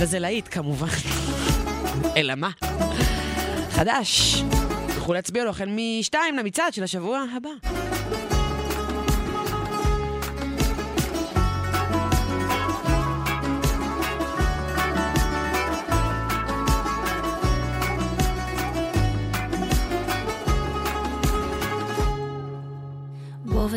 וזה 0.00 0.18
להיט 0.18 0.48
כמובן. 0.50 0.86
אלא 2.16 2.34
מה? 2.34 2.50
חדש. 3.70 4.42
תוכלו 4.94 5.14
להצביע 5.14 5.44
לו 5.44 5.50
החל 5.50 5.68
משתיים 5.70 6.36
למצעד 6.36 6.74
של 6.74 6.82
השבוע 6.82 7.24
הבא. 7.36 7.50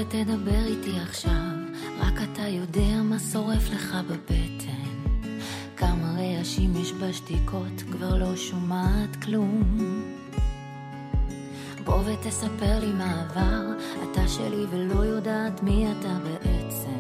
ותדבר 0.01 0.65
איתי 0.65 0.99
עכשיו, 0.99 1.51
רק 1.99 2.13
אתה 2.23 2.41
יודע 2.41 3.01
מה 3.03 3.19
שורף 3.19 3.69
לך 3.69 3.97
בבטן. 4.09 5.29
כמה 5.77 6.15
רעשים 6.17 6.73
יש 6.75 6.93
בשתיקות, 6.93 7.81
כבר 7.91 8.17
לא 8.17 8.35
שומעת 8.35 9.15
כלום. 9.23 9.63
בוא 11.83 11.95
ותספר 12.05 12.79
לי 12.79 12.93
מה 12.93 13.21
עבר, 13.21 13.65
אתה 14.11 14.27
שלי 14.27 14.65
ולא 14.69 15.05
יודעת 15.05 15.63
מי 15.63 15.87
אתה 15.91 16.17
בעצם. 16.23 16.99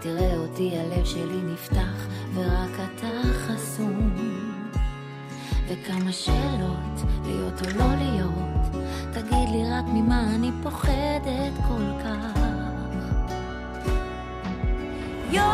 תראה 0.00 0.36
אותי, 0.36 0.70
הלב 0.76 1.04
שלי 1.04 1.42
נפתח, 1.52 2.06
ורק 2.34 2.70
אתה 2.74 3.22
חסום. 3.32 4.14
וכמה 5.68 6.12
שאלות, 6.12 7.10
להיות 7.26 7.60
או 7.66 7.78
לא 7.78 7.94
להיות, 7.94 8.41
תגיד 9.12 9.48
לי 9.48 9.70
רק 9.70 9.84
ממה 9.86 10.34
אני 10.34 10.50
פוחדת 10.62 11.52
כל 11.68 12.02
כך. 12.04 12.40
יום, 15.30 15.46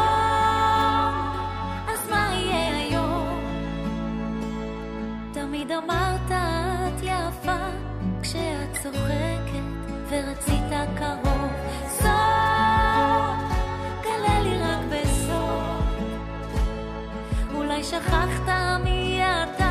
אז 1.88 2.10
מה 2.10 2.30
יהיה 2.32 2.76
היום? 2.76 3.40
תמיד 5.32 5.72
אמרת 5.72 6.30
את 6.30 7.02
יפה 7.02 7.58
כשאת 8.22 8.82
צוחקת 8.82 10.08
ורצית 10.10 10.72
קרוב. 10.98 11.28
שכחת 17.90 18.48
מי 18.84 19.20
אתה 19.22 19.67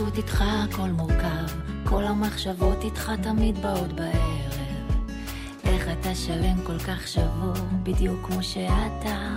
פשוט 0.00 0.16
איתך 0.16 0.44
הכל 0.46 0.88
מורכב, 0.90 1.46
כל 1.84 2.04
המחשבות 2.04 2.84
איתך 2.84 3.12
תמיד 3.22 3.62
באות 3.62 3.92
בערב. 3.92 4.49
אתה 6.10 6.18
שלם 6.18 6.64
כל 6.66 6.78
כך 6.78 7.08
שבור, 7.08 7.52
בדיוק 7.82 8.26
כמו 8.26 8.42
שאתה. 8.42 9.34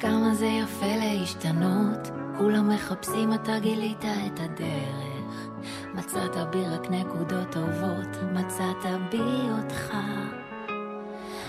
כמה 0.00 0.34
זה 0.34 0.46
יפה 0.46 0.96
להשתנות, 0.96 2.10
כולם 2.38 2.68
מחפשים, 2.68 3.34
אתה 3.34 3.58
גילית 3.58 4.04
את 4.04 4.40
הדרך. 4.40 5.48
מצאת 5.94 6.50
בי 6.50 6.64
רק 6.64 6.90
נקודות 6.90 7.52
טובות, 7.52 8.32
מצאת 8.32 8.86
בי 9.10 9.48
אותך. 9.58 9.96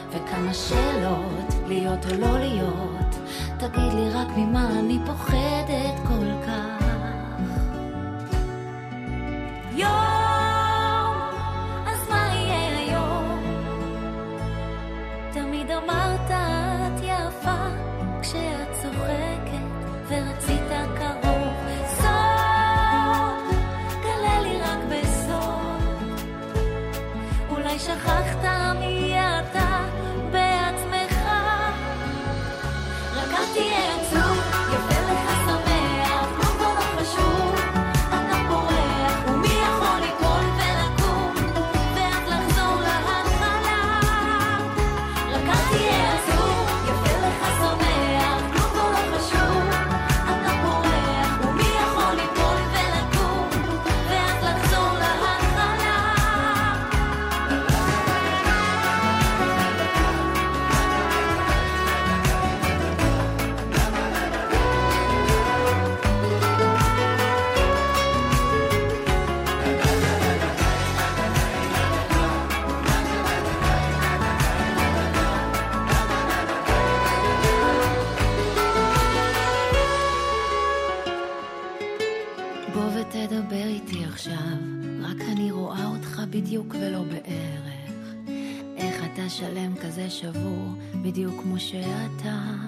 וכמה 0.09 0.53
שאלות, 0.53 1.53
להיות 1.67 2.05
או 2.05 2.17
לא 2.19 2.39
להיות, 2.39 3.15
תגיד 3.59 3.93
לי 3.93 4.09
רק 4.09 4.27
ממה 4.38 4.80
אני 4.80 4.99
פוחדת 5.05 5.99
כל 6.07 6.47
כך. 6.47 6.85
לשבור 90.06 90.68
בדיוק 91.02 91.41
כמו 91.41 91.60
שאתה. 91.60 92.64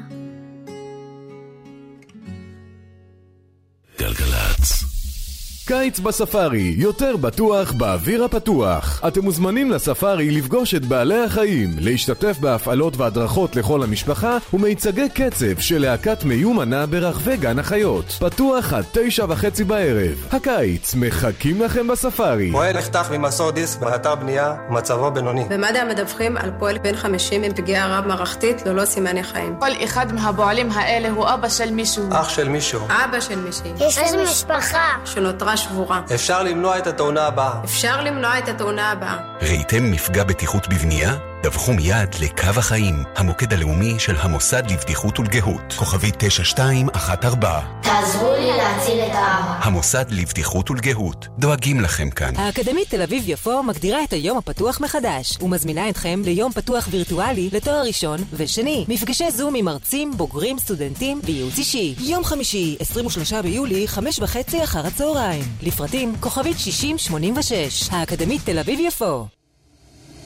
קיץ 5.68 6.00
בספארי, 6.00 6.74
יותר 6.78 7.18
בטוח 7.18 7.72
באוויר 7.72 8.24
הפתוח. 8.24 9.02
אתם 9.08 9.22
מוזמנים 9.22 9.72
לספארי 9.72 10.32
לפגוש 10.32 10.76
את 10.76 10.86
בעלי 10.86 11.24
החיים, 11.24 11.70
להשתתף 11.80 12.38
בהפעלות 12.40 12.98
והדרכות 12.98 13.56
לכל 13.56 13.84
המשפחה 13.84 14.38
ומיצגי 14.54 15.10
קצב 15.10 15.60
של 15.60 15.82
להקת 15.82 16.24
מיומנה 16.24 16.86
ברחבי 16.86 17.38
גן 17.38 17.60
החיות. 17.60 18.06
פתוח 18.06 18.74
עד 18.74 18.86
תשע 18.92 19.26
וחצי 19.30 19.64
בערב. 19.64 20.28
הקיץ, 20.32 20.96
מחכים 20.96 21.62
לכם 21.62 21.88
בספארי. 21.88 22.52
פועל 22.52 22.78
נחתך 22.78 23.12
ממסור 23.12 23.52
דיסק 23.52 23.80
באתר 23.80 24.16
בנייה, 24.16 24.56
מצבו 24.70 25.12
בינוני. 25.12 25.44
במד"א 25.50 25.84
מדווחים 25.90 26.38
על 26.38 26.52
פועל 26.60 26.78
בן 26.78 26.96
50 26.96 27.44
עם 27.44 27.54
פגיעה 27.54 28.00
רב-מערכתית 28.00 28.66
ללא 28.66 28.86
סימני 28.86 29.24
חיים. 29.24 29.56
כל 29.60 29.72
אחד 29.84 30.14
מהפועלים 30.14 30.72
האלה 30.72 31.10
הוא 31.10 31.28
אבא 31.34 31.50
של 31.50 31.72
מישהו. 31.72 32.04
אח 32.12 32.30
של 32.30 32.50
מישהו. 32.50 32.86
אבא 32.86 33.20
של 33.20 33.40
מישהי. 33.40 33.72
יש 33.80 33.98
לי 33.98 34.24
משפחה. 34.24 34.98
שנותרה 35.06 35.57
שבורה. 35.58 36.02
אפשר 36.16 36.44
למנוע 36.44 36.78
את 36.78 36.88
התאונה 36.88 37.28
הבאה. 37.28 37.62
אפשר 37.64 38.02
למנוע 38.02 38.38
את 38.38 38.48
התאונה 38.48 38.92
הבאה. 38.92 39.18
ראיתם 39.42 39.92
מפגע 39.92 40.24
בטיחות 40.24 40.68
בבנייה? 40.68 41.14
דווחו 41.44 41.74
מיד 41.74 42.16
לקו 42.22 42.60
החיים, 42.60 43.04
המוקד 43.16 43.54
הלאומי 43.54 44.00
של 44.00 44.16
המוסד 44.18 44.72
לבטיחות 44.72 45.20
ולגהות, 45.20 45.74
כוכבי 45.78 46.12
9214. 46.18 47.62
תעזרו 47.82 48.34
לי 48.40 48.48
להציל 48.58 49.00
את 49.00 49.12
האבא. 49.14 49.60
המוסד 49.62 50.06
לבטיחות 50.10 50.72
ולגהות, 50.72 51.28
דואגים 51.40 51.82
לכם 51.82 52.10
כאן. 52.10 52.36
האקדמית 52.36 52.90
תל 52.90 53.02
אביב-יפו 53.02 53.64
מגדירה 53.64 54.04
את 54.04 54.14
היום 54.14 54.38
הפתוח 54.38 54.82
מחדש, 54.82 55.38
ומזמינה 55.42 55.90
אתכם 55.90 56.22
ליום 56.26 56.52
פתוח 56.52 56.88
וירטואלי 56.92 57.50
לתואר 57.54 57.82
ראשון 57.82 58.20
ושני. 58.34 58.86
מפגשי 58.88 59.32
זום 59.32 59.56
עם 59.56 59.66
מרצים, 59.66 60.12
בוגרים, 60.18 60.60
סטודנטים 60.60 61.22
וייעוץ 61.24 61.58
אישי. 61.58 61.96
יום 62.00 62.24
חמישי, 62.24 62.78
23 62.80 63.34
ביולי, 63.34 63.88
חמש 63.88 64.20
וחצי 64.20 64.64
אחר 64.64 64.88
הצהריים. 64.88 65.44
לפרטים, 65.62 66.16
כוכבית 66.20 66.60
6086. 66.60 67.90
האקדמית 67.92 68.42
תל 68.46 68.60
אביב-יפו. 68.60 69.28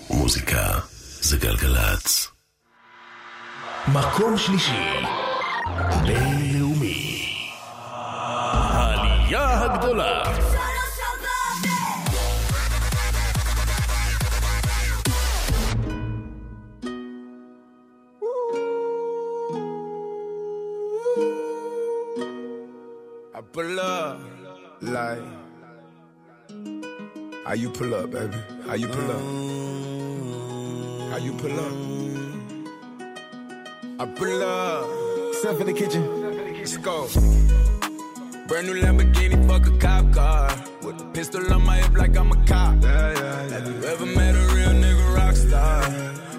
מוזיקה 0.09 0.90
זה 1.20 1.36
גלגלצ. 1.36 2.28
מקום 3.88 4.38
שלישי. 4.38 5.02
בינלאומי. 6.02 7.32
העלייה 8.42 9.62
הגדולה. 9.62 10.22
I 23.38 23.42
pull 23.52 23.78
up 23.80 24.18
like 24.80 25.20
how 27.46 27.54
you 27.62 27.70
pull 27.70 27.94
up, 27.94 28.10
baby? 28.10 28.40
How 28.66 28.74
you 28.82 28.88
pull 28.88 29.10
up? 29.16 29.24
How 31.11 31.17
you 31.17 31.33
pull 31.33 31.59
up? 31.59 31.73
I 33.99 34.05
pull 34.15 34.43
up. 34.43 35.33
Step 35.33 35.59
in 35.59 35.67
the 35.67 35.73
kitchen. 35.73 36.03
Let's 36.57 36.77
go. 36.77 37.09
Brand 38.47 38.67
new 38.67 38.75
Lamborghini, 38.79 39.45
fuck 39.45 39.67
a 39.67 39.77
cop 39.77 40.13
car. 40.13 40.55
With 40.83 41.01
a 41.01 41.05
pistol 41.11 41.51
on 41.51 41.65
my 41.65 41.75
hip 41.75 41.97
like 41.97 42.15
I'm 42.15 42.31
a 42.31 42.35
cop. 42.45 42.81
Yeah, 42.81 43.11
yeah, 43.11 43.19
yeah. 43.19 43.49
Have 43.49 43.67
you 43.67 43.83
ever 43.89 44.05
met 44.05 44.35
a 44.35 44.55
real 44.55 44.69
nigga 44.69 45.13
rock 45.17 45.35
star? 45.35 45.81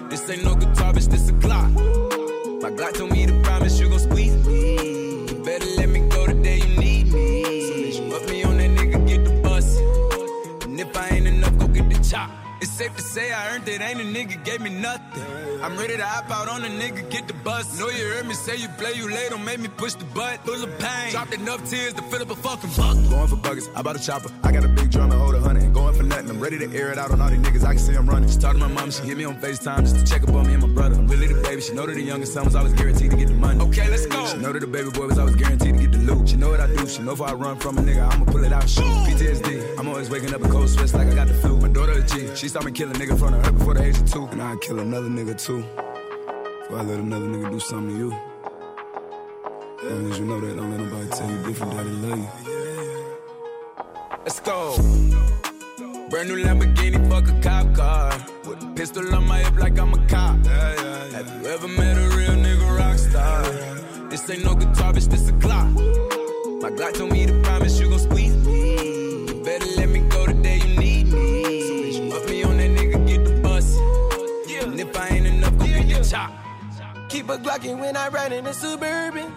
This 0.09 0.27
ain't 0.31 0.43
no 0.43 0.55
guitar, 0.55 0.91
bitch, 0.91 1.07
this 1.07 1.29
a 1.29 1.33
Glock. 1.33 1.71
My 2.63 2.71
Glock 2.71 2.93
told 2.93 3.11
me 3.11 3.27
to 3.27 3.39
promise 3.41 3.79
you 3.79 3.89
gon' 3.89 3.99
squeeze 3.99 4.22
ain't 13.93 14.01
a 14.01 14.19
nigga 14.19 14.43
gave 14.43 14.61
me 14.61 14.69
nothing. 14.69 15.23
I'm 15.61 15.77
ready 15.77 15.95
to 15.95 16.05
hop 16.05 16.29
out 16.29 16.49
on 16.49 16.63
a 16.63 16.67
nigga, 16.67 17.09
get 17.09 17.27
the 17.27 17.33
bus. 17.33 17.79
Know 17.79 17.89
you 17.89 18.05
heard 18.05 18.25
me 18.25 18.33
say 18.33 18.57
you 18.57 18.67
play, 18.69 18.93
you 18.93 19.09
late, 19.09 19.29
don't 19.29 19.45
make 19.45 19.59
me 19.59 19.69
push 19.69 19.93
the 19.93 20.05
butt. 20.05 20.39
Full 20.45 20.63
of 20.63 20.79
pain, 20.79 21.11
dropped 21.11 21.33
enough 21.33 21.69
tears 21.69 21.93
to 21.93 22.01
fill 22.03 22.21
up 22.21 22.31
a 22.31 22.35
fucking 22.35 22.69
bucket. 22.75 23.09
Going 23.09 23.27
for 23.27 23.35
buggers, 23.37 23.69
I 23.75 23.81
bought 23.81 23.95
a 23.95 24.03
chopper. 24.03 24.29
I 24.43 24.51
got 24.51 24.65
a 24.65 24.67
big 24.67 24.91
drum 24.91 25.11
and 25.11 25.21
hold 25.21 25.35
a 25.35 25.39
hundred. 25.39 25.73
Going 25.73 25.95
for 25.95 26.03
nothing, 26.03 26.29
I'm 26.29 26.39
ready 26.39 26.57
to 26.59 26.75
air 26.75 26.91
it 26.91 26.97
out 26.97 27.11
on 27.11 27.21
all 27.21 27.29
these 27.29 27.39
niggas. 27.39 27.63
I 27.63 27.73
can 27.73 27.79
see 27.79 27.93
I'm 27.93 28.07
running. 28.07 28.29
She 28.29 28.37
talked 28.37 28.59
to 28.59 28.67
my 28.67 28.67
mom, 28.67 28.91
she 28.91 29.03
hit 29.03 29.17
me 29.17 29.25
on 29.25 29.39
FaceTime 29.39 29.81
just 29.81 29.95
to 29.95 30.03
check 30.05 30.23
up 30.23 30.33
on 30.35 30.47
me 30.47 30.53
and 30.53 30.63
my 30.63 30.69
brother. 30.69 30.95
I'm 30.95 31.07
really 31.07 31.27
the 31.27 31.41
baby, 31.41 31.61
she 31.61 31.73
know 31.73 31.85
that 31.85 31.95
the 31.95 32.01
youngest 32.01 32.33
son 32.33 32.45
was 32.45 32.55
always 32.55 32.73
guaranteed 32.73 33.11
to 33.11 33.17
get 33.17 33.27
the 33.27 33.35
money. 33.35 33.61
Okay, 33.61 33.89
let's 33.89 34.05
go. 34.07 34.25
She 34.27 34.37
know 34.37 34.51
that 34.51 34.59
the 34.59 34.67
baby 34.67 34.89
boy 34.89 35.07
was 35.07 35.19
always 35.19 35.35
guaranteed 35.35 35.75
to 35.75 35.79
get 35.79 35.91
the 35.91 35.99
loot. 35.99 36.29
She 36.29 36.35
know 36.35 36.49
what 36.49 36.59
I 36.59 36.67
do, 36.67 36.87
she 36.87 37.01
know 37.03 37.13
if 37.13 37.21
I 37.21 37.33
run 37.33 37.57
from 37.57 37.77
a 37.77 37.81
nigga, 37.81 38.11
I'ma 38.11 38.25
pull 38.25 38.43
it 38.43 38.51
out 38.51 38.67
shoot. 38.67 38.83
PTSD, 38.83 39.79
I'm 39.79 39.87
always 39.87 40.09
waking 40.09 40.33
up 40.33 40.41
in 40.41 40.49
cold 40.49 40.69
sweats 40.69 40.93
like 40.93 41.07
I 41.07 41.15
got 41.15 41.27
the 41.27 41.35
flu. 41.35 41.62
Daughter 41.73 41.93
a 41.93 42.03
G, 42.03 42.35
she 42.35 42.47
saw 42.47 42.61
me 42.61 42.71
kill 42.71 42.89
a 42.91 42.93
nigga 42.93 43.11
in 43.11 43.17
front 43.17 43.35
of 43.35 43.45
her 43.45 43.51
before 43.51 43.73
the 43.73 43.83
age 43.83 43.97
of 43.97 44.11
two. 44.11 44.25
And 44.27 44.41
I'd 44.41 44.61
kill 44.61 44.79
another 44.79 45.09
nigga 45.09 45.35
too. 45.43 45.61
Before 45.61 46.77
I 46.77 46.83
let 46.83 46.99
another 46.99 47.25
nigga 47.25 47.49
do 47.51 47.59
something 47.59 47.89
to 47.89 47.97
you. 47.97 48.11
As 49.83 49.91
long 49.91 50.11
as 50.11 50.19
you 50.19 50.25
know 50.25 50.39
that, 50.39 50.55
don't 50.55 50.69
let 50.69 50.79
nobody 50.79 51.09
tell 51.09 51.29
you 51.31 51.43
different, 51.43 51.73
daddy 51.73 51.89
love 51.89 52.19
you. 52.19 52.29
Let's 54.23 54.39
go. 54.39 54.75
Brand 56.09 56.29
new 56.29 56.43
Lamborghini, 56.43 57.09
fuck 57.09 57.27
a 57.27 57.41
cop 57.41 57.75
car. 57.75 58.13
With 58.47 58.63
a 58.63 58.67
pistol 58.75 59.15
on 59.15 59.27
my 59.27 59.39
hip 59.39 59.55
like 59.55 59.79
I'm 59.79 59.93
a 59.93 60.07
cop. 60.07 60.45
Have 60.45 61.27
you 61.41 61.49
ever 61.49 61.67
met 61.67 61.97
a 61.97 62.15
real 62.15 62.35
nigga 62.45 62.77
rock 62.77 62.97
star? 62.99 63.43
This 64.09 64.29
ain't 64.29 64.45
no 64.45 64.53
guitar, 64.53 64.93
bitch, 64.93 65.09
this 65.09 65.27
a 65.27 65.33
Glock. 65.33 65.73
My 66.61 66.69
Glock 66.69 66.93
told 66.93 67.11
me 67.11 67.25
to 67.25 67.33
promise 67.41 67.79
you 67.79 67.89
gon' 67.89 67.97
squeeze 67.99 68.35
me. 68.45 69.25
You 69.25 69.43
better 69.43 69.65
let 69.75 69.89
me 69.89 70.01
go 70.07 70.27
the 70.27 70.33
Keep 77.13 77.29
a 77.29 77.37
Glockin' 77.37 77.79
when 77.79 77.95
I 77.95 78.07
ride 78.07 78.31
in 78.31 78.43
the 78.43 78.53
Suburban. 78.53 79.31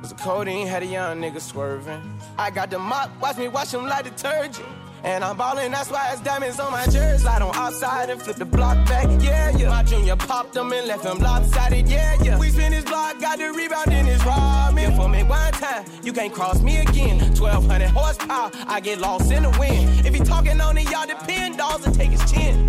Was 0.00 0.10
a 0.10 0.14
codeine, 0.16 0.66
had 0.66 0.82
a 0.82 0.86
young 0.86 1.20
nigga 1.20 1.40
swerving. 1.40 2.02
I 2.36 2.50
got 2.50 2.68
the 2.68 2.80
mop, 2.80 3.12
watch 3.20 3.36
me 3.36 3.46
wash 3.46 3.72
him 3.72 3.86
like 3.86 4.06
detergent. 4.06 4.66
And 5.04 5.22
I'm 5.22 5.36
ballin', 5.36 5.70
that's 5.70 5.88
why 5.88 6.10
it's 6.10 6.20
diamonds 6.20 6.58
on 6.58 6.72
my 6.72 6.84
jersey. 6.86 7.22
Slide 7.22 7.42
on 7.42 7.54
outside 7.54 8.10
and 8.10 8.20
flip 8.20 8.38
the 8.38 8.44
block 8.44 8.74
back, 8.88 9.06
yeah, 9.22 9.56
yeah. 9.56 9.68
My 9.68 9.84
junior 9.84 10.16
popped 10.16 10.54
them 10.54 10.72
and 10.72 10.88
left 10.88 11.04
him 11.04 11.18
lopsided, 11.18 11.88
yeah, 11.88 12.20
yeah. 12.24 12.40
We 12.40 12.50
spin 12.50 12.72
his 12.72 12.84
block, 12.84 13.20
got 13.20 13.38
the 13.38 13.52
rebound 13.52 13.92
in 13.92 14.04
his 14.04 14.20
ramen. 14.22 14.96
For 14.96 15.08
me 15.08 15.22
one 15.22 15.52
time, 15.52 15.84
you 16.02 16.12
can't 16.12 16.34
cross 16.34 16.60
me 16.60 16.78
again. 16.78 17.20
1200 17.36 17.88
horsepower, 17.90 18.50
I 18.66 18.80
get 18.80 18.98
lost 18.98 19.30
in 19.30 19.44
the 19.44 19.50
wind. 19.60 20.04
If 20.04 20.12
he 20.12 20.18
talking 20.18 20.60
on 20.60 20.76
it, 20.76 20.90
y'all 20.90 21.06
depend, 21.06 21.58
dolls 21.58 21.86
and 21.86 21.94
take 21.94 22.10
his 22.10 22.32
chin. 22.32 22.66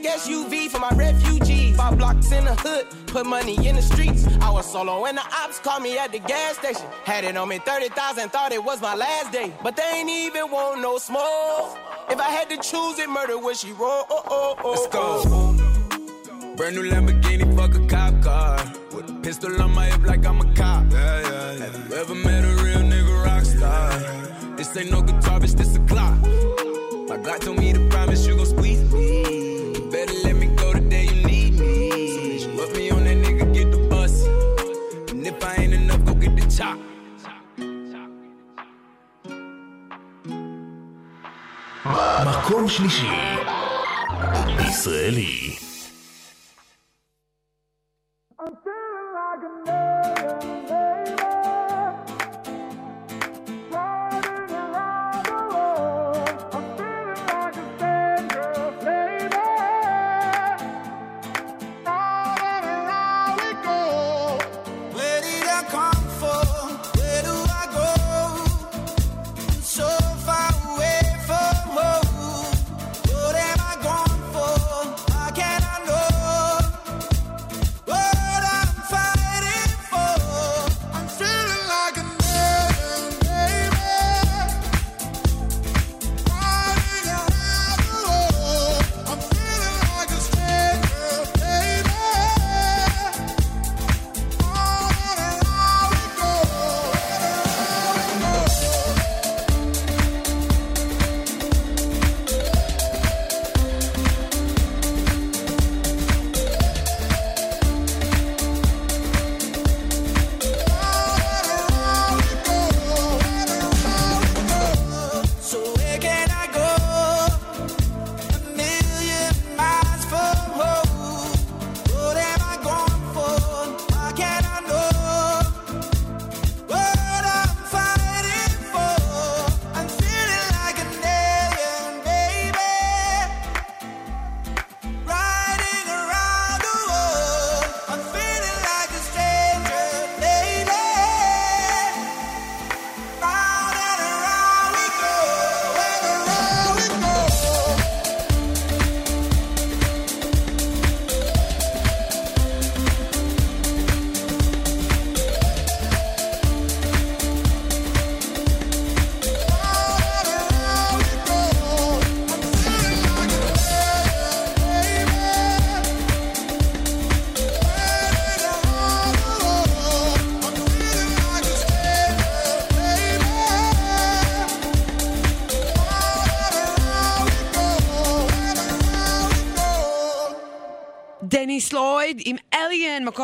Maybach 0.00 0.18
SUV 0.18 0.68
for 0.70 0.78
my 0.78 0.90
refugees. 0.90 1.76
Five 1.76 1.98
blocks 1.98 2.32
in 2.32 2.44
the 2.44 2.54
hood, 2.54 2.86
put 3.06 3.26
money 3.26 3.66
in 3.66 3.76
the 3.76 3.82
streets. 3.82 4.26
I 4.40 4.50
was 4.50 4.70
solo 4.70 5.04
and 5.06 5.16
the 5.16 5.22
ops 5.22 5.58
called 5.58 5.82
me 5.82 5.98
at 5.98 6.12
the 6.12 6.18
gas 6.18 6.56
station. 6.58 6.86
Had 7.04 7.24
it 7.24 7.36
on 7.36 7.48
me 7.48 7.58
30,000, 7.58 8.30
thought 8.30 8.52
it 8.52 8.62
was 8.62 8.80
my 8.80 8.94
last 8.94 9.32
day. 9.32 9.52
But 9.62 9.76
they 9.76 9.90
ain't 9.94 10.10
even 10.10 10.50
want 10.50 10.80
no 10.80 10.98
smoke. 10.98 11.78
If 12.10 12.18
I 12.18 12.30
had 12.30 12.48
to 12.50 12.56
choose 12.56 12.98
it, 12.98 13.08
murder 13.08 13.38
would 13.38 13.56
she 13.56 13.72
roll? 13.72 14.04
Oh, 14.10 14.22
oh, 14.26 14.54
oh, 14.64 14.70
Let's 14.70 14.86
go. 14.88 15.22
Oh. 15.26 16.56
Brand 16.56 16.76
new 16.76 16.82
Lamborghini, 16.82 17.56
fuck 17.56 17.74
a 17.74 17.86
cop 17.86 18.22
car. 18.22 18.72
With 18.94 19.08
a 19.08 19.14
pistol 19.22 19.62
on 19.62 19.74
my 19.74 19.86
hip 19.86 20.06
like 20.06 20.26
I'm 20.26 20.40
a 20.40 20.54
cop. 20.54 20.92
Have 20.92 21.90
you 21.90 21.96
ever 21.96 22.14
met 22.14 22.44
a 22.44 22.62
real 22.62 22.80
nigga 22.80 23.24
rock 23.24 23.44
star? 23.44 24.56
This 24.56 24.76
ain't 24.76 24.90
no 24.90 25.00
guitar, 25.02 25.40
bitch, 25.40 25.56
this 25.56 25.76
a 25.76 25.78
Glock. 25.80 26.20
My 27.08 27.16
Glock 27.16 27.40
told 27.40 27.58
me 27.58 27.72
to 27.72 27.89
מקום 42.26 42.68
שלישי. 42.68 43.08
ישראלי. 44.68 45.69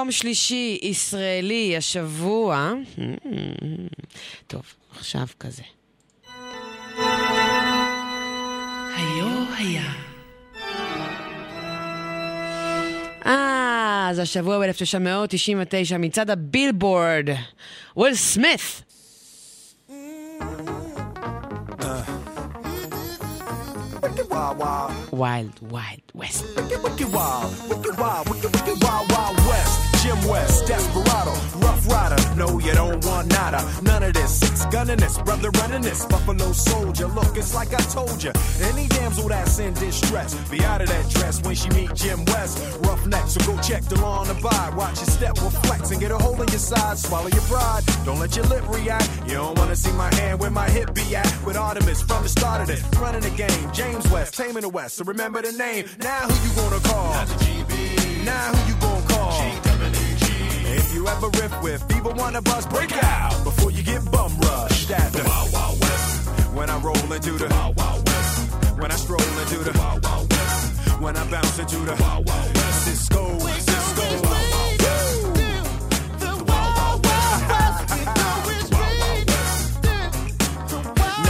מקום 0.06 0.12
שלישי 0.12 0.78
ישראלי 0.82 1.76
השבוע. 1.76 2.72
טוב, 4.46 4.62
עכשיו 4.98 5.26
כזה. 5.40 5.62
היו 8.96 9.44
היה. 9.58 9.92
אה, 13.26 14.08
אז 14.10 14.18
השבוע 14.18 14.58
ב-1999 14.58 15.98
מצד 15.98 16.30
הבילבורד, 16.30 17.28
וויל 17.96 18.14
סמית. 18.14 18.82
Wild, 25.12 25.56
wild. 25.72 26.05
West. 26.16 26.46
Wicked, 26.56 26.82
wicked 26.82 27.12
wild, 27.12 27.52
wicked 27.68 27.98
wild, 27.98 28.28
wicked, 28.30 28.50
wicked 28.54 28.82
wild, 28.82 29.10
wild 29.12 29.36
west. 29.46 30.02
Jim 30.02 30.28
West, 30.28 30.66
desperado, 30.66 31.32
rough 31.58 31.86
rider. 31.88 32.16
No, 32.36 32.58
you 32.58 32.72
don't 32.72 33.04
want 33.04 33.28
nada. 33.28 33.60
None 33.82 34.02
of 34.02 34.14
this. 34.14 34.38
Six 34.38 34.66
gunning 34.66 34.98
this, 34.98 35.18
brother 35.18 35.50
running 35.50 35.82
this. 35.82 36.06
Buffalo 36.06 36.52
soldier. 36.52 37.06
Look, 37.08 37.36
it's 37.36 37.54
like 37.54 37.74
I 37.74 37.82
told 37.92 38.22
you. 38.22 38.32
Any 38.62 38.86
damsel 38.88 39.28
that's 39.28 39.58
in 39.58 39.74
distress, 39.74 40.34
be 40.48 40.62
out 40.64 40.80
of 40.80 40.88
that 40.88 41.10
dress 41.10 41.42
when 41.42 41.54
she 41.54 41.68
meet 41.70 41.92
Jim 41.94 42.24
West. 42.26 42.78
Rough 42.80 43.04
neck, 43.06 43.26
so 43.26 43.40
go 43.44 43.60
check 43.60 43.82
the 43.84 44.00
lawn 44.00 44.28
and 44.30 44.38
vibe. 44.38 44.76
Watch 44.76 44.96
your 44.96 45.06
step, 45.06 45.40
will 45.40 45.50
flex 45.50 45.90
and 45.90 46.00
get 46.00 46.10
a 46.12 46.18
hold 46.18 46.40
in 46.40 46.48
your 46.48 46.58
side. 46.58 46.98
Swallow 46.98 47.28
your 47.28 47.42
pride. 47.42 47.82
Don't 48.04 48.20
let 48.20 48.34
your 48.36 48.46
lip 48.46 48.64
react. 48.68 49.10
You 49.26 49.34
don't 49.34 49.58
wanna 49.58 49.76
see 49.76 49.92
my 49.92 50.14
hand 50.14 50.40
where 50.40 50.50
my 50.50 50.70
hip 50.70 50.94
be 50.94 51.16
at. 51.16 51.26
With 51.44 51.56
Artemis 51.56 52.02
from 52.02 52.22
the 52.22 52.28
start 52.28 52.62
of 52.62 52.70
it, 52.70 52.82
running 53.00 53.22
the 53.22 53.30
game. 53.30 53.72
James 53.72 54.08
West, 54.10 54.34
taming 54.34 54.62
the 54.62 54.68
West. 54.68 54.96
So 54.96 55.04
remember 55.04 55.42
the 55.42 55.52
name. 55.52 55.84
Now 56.06 56.28
who 56.28 56.34
you 56.46 56.54
gonna 56.54 56.80
call? 56.88 57.12
Not 57.14 57.26
the 57.26 57.34
GB. 57.44 58.24
Now 58.24 58.52
who 58.52 58.58
you 58.70 58.76
gonna 58.78 59.08
call? 59.08 59.42
If 60.78 60.94
you 60.94 61.08
ever 61.08 61.28
riff 61.40 61.52
with 61.62 61.82
one 62.16 62.36
of 62.36 62.46
us, 62.48 62.64
break 62.66 62.92
out 63.02 63.42
before 63.42 63.72
you 63.72 63.82
get 63.82 64.04
bum 64.12 64.32
rushed 64.38 64.90
at 64.90 65.12
the 65.12 65.24
Wild 65.24 65.52
Wild 65.52 65.80
West. 65.80 66.28
When 66.54 66.70
I 66.70 66.78
roll 66.78 67.12
into 67.12 67.32
the 67.32 67.48
Wild 67.48 67.76
Wild 67.76 68.08
West. 68.08 68.52
When 68.78 68.90
I 68.92 68.96
stroll 68.96 69.20
into 69.42 69.58
the 69.68 69.76
Wild 69.78 70.04
Wild 70.04 70.30
West. 70.32 71.00
When 71.00 71.16
I 71.16 71.28
bounce 71.28 71.58
into 71.58 71.78
the 71.78 71.96
Wild 72.00 72.28
Wild 72.28 72.54
West. 72.54 72.84
Cisco, 72.84 73.38
Cisco. 73.40 74.06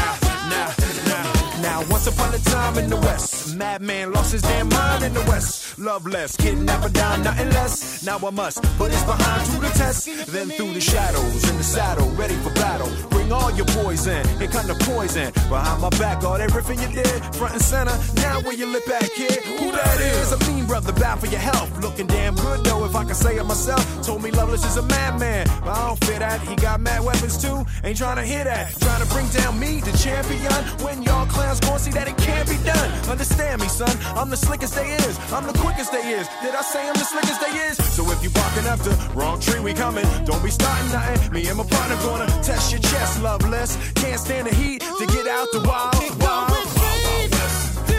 Now, 0.00 0.14
now, 0.52 0.68
now, 1.12 1.24
now, 1.62 1.80
upon 2.16 2.34
a 2.34 2.38
time 2.38 2.78
in 2.78 2.90
the 2.90 2.96
West, 2.96 3.56
madman 3.56 4.12
lost 4.12 4.32
his 4.32 4.42
damn 4.42 4.68
mind 4.68 5.04
in 5.04 5.12
the 5.12 5.20
West. 5.22 5.78
Love 5.78 6.06
less, 6.06 6.36
kidnapper 6.36 6.88
down, 6.88 7.22
nothing 7.22 7.50
less. 7.50 8.04
Now 8.04 8.18
I 8.18 8.30
must 8.30 8.62
put 8.78 8.90
his 8.90 9.02
behind 9.04 9.50
to 9.50 9.60
the 9.60 9.68
test. 9.76 10.06
Then 10.32 10.48
through 10.50 10.72
the 10.72 10.80
shadows, 10.80 11.50
in 11.50 11.56
the 11.56 11.62
saddle, 11.62 12.08
ready 12.10 12.34
for 12.36 12.50
battle. 12.54 12.90
Bring 13.10 13.30
all 13.32 13.52
your 13.52 13.66
poison, 13.66 14.24
it 14.40 14.50
kind 14.50 14.70
of 14.70 14.78
poison. 14.80 15.32
Behind 15.48 15.82
my 15.82 15.90
back, 15.90 16.24
all 16.24 16.36
everything 16.36 16.80
you 16.80 17.02
did, 17.02 17.22
front 17.36 17.52
and 17.54 17.62
center. 17.62 17.96
Now 18.16 18.40
where 18.40 18.54
you 18.54 18.66
lip 18.66 18.88
at, 18.88 19.10
kid? 19.12 19.42
Who 19.60 19.72
that 19.72 20.00
is? 20.00 20.32
A 20.32 20.38
mean 20.50 20.64
brother, 20.66 20.92
bad 20.92 21.18
for 21.20 21.26
your 21.26 21.40
health. 21.40 21.70
Looking 21.80 22.06
damn 22.06 22.34
good 22.34 22.64
though, 22.64 22.84
if 22.84 22.94
I 22.94 23.04
can 23.04 23.14
say 23.14 23.36
it 23.36 23.44
myself. 23.44 23.82
Told 24.04 24.22
me 24.22 24.30
Loveless 24.30 24.64
is 24.64 24.76
a 24.76 24.82
madman, 24.82 25.46
but 25.60 25.70
I 25.70 25.88
don't 25.88 26.04
fit 26.04 26.20
that. 26.20 26.40
He 26.42 26.56
got 26.56 26.80
mad 26.80 27.04
weapons 27.04 27.40
too. 27.42 27.64
Ain't 27.84 27.98
trying 27.98 28.16
to 28.16 28.24
hear 28.24 28.44
that. 28.44 28.78
Trying 28.80 29.02
to 29.02 29.08
bring 29.12 29.28
down 29.28 29.58
me, 29.58 29.80
the 29.80 29.92
champion. 29.98 30.52
When 30.84 31.02
y'all 31.02 31.26
clowns 31.26 31.60
gon' 31.60 31.78
see 31.78 31.90
that 31.92 32.05
it 32.08 32.16
can't 32.16 32.48
be 32.48 32.56
done. 32.64 32.90
Understand 33.08 33.60
me, 33.60 33.68
son. 33.68 33.90
I'm 34.16 34.30
the 34.30 34.36
slickest 34.36 34.74
they 34.74 34.88
is. 34.92 35.18
I'm 35.32 35.46
the 35.46 35.56
quickest 35.58 35.92
they 35.92 36.04
is. 36.18 36.28
Did 36.42 36.54
I 36.54 36.62
say 36.62 36.86
I'm 36.88 36.94
the 36.94 37.04
slickest 37.04 37.40
they 37.40 37.54
is? 37.68 37.76
So 37.94 38.02
if 38.10 38.22
you 38.22 38.30
barking 38.30 38.66
up 38.66 38.78
the 38.80 38.94
wrong 39.14 39.40
tree, 39.40 39.60
we 39.60 39.72
coming. 39.74 40.06
Don't 40.24 40.42
be 40.42 40.50
starting 40.50 40.90
nothing. 40.92 41.32
Me 41.32 41.46
and 41.48 41.58
my 41.58 41.64
partner 41.64 41.96
gonna 42.02 42.26
test 42.42 42.72
your 42.72 42.80
chest, 42.80 43.22
loveless. 43.22 43.76
Can't 43.94 44.20
stand 44.20 44.46
the 44.46 44.54
heat 44.54 44.80
to 44.80 45.06
get 45.06 45.26
out 45.26 45.48
the 45.52 45.60
wild, 45.66 45.94
wild. 46.22 46.50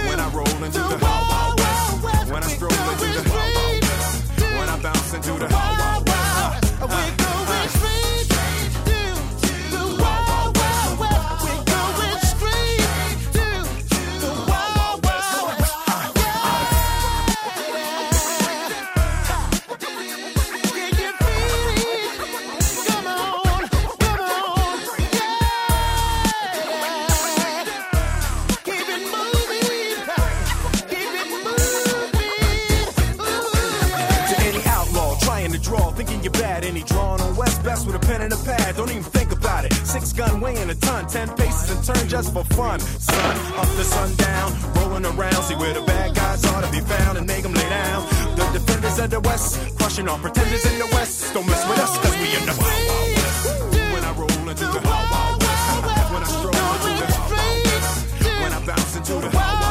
When 0.08 0.20
I 0.20 0.30
roll 0.34 0.64
into 0.64 0.80
the 0.80 0.98
wild, 1.02 1.28
wild 1.30 2.04
west. 2.04 2.32
When 2.32 2.44
I 2.44 2.48
stroll 2.48 2.72
into 2.72 3.08
the 3.18 3.30
wild, 3.30 3.56
wild 3.56 3.82
west. 3.82 4.40
When 4.40 4.70
I 4.70 4.80
bounce 4.82 5.14
into 5.14 5.34
the 5.34 5.48
wild, 5.54 5.78
wild 5.80 6.08
west. 6.08 7.18
To 7.20 7.27
weighing 40.48 40.70
a 40.70 40.76
ton, 40.76 41.06
ten 41.08 41.28
paces 41.36 41.70
and 41.72 41.82
turn 41.84 42.08
just 42.08 42.34
for 42.34 42.44
fun. 42.56 42.80
Sun 42.80 43.36
up 43.62 43.70
to 43.78 43.84
sundown, 43.84 44.48
rolling 44.76 45.06
around. 45.06 45.42
See 45.44 45.56
where 45.56 45.74
the 45.74 45.82
bad 45.82 46.16
guys 46.16 46.46
are 46.46 46.62
to 46.62 46.72
be 46.72 46.80
found 46.80 47.18
and 47.18 47.28
make 47.28 47.44
them 47.44 47.54
lay 47.54 47.70
down. 47.70 48.02
The 48.40 48.46
defenders 48.58 49.00
of 49.00 49.10
the 49.10 49.20
West, 49.20 49.78
crushing 49.78 50.08
all 50.08 50.20
pretenders 50.20 50.66
in 50.72 50.80
the 50.80 50.90
West. 50.96 51.34
Don't 51.34 51.46
mess 51.46 51.64
with 51.70 51.80
us, 51.80 51.98
cause 51.98 52.16
we 52.22 52.28
in 52.38 52.46
the 52.50 52.56
Wild 52.62 52.88
Wild 52.90 53.10
West. 53.20 53.44
When 53.94 54.04
I 54.10 54.12
roll 54.22 54.50
into 54.52 54.68
the 54.76 54.82
Wild 54.88 55.08
Wild 55.14 55.44
West. 55.44 55.56
When 56.14 56.24
I 56.24 56.30
stroll 56.38 56.56
into 56.76 56.92
the 57.02 57.08
Wild 57.14 57.32
Wild 57.32 57.66
West. 57.68 57.96
When 58.42 58.52
I 58.58 58.60
bounce 58.66 58.96
into 58.96 59.14
the 59.14 59.20
Wild 59.20 59.34
Wild 59.36 59.60
West. 59.60 59.67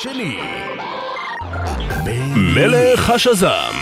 שני. 0.00 0.38
מלך 2.36 3.10
השזם. 3.10 3.76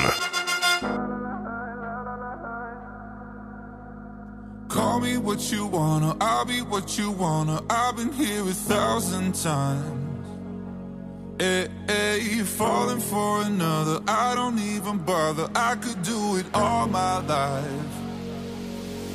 Call 4.69 4.99
me 4.99 5.17
what 5.19 5.41
you 5.53 5.67
wanna, 5.67 6.11
I'll 6.21 6.47
be 6.53 6.61
what 6.73 6.99
you 6.99 7.09
wanna. 7.25 7.57
I've 7.71 7.95
been 7.99 8.13
here 8.23 8.43
a 8.55 8.57
thousand 8.73 9.29
times. 9.49 10.27
Hey, 11.43 11.69
hey, 11.89 12.43
falling 12.59 13.03
for 13.11 13.33
another, 13.51 13.97
I 14.25 14.29
don't 14.39 14.61
even 14.75 14.97
bother. 15.11 15.47
I 15.71 15.73
could 15.83 16.01
do 16.15 16.21
it 16.41 16.47
all 16.63 16.87
my 17.03 17.17
life. 17.35 17.95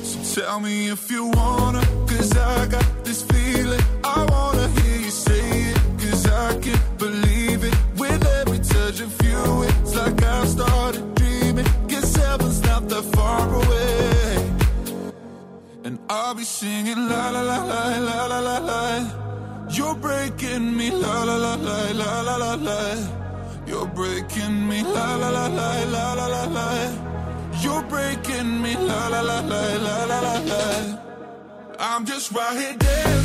So 0.08 0.16
tell 0.34 0.58
me 0.66 0.76
if 0.96 1.02
you 1.14 1.22
wanna, 1.40 1.82
cause 2.10 2.32
I 2.54 2.58
got 2.76 2.88
this 3.06 3.20
feeling. 3.30 3.83
I'll 16.35 16.39
be 16.39 16.43
singing 16.43 17.07
la 17.07 17.29
la 17.29 17.41
la 17.43 17.63
la 17.63 17.97
la 17.97 18.25
la 18.25 18.39
la 18.39 18.57
la. 18.57 19.69
You're 19.69 19.95
breaking 19.95 20.75
me 20.75 20.91
la 20.91 21.23
la 21.23 21.37
la 21.37 21.55
la 21.55 21.91
la 21.93 22.21
la 22.23 22.35
la 22.35 22.55
la. 22.55 22.79
You're 23.65 23.87
breaking 23.87 24.67
me 24.67 24.83
la 24.83 25.15
la 25.15 25.29
la 25.29 25.47
la 25.47 25.83
la 25.85 26.13
la 26.13 26.27
la 26.27 26.43
la. 26.57 26.67
You're 27.61 27.83
breaking 27.83 28.61
me 28.61 28.75
la 28.75 29.07
la 29.07 29.21
la 29.21 29.39
la 29.39 29.61
la 29.85 30.03
la 30.11 30.19
la 30.27 30.37
la. 30.51 30.99
I'm 31.79 32.05
just 32.05 32.33
right 32.33 32.57
here 32.59 32.75
dancing 32.79 33.24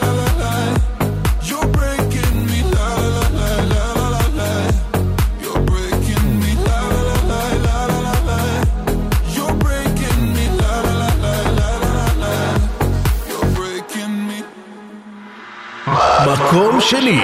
מקום 16.27 16.81
שני. 16.81 17.21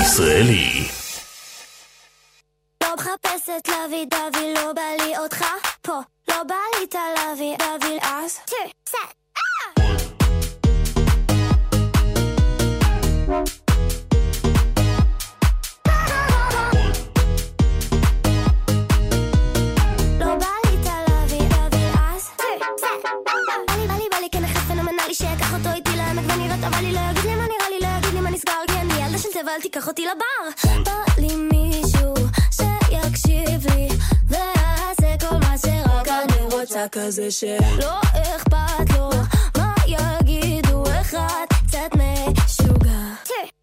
ישראלי. 0.00 0.88
לא 2.82 2.94
מחפשת 2.94 3.68
להביא 3.68 4.06
דבי, 4.06 4.54
לא 4.54 4.72
בא 4.72 5.04
לי 5.04 5.18
אותך 5.18 5.44
פה. 5.82 6.00
לא 6.28 6.42
בא 6.42 6.54
לי 6.78 6.84
את 6.84 6.94
הלוי, 6.94 7.56
דבי 7.56 7.98
אז. 8.02 8.38
אני 29.44 29.52
ילדה 29.52 29.52
של 29.52 29.52
טבע, 29.52 29.54
אל 29.54 29.60
תיקח 29.60 29.88
אותי 29.88 30.06
לבר. 30.06 30.72
בא 30.84 31.12
לי 31.18 31.36
מישהו 31.36 32.14
שיקשיב 32.50 33.66
לי, 33.74 33.88
ויעשה 34.28 35.28
כל 35.28 35.36
מה 35.36 35.58
שרק 35.58 36.08
אני 36.08 36.42
רוצה 36.52 36.86
כזה 36.92 37.30
שלא 37.30 38.00
אכפת 38.36 38.98
לו 38.98 39.10
מה 39.58 39.74
יגידו 39.86 40.84
אחד 41.00 41.46
קצת 41.66 41.90
משוגע. 41.94 43.53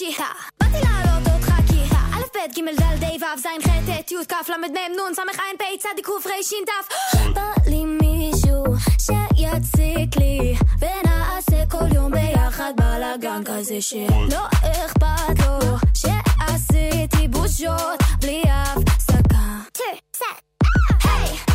השירה. 0.00 0.32
באתי 0.60 0.84
להעלות 0.84 1.28
אותך 1.34 1.52
כי 1.68 1.80
א', 2.14 2.22
ב', 2.34 2.58
ג', 2.58 2.80
ד', 2.80 3.04
ה', 3.04 3.34
ו', 3.34 3.40
ז', 3.40 3.46
ח', 3.66 3.68
ט', 3.86 4.10
י', 4.10 4.26
כ', 4.28 4.48
ל', 4.48 4.56
מ', 4.56 4.64
נ', 4.74 5.14
ס', 5.14 5.18
ע', 5.18 5.22
פ', 5.58 5.62
צ', 5.78 5.86
ק', 6.02 6.08
ר', 6.26 6.42
ש', 6.42 6.54
ת'. 6.68 7.34
בא 7.34 7.52
לי 7.66 7.84
מישהו 7.84 8.64
שיציק 9.04 10.16
לי, 10.16 10.54
ונעשה 10.80 11.66
כל 11.70 11.94
יום 11.94 12.12
ביחד 12.12 12.72
בלאגן 12.76 13.42
כזה 13.44 13.82
שלא 13.82 14.44
אכפת 14.62 15.38
לו 15.46 15.76
שעשיתי 15.94 17.28
בושות 17.28 18.00
בלי 18.20 18.42
הפסקה. 18.48 19.46
היי, 21.04 21.49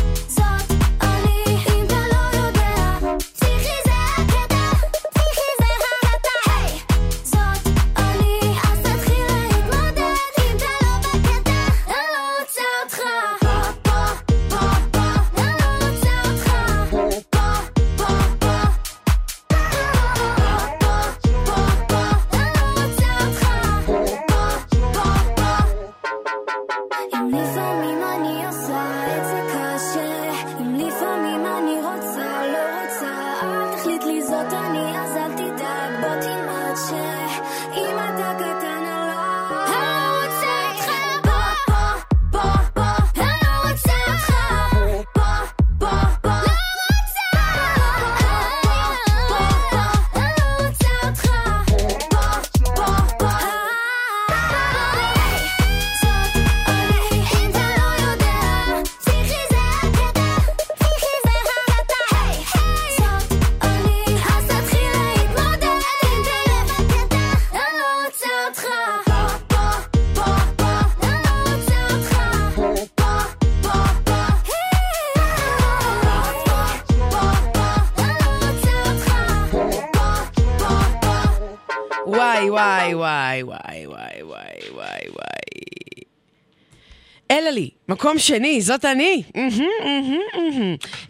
אלה 87.46 87.54
לי, 87.54 87.70
מקום 87.88 88.18
שני, 88.18 88.60
זאת 88.60 88.84
אני. 88.84 89.22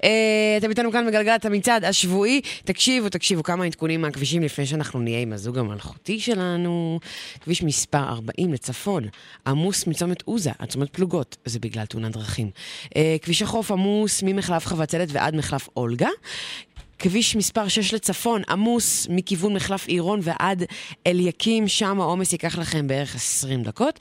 אה, 0.05 0.55
אתם 0.59 0.71
איתנו 0.71 0.93
כאן 0.93 1.07
בגלגלת 1.07 1.45
המצעד 1.45 1.85
השבועי. 1.85 2.41
תקשיבו, 2.65 3.09
תקשיבו, 3.09 3.43
כמה 3.43 3.65
עדכונים 3.65 4.01
מהכבישים 4.01 4.43
לפני 4.43 4.67
שאנחנו 4.67 5.01
נהיה 5.01 5.21
עם 5.21 5.33
הזוג 5.33 5.59
המלכותי 5.59 6.21
שלנו. 6.21 7.01
כביש 7.41 7.63
מספר 7.63 8.09
40 8.09 8.53
לצפון, 8.53 9.05
עמוס 9.47 9.87
מצומת 9.87 10.23
עוזה 10.23 10.51
עד 10.59 10.69
צומת 10.69 10.91
פלוגות, 10.91 11.37
זה 11.45 11.59
בגלל 11.59 11.87
תאונת 11.87 12.13
דרכים. 12.13 12.51
אה, 12.97 13.17
כביש 13.23 13.43
החוף 13.43 13.71
עמוס 13.71 14.23
ממחלף 14.23 14.67
חבצלת 14.67 15.09
ועד 15.13 15.37
מחלף 15.37 15.69
אולגה. 15.77 16.09
כביש 16.99 17.37
מספר 17.37 17.69
6 17.69 17.95
לצפון, 17.95 18.43
עמוס 18.49 19.07
מכיוון 19.11 19.55
מחלף 19.55 19.87
עירון 19.87 20.21
ועד 20.23 20.63
אליקים, 21.07 21.69
שם 21.69 22.01
העומס 22.01 22.33
ייקח 22.33 22.59
לכם 22.59 22.87
בערך 22.87 23.15
20 23.15 23.63
דקות. 23.63 23.99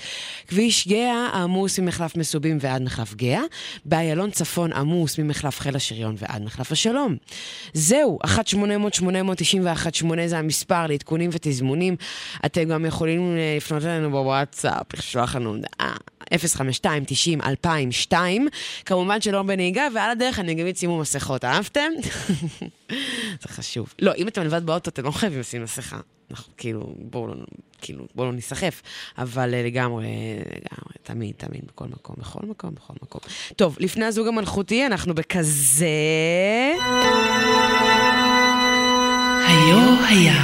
כביש 0.48 0.88
גאה, 0.88 1.28
עמוס 1.34 1.80
ממחלף 1.80 2.18
מסובים 2.18 2.58
ועד 2.62 2.82
מחלף 2.82 3.14
גאה. 3.14 3.42
באיילון 3.86 4.32
צפון, 4.32 4.74
עמוס 4.74 5.20
ממחלף 5.20 5.60
חיל 5.60 5.76
השריון 5.76 6.16
ועד 6.18 6.42
מחלף 6.42 6.72
השלום. 6.72 7.16
זהו, 7.74 8.20
1-800-891-8 8.26 10.06
זה 10.26 10.38
המספר 10.38 10.88
לעדכונים 10.88 11.30
ותזמונים. 11.34 11.96
אתם 12.46 12.64
גם 12.64 12.86
יכולים 12.86 13.38
אה, 13.38 13.54
לפנות 13.58 13.84
אלינו 13.84 14.12
בוואטסאפ, 14.12 14.94
לשלוח 14.94 15.36
לנו 15.36 15.50
הודעה. 15.50 15.96
052-90-2002, 16.34 18.14
כמובן 18.86 19.22
שלא 19.22 19.44
בנהיגה, 19.44 19.88
ועל 19.96 20.12
הדרך 20.12 20.40
אני 20.40 20.52
אגיד 20.52 20.78
שימו 20.78 21.00
מסכות, 21.00 21.46
אהבתם? 21.46 21.92
זה 23.42 23.48
חשוב. 23.48 23.94
לא, 24.02 24.12
אם 24.18 24.28
אתם 24.28 24.42
לבד 24.42 24.66
באוטו, 24.66 24.90
אתם 24.90 25.04
לא 25.04 25.12
חייבים 25.12 25.40
לשים 25.40 25.64
מסכה. 25.64 26.00
אנחנו 26.32 26.54
כאילו, 26.58 26.96
בואו 26.98 27.28
לא, 27.28 27.36
כאילו, 27.82 28.08
בואו 28.16 28.28
לא 28.28 28.34
ניסחף, 28.34 28.82
אבל 29.18 29.54
אה, 29.54 29.64
לגמרי, 29.64 30.08
לגמרי, 30.40 30.94
תמיד, 31.04 31.34
תמיד, 31.38 31.62
בכל 31.68 31.86
מקום, 31.86 32.16
בכל 32.20 32.46
מקום, 32.46 32.76
בכל 32.76 32.94
מקום. 33.02 33.22
טוב, 33.56 33.78
לפני 33.80 34.06
הזוג 34.06 34.28
המלכותי, 34.28 34.86
אנחנו 34.86 35.16
בכזה... 35.16 35.88
היו 39.48 40.06
היה. 40.10 40.44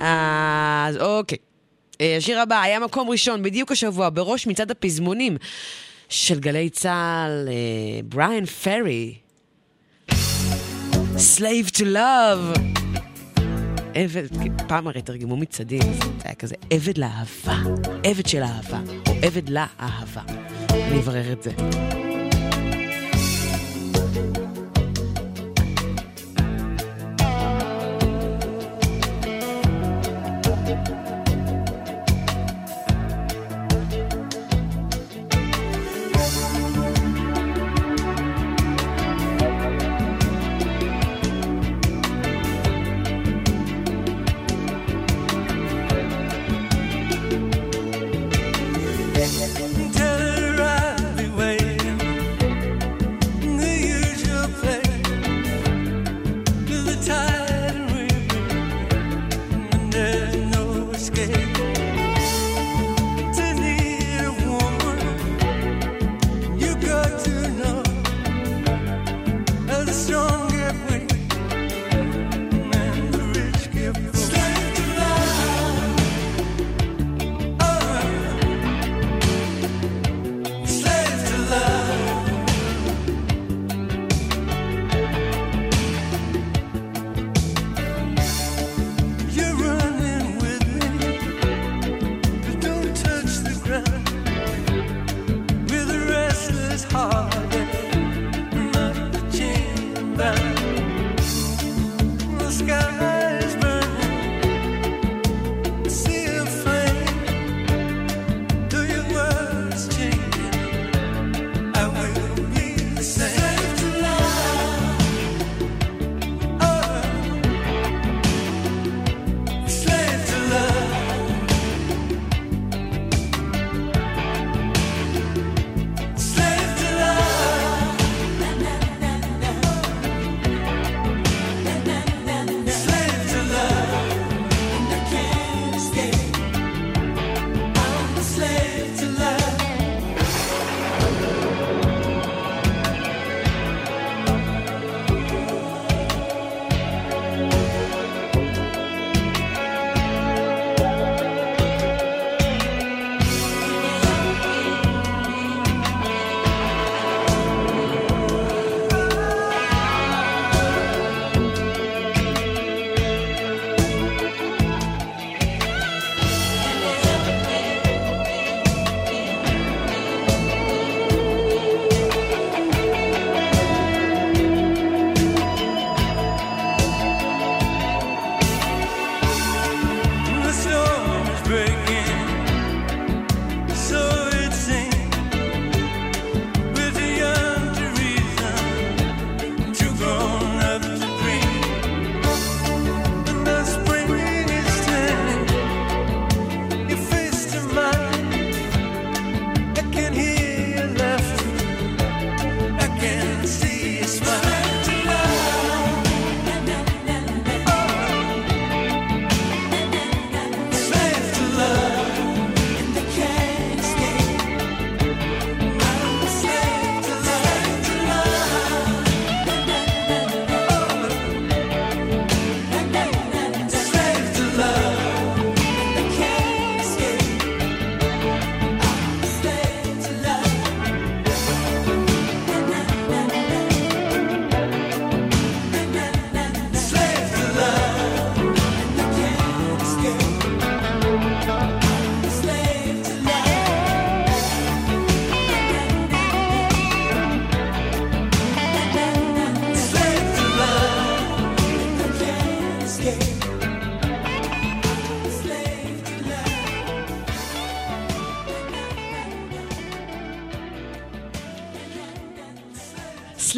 אז 0.00 0.96
אוקיי. 0.96 1.38
אה, 2.00 2.16
השיר 2.16 2.40
הבא 2.40 2.60
היה 2.60 2.80
מקום 2.80 3.10
ראשון, 3.10 3.42
בדיוק 3.42 3.72
השבוע, 3.72 4.10
בראש 4.10 4.46
מצעד 4.46 4.70
הפזמונים 4.70 5.36
של 6.08 6.40
גלי 6.40 6.70
צה"ל, 6.70 7.48
אה, 7.48 8.00
בריאן 8.04 8.44
פרי. 8.44 9.14
Slave 11.16 11.70
to 11.76 11.82
Love. 11.82 12.60
עבד, 13.94 14.26
פעם 14.68 14.86
הרי 14.86 15.02
תרגמו 15.02 15.36
מצעדים, 15.36 15.82
זה 15.82 16.24
היה 16.24 16.34
כזה 16.34 16.54
עבד 16.70 16.98
לאהבה, 16.98 17.56
עבד 18.04 18.26
של 18.26 18.42
אהבה, 18.42 18.80
או 19.08 19.12
עבד 19.22 19.48
לאהבה. 19.48 20.22
אני 20.70 20.98
אברר 20.98 21.32
את 21.32 21.42
זה. 21.42 21.50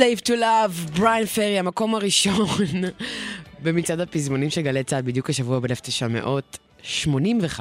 Slave 0.00 0.20
to 0.26 0.30
Love, 0.30 0.98
בריין 0.98 1.26
פרי, 1.26 1.58
המקום 1.58 1.94
הראשון 1.94 2.46
במצעד 3.62 4.00
הפזמונים 4.00 4.50
של 4.50 4.60
גלי 4.60 4.84
צה"ל 4.84 5.02
בדיוק 5.02 5.30
השבוע 5.30 5.60
ב-1985. 5.60 7.60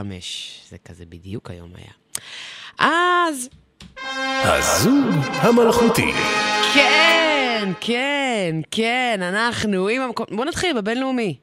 זה 0.69 0.77
כזה 0.85 1.05
בדיוק 1.09 1.49
היום 1.49 1.69
היה. 1.75 1.91
אז... 2.79 3.49
הזוג 4.43 5.15
המלכותי. 5.35 6.11
כן, 6.73 7.71
כן, 7.79 8.55
כן, 8.71 9.19
אנחנו 9.21 9.87
עם 9.87 10.01
המקום... 10.01 10.25
בואו 10.31 10.47
נתחיל 10.47 10.81
בבינלאומי. 10.81 11.37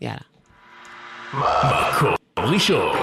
יאללה. 0.00 0.18
מקום 1.34 2.14
ראשון. 2.38 2.96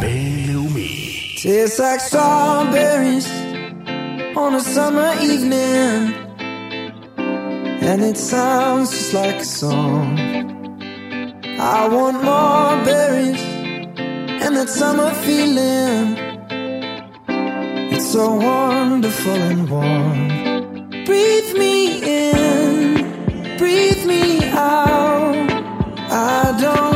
בינלאומי. 0.00 1.12
Tastes 1.36 1.78
like 1.78 2.00
strawberries 2.10 3.41
on 4.42 4.54
a 4.56 4.60
summer 4.60 5.14
evening, 5.22 6.14
and 7.88 8.02
it 8.02 8.16
sounds 8.16 8.90
just 8.90 9.14
like 9.14 9.36
a 9.36 9.44
song. 9.44 10.18
I 11.60 11.86
want 11.94 12.16
more 12.30 12.74
berries 12.84 13.44
and 14.42 14.56
that 14.56 14.68
summer 14.68 15.10
feeling. 15.26 16.06
It's 17.94 18.08
so 18.16 18.34
wonderful 18.34 19.40
and 19.50 19.70
warm. 19.70 20.20
Breathe 21.04 21.52
me 21.62 21.76
in, 22.02 23.58
breathe 23.58 24.04
me 24.04 24.24
out. 24.50 25.50
I 26.10 26.58
don't 26.60 26.91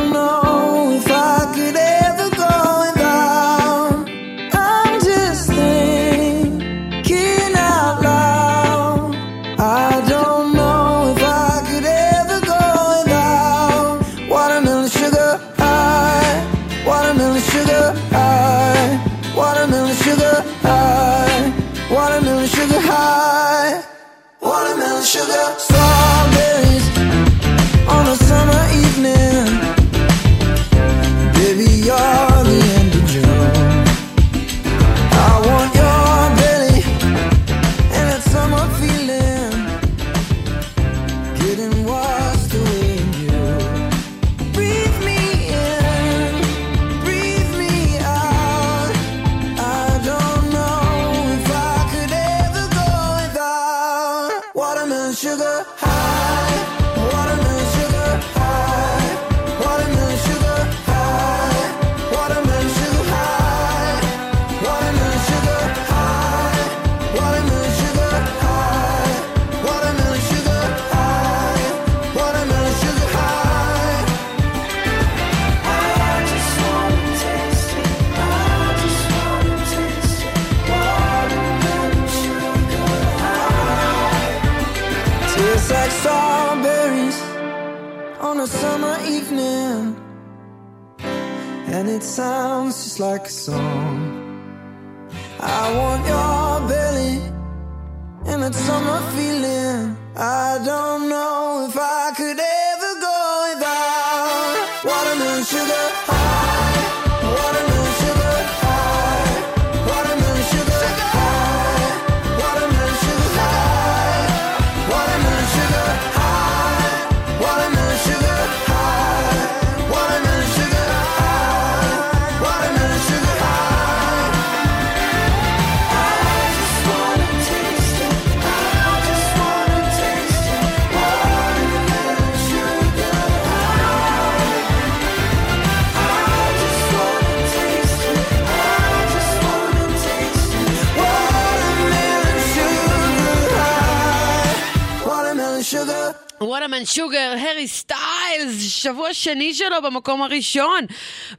שבוע 148.87 149.13
שני 149.13 149.53
שלו 149.53 149.81
במקום 149.83 150.21
הראשון 150.21 150.85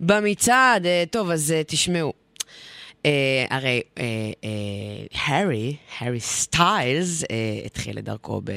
במצעד. 0.01 0.87
אה, 0.87 1.05
טוב, 1.11 1.31
אז 1.31 1.53
אה, 1.53 1.62
תשמעו. 1.66 2.12
אה, 3.07 3.45
הרי 3.51 3.83
הארי, 5.15 5.77
הארי 5.99 6.20
סטיילס, 6.20 7.25
התחיל 7.66 7.99
את 7.99 8.05
דרכו 8.05 8.41
ב... 8.45 8.53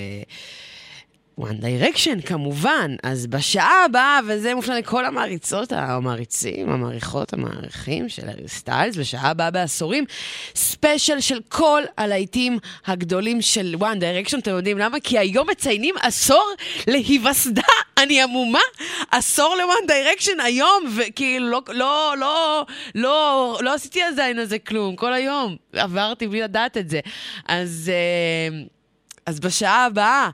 One 1.40 1.62
Direction 1.62 2.22
כמובן, 2.26 2.96
אז 3.04 3.28
בשעה 3.28 3.86
הבאה, 3.86 4.20
וזה 4.28 4.56
מופנה 4.56 4.80
לכל 4.80 5.06
המעריצות, 5.06 5.72
המעריצים, 5.72 6.70
המעריכות, 6.70 7.34
המעריכים 7.34 8.10
של 8.10 8.30
הארי 8.30 8.48
סטיילס, 8.48 8.96
בשעה 8.98 9.30
הבאה 9.30 9.52
בעשורים, 9.52 10.06
ספיישל 10.56 11.20
של 11.20 11.40
כל 11.50 11.82
הלהיטים 11.98 12.60
הגדולים 12.86 13.42
של 13.42 13.76
One 13.80 13.84
Direction, 14.02 14.40
אתם 14.40 14.52
יודעים 14.52 14.78
למה? 14.78 15.00
כי 15.00 15.18
היום 15.20 15.50
מציינים 15.50 15.96
עשור 16.02 16.54
להיווסדה, 16.88 17.62
אני 18.04 18.22
עמומה, 18.22 18.60
עשור 19.12 19.56
ל-One 19.56 19.90
Direction 19.92 20.42
היום, 20.44 20.84
וכאילו 20.98 21.48
לא, 21.50 21.62
לא, 21.74 22.14
לא, 22.18 22.66
לא, 22.96 23.58
לא 23.62 23.74
עשיתי 23.74 24.02
עדיין 24.04 24.40
על 24.40 24.46
זה 24.46 24.60
כלום, 24.60 24.96
כל 24.96 25.14
היום 25.14 25.56
עברתי 25.74 26.28
בלי 26.28 26.42
לדעת 26.42 26.78
את 26.78 26.90
זה. 26.90 27.00
אז, 27.48 27.92
אה, 27.94 28.58
אז 29.26 29.40
בשעה 29.40 29.86
הבאה, 29.86 30.30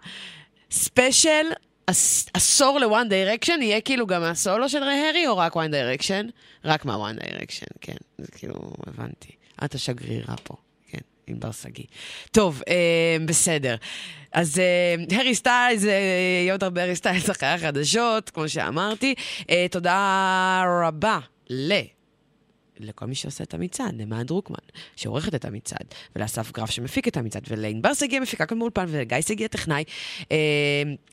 ספיישל 0.71 1.45
עש- 1.87 2.25
עשור 2.33 2.79
ל-One 2.79 3.09
Direction, 3.09 3.61
יהיה 3.61 3.81
כאילו 3.81 4.07
גם 4.07 4.21
מהסולו 4.21 4.69
של 4.69 4.83
הרי 4.83 5.27
או 5.27 5.37
רק 5.37 5.53
One 5.53 5.71
Direction? 5.71 6.31
רק 6.65 6.85
מה-One 6.85 7.19
Direction, 7.23 7.67
כן. 7.81 7.95
זה 8.17 8.27
כאילו, 8.31 8.53
הבנתי. 8.87 9.29
את 9.65 9.75
השגרירה 9.75 10.35
פה, 10.43 10.55
ענבר 11.27 11.51
שגיא. 11.51 11.85
טוב, 12.31 12.61
אה, 12.67 13.17
בסדר. 13.25 13.75
אז 14.31 14.59
אה, 14.59 15.17
הארי 15.17 15.35
סטיילס, 15.35 15.85
אה, 15.85 15.89
יהיה 16.41 16.53
עוד 16.53 16.63
הרבה 16.63 16.81
הארי 16.81 16.95
סטיילס 16.95 17.29
אחרי 17.29 17.49
החדשות, 17.49 18.29
כמו 18.29 18.49
שאמרתי. 18.49 19.15
אה, 19.49 19.65
תודה 19.71 20.63
רבה 20.83 21.19
ל... 21.49 21.96
לכל 22.79 23.05
מי 23.05 23.15
שעושה 23.15 23.43
את 23.43 23.53
המצעד, 23.53 24.01
למען 24.01 24.25
דרוקמן, 24.25 24.57
שעורכת 24.95 25.35
את 25.35 25.45
המצעד, 25.45 25.85
ולאסף 26.15 26.51
גרף 26.51 26.69
שמפיק 26.69 27.07
את 27.07 27.17
המצעד, 27.17 27.43
ולענבר 27.47 27.93
שגיא 27.93 28.17
המפיקה 28.17 28.45
כאן 28.45 28.59
באולפן, 28.59 28.85
ולגיא 28.87 29.21
שגיא 29.21 29.45
הטכנאי. 29.45 29.83
אה, 30.31 30.37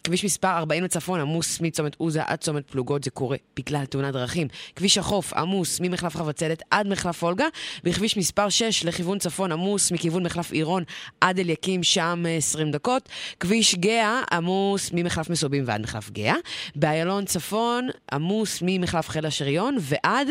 כביש 0.05 0.25
מספר 0.25 0.49
40 0.49 0.85
לצפון 0.85 1.21
עמוס 1.21 1.61
מצומת 1.61 1.95
עוזה 1.99 2.23
עד 2.27 2.39
צומת 2.39 2.71
פלוגות, 2.71 3.05
זה 3.05 3.11
קורה 3.11 3.37
בגלל 3.57 3.85
תאונת 3.85 4.13
דרכים. 4.13 4.49
כביש 4.77 4.99
החוף 4.99 5.33
עמוס 5.33 5.81
ממחלף 5.81 6.17
חבצלת 6.17 6.63
עד 6.71 6.89
מחלף 6.89 7.23
אולגה, 7.23 7.47
בכביש 7.85 8.17
מספר 8.17 8.49
6 8.49 8.85
לכיוון 8.85 9.19
צפון 9.19 9.53
עמוס 9.53 9.93
מכיוון 9.93 10.23
מחלף 10.23 10.53
עירון 10.53 10.85
עד 11.21 11.39
אליקים, 11.39 11.83
שם 11.83 12.25
אה, 12.27 12.37
20 12.37 12.71
דקות. 12.71 13.09
כביש 13.41 13.75
גאה 13.75 14.21
עמוס 14.33 14.91
ממחלף 14.93 15.31
מסובים 15.31 15.65
ועד 15.67 15.81
מחלף 15.81 16.11
גאה. 16.11 16.35
באיילון 16.77 17.25
צפון 17.25 17.89
עמוס 18.13 18.59
ממחלף 18.63 19.09
חיל 19.09 19.27
השריון 19.27 19.77
ועד... 19.81 20.29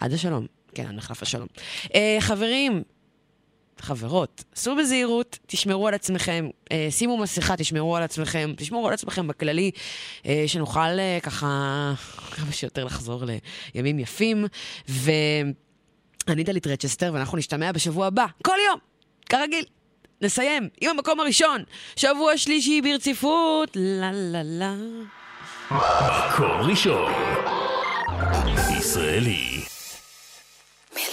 עד 0.00 0.12
השלום. 0.12 0.46
כן, 0.74 0.86
עד 0.86 0.94
מחלף 0.94 1.22
השלום. 1.22 1.48
Uh, 1.84 1.90
חברים, 2.20 2.82
חברות, 3.80 4.44
סעו 4.54 4.76
בזהירות, 4.76 5.38
תשמרו 5.46 5.88
על 5.88 5.94
עצמכם, 5.94 6.48
אה, 6.72 6.88
שימו 6.90 7.16
מסכה, 7.16 7.56
תשמרו 7.56 7.96
על 7.96 8.02
עצמכם, 8.02 8.52
תשמרו 8.56 8.88
על 8.88 8.94
עצמכם 8.94 9.28
בכללי, 9.28 9.70
אה, 10.26 10.44
שנוכל 10.46 10.80
אה, 10.80 11.18
ככה 11.22 11.46
כמה 12.30 12.52
שיותר 12.52 12.84
לחזור 12.84 13.24
לימים 13.74 13.98
יפים. 13.98 14.46
ואני 14.88 16.44
דלית 16.44 16.66
רצ'סטר, 16.66 17.10
ואנחנו 17.14 17.38
נשתמע 17.38 17.72
בשבוע 17.72 18.06
הבא, 18.06 18.26
כל 18.42 18.56
יום, 18.68 18.78
כרגיל. 19.28 19.64
נסיים 20.22 20.68
עם 20.80 20.90
המקום 20.90 21.20
הראשון, 21.20 21.62
שבוע 21.96 22.38
שלישי 22.38 22.80
ברציפות, 22.80 23.70
לה 23.74 24.10
לה 24.12 24.42
לה. 24.44 24.74
מקום 25.70 26.70
ראשון. 26.70 27.12
ישראלי. 28.78 29.75
איך 30.96 31.08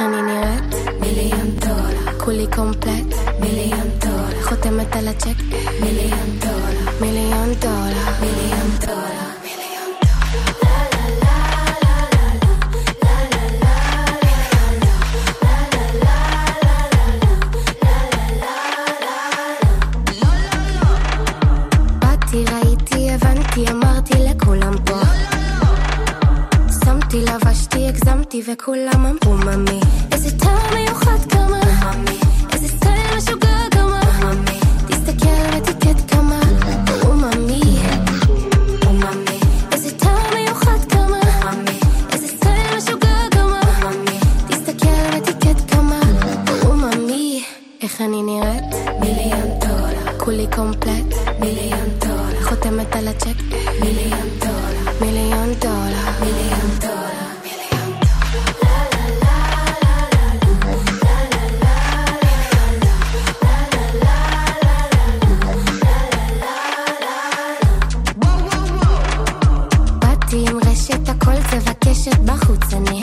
אני 0.00 0.22
נראית? 0.22 0.74
מיליון 1.00 1.50
דולר. 1.50 2.18
כולי 2.18 2.46
קומפלט? 2.56 3.14
מיליון 3.40 3.88
דולר. 3.98 4.42
חותמת 4.42 4.96
על 4.96 5.08
הצ'ק? 5.08 5.42
מיליון 5.80 6.38
דולר. 6.38 7.00
מיליון 7.00 7.54
דולר. 7.54 8.20
מיליון 8.20 8.70
דולר. 8.80 9.21
הגזמתי, 28.02 28.42
וכולם 28.52 29.06
אמרו 29.06 29.36
ממי. 29.36 29.80
איזה 30.12 30.38
טעם 30.38 30.74
מיוחד 30.74 31.18
כמה. 31.30 31.60
איזה 32.52 32.68
סטייל 32.68 33.16
משוגע 33.16 33.56
כמה. 33.70 34.00
תסתכל. 34.88 35.28
אוממי. 37.06 37.62
איזה 39.72 39.98
טעם 39.98 40.34
מיוחד 40.34 40.78
כמה. 40.88 41.20
תסתכל 42.08 42.84
כמה. 45.68 46.00
אוממי. 46.64 47.44
איך 47.82 48.00
אני 48.00 48.22
נראית? 48.22 48.74
מיליון 49.00 49.48
דולר. 49.60 50.18
כולי 50.18 50.46
קומפלט? 50.56 51.14
מיליון 51.40 51.88
דולר. 51.98 52.42
חותמת 52.42 52.96
על 52.96 53.08
הצ'ק? 53.08 53.42
מיליון 53.80 54.28
דולר. 54.38 54.92
מיליון 55.00 55.54
דולר. 55.60 56.10
מיליון 56.20 56.61
בחוץ 72.52 72.74
אני 72.74 73.00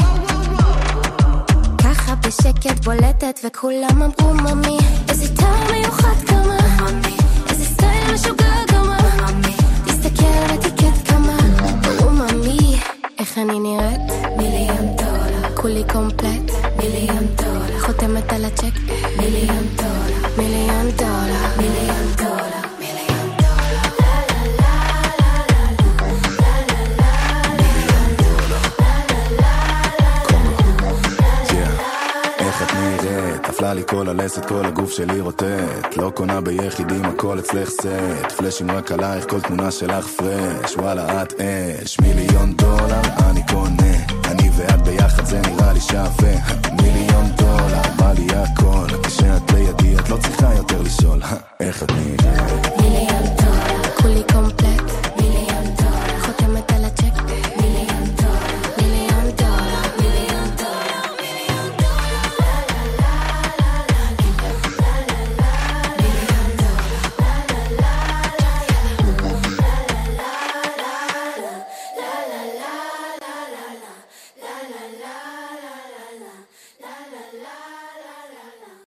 ככה 1.84 2.16
בשקט 2.16 2.86
בולטת 2.86 3.40
וכולם 3.44 4.02
אמרו 4.02 4.34
ממי 4.34 4.78
איזה 5.10 5.36
טעם 5.36 5.72
מיוחד 5.72 6.16
כמה. 6.28 6.58
איזה 7.50 7.66
סטייל 7.66 8.14
משוגע 8.14 8.66
כמה. 8.68 8.98
תסתכל 9.86 10.54
ותיקט 10.54 11.08
כמה. 11.10 11.38
אוממי 12.04 12.80
איך 13.20 13.38
אני 13.38 13.60
נראית? 13.60 14.38
מיליון 14.38 14.96
דולר. 14.98 15.56
כולי 15.56 15.84
קומפלט? 15.94 16.52
מיליון 16.78 17.26
דולר. 17.36 17.80
חותמת 17.80 18.34
על 18.34 18.46
הצ'ק? 18.46 18.80
מיליון 19.18 19.64
דולר. 19.76 20.30
מיליון 20.38 20.92
דולר. 20.98 21.58
מיליון 21.58 22.16
דולר 22.18 22.59
עולה 33.70 33.82
לי 33.82 33.88
כל 33.88 34.10
הלסת, 34.10 34.46
כל 34.46 34.66
הגוף 34.66 34.92
שלי 34.92 35.20
רוטט. 35.20 35.98
לא 35.98 36.12
קונה 36.16 36.42
ביחידים, 36.42 37.06
הכל 37.06 37.40
אצלך 37.40 37.70
סט. 37.70 37.86
פלאשים 38.38 38.72
רק 38.72 38.92
עלייך, 38.92 39.26
כל 39.30 39.42
תמונה 39.42 39.72
שלך 39.72 40.08
פרש. 40.08 40.76
וואלה, 40.76 41.24
את 41.24 41.34
אש. 41.42 42.00
מיליון 42.00 42.56
דולר, 42.56 43.02
אני 43.30 43.42
קונה. 43.52 43.94
אני 44.26 44.50
ואת 44.58 44.82
ביחד, 44.82 45.26
זה 45.26 45.42
נראה 45.42 45.74
לי 45.74 45.80
שווה. 45.80 46.34
מיליון 46.82 47.26
דולר, 47.38 47.82
בא 47.98 48.12
לי 48.12 48.28
הכל. 48.36 48.88
כשאת 49.04 49.52
לידי, 49.52 49.96
את 50.00 50.10
לא 50.10 50.18
צריכה 50.18 50.54
יותר 50.54 50.82
לשאול. 50.82 51.22
איך 51.60 51.84
את 51.84 51.92
נראית? 51.92 52.22
מיליון 52.82 53.24
דולר, 53.24 53.92
כולי 54.02 54.24
קומפלט. 54.34 55.09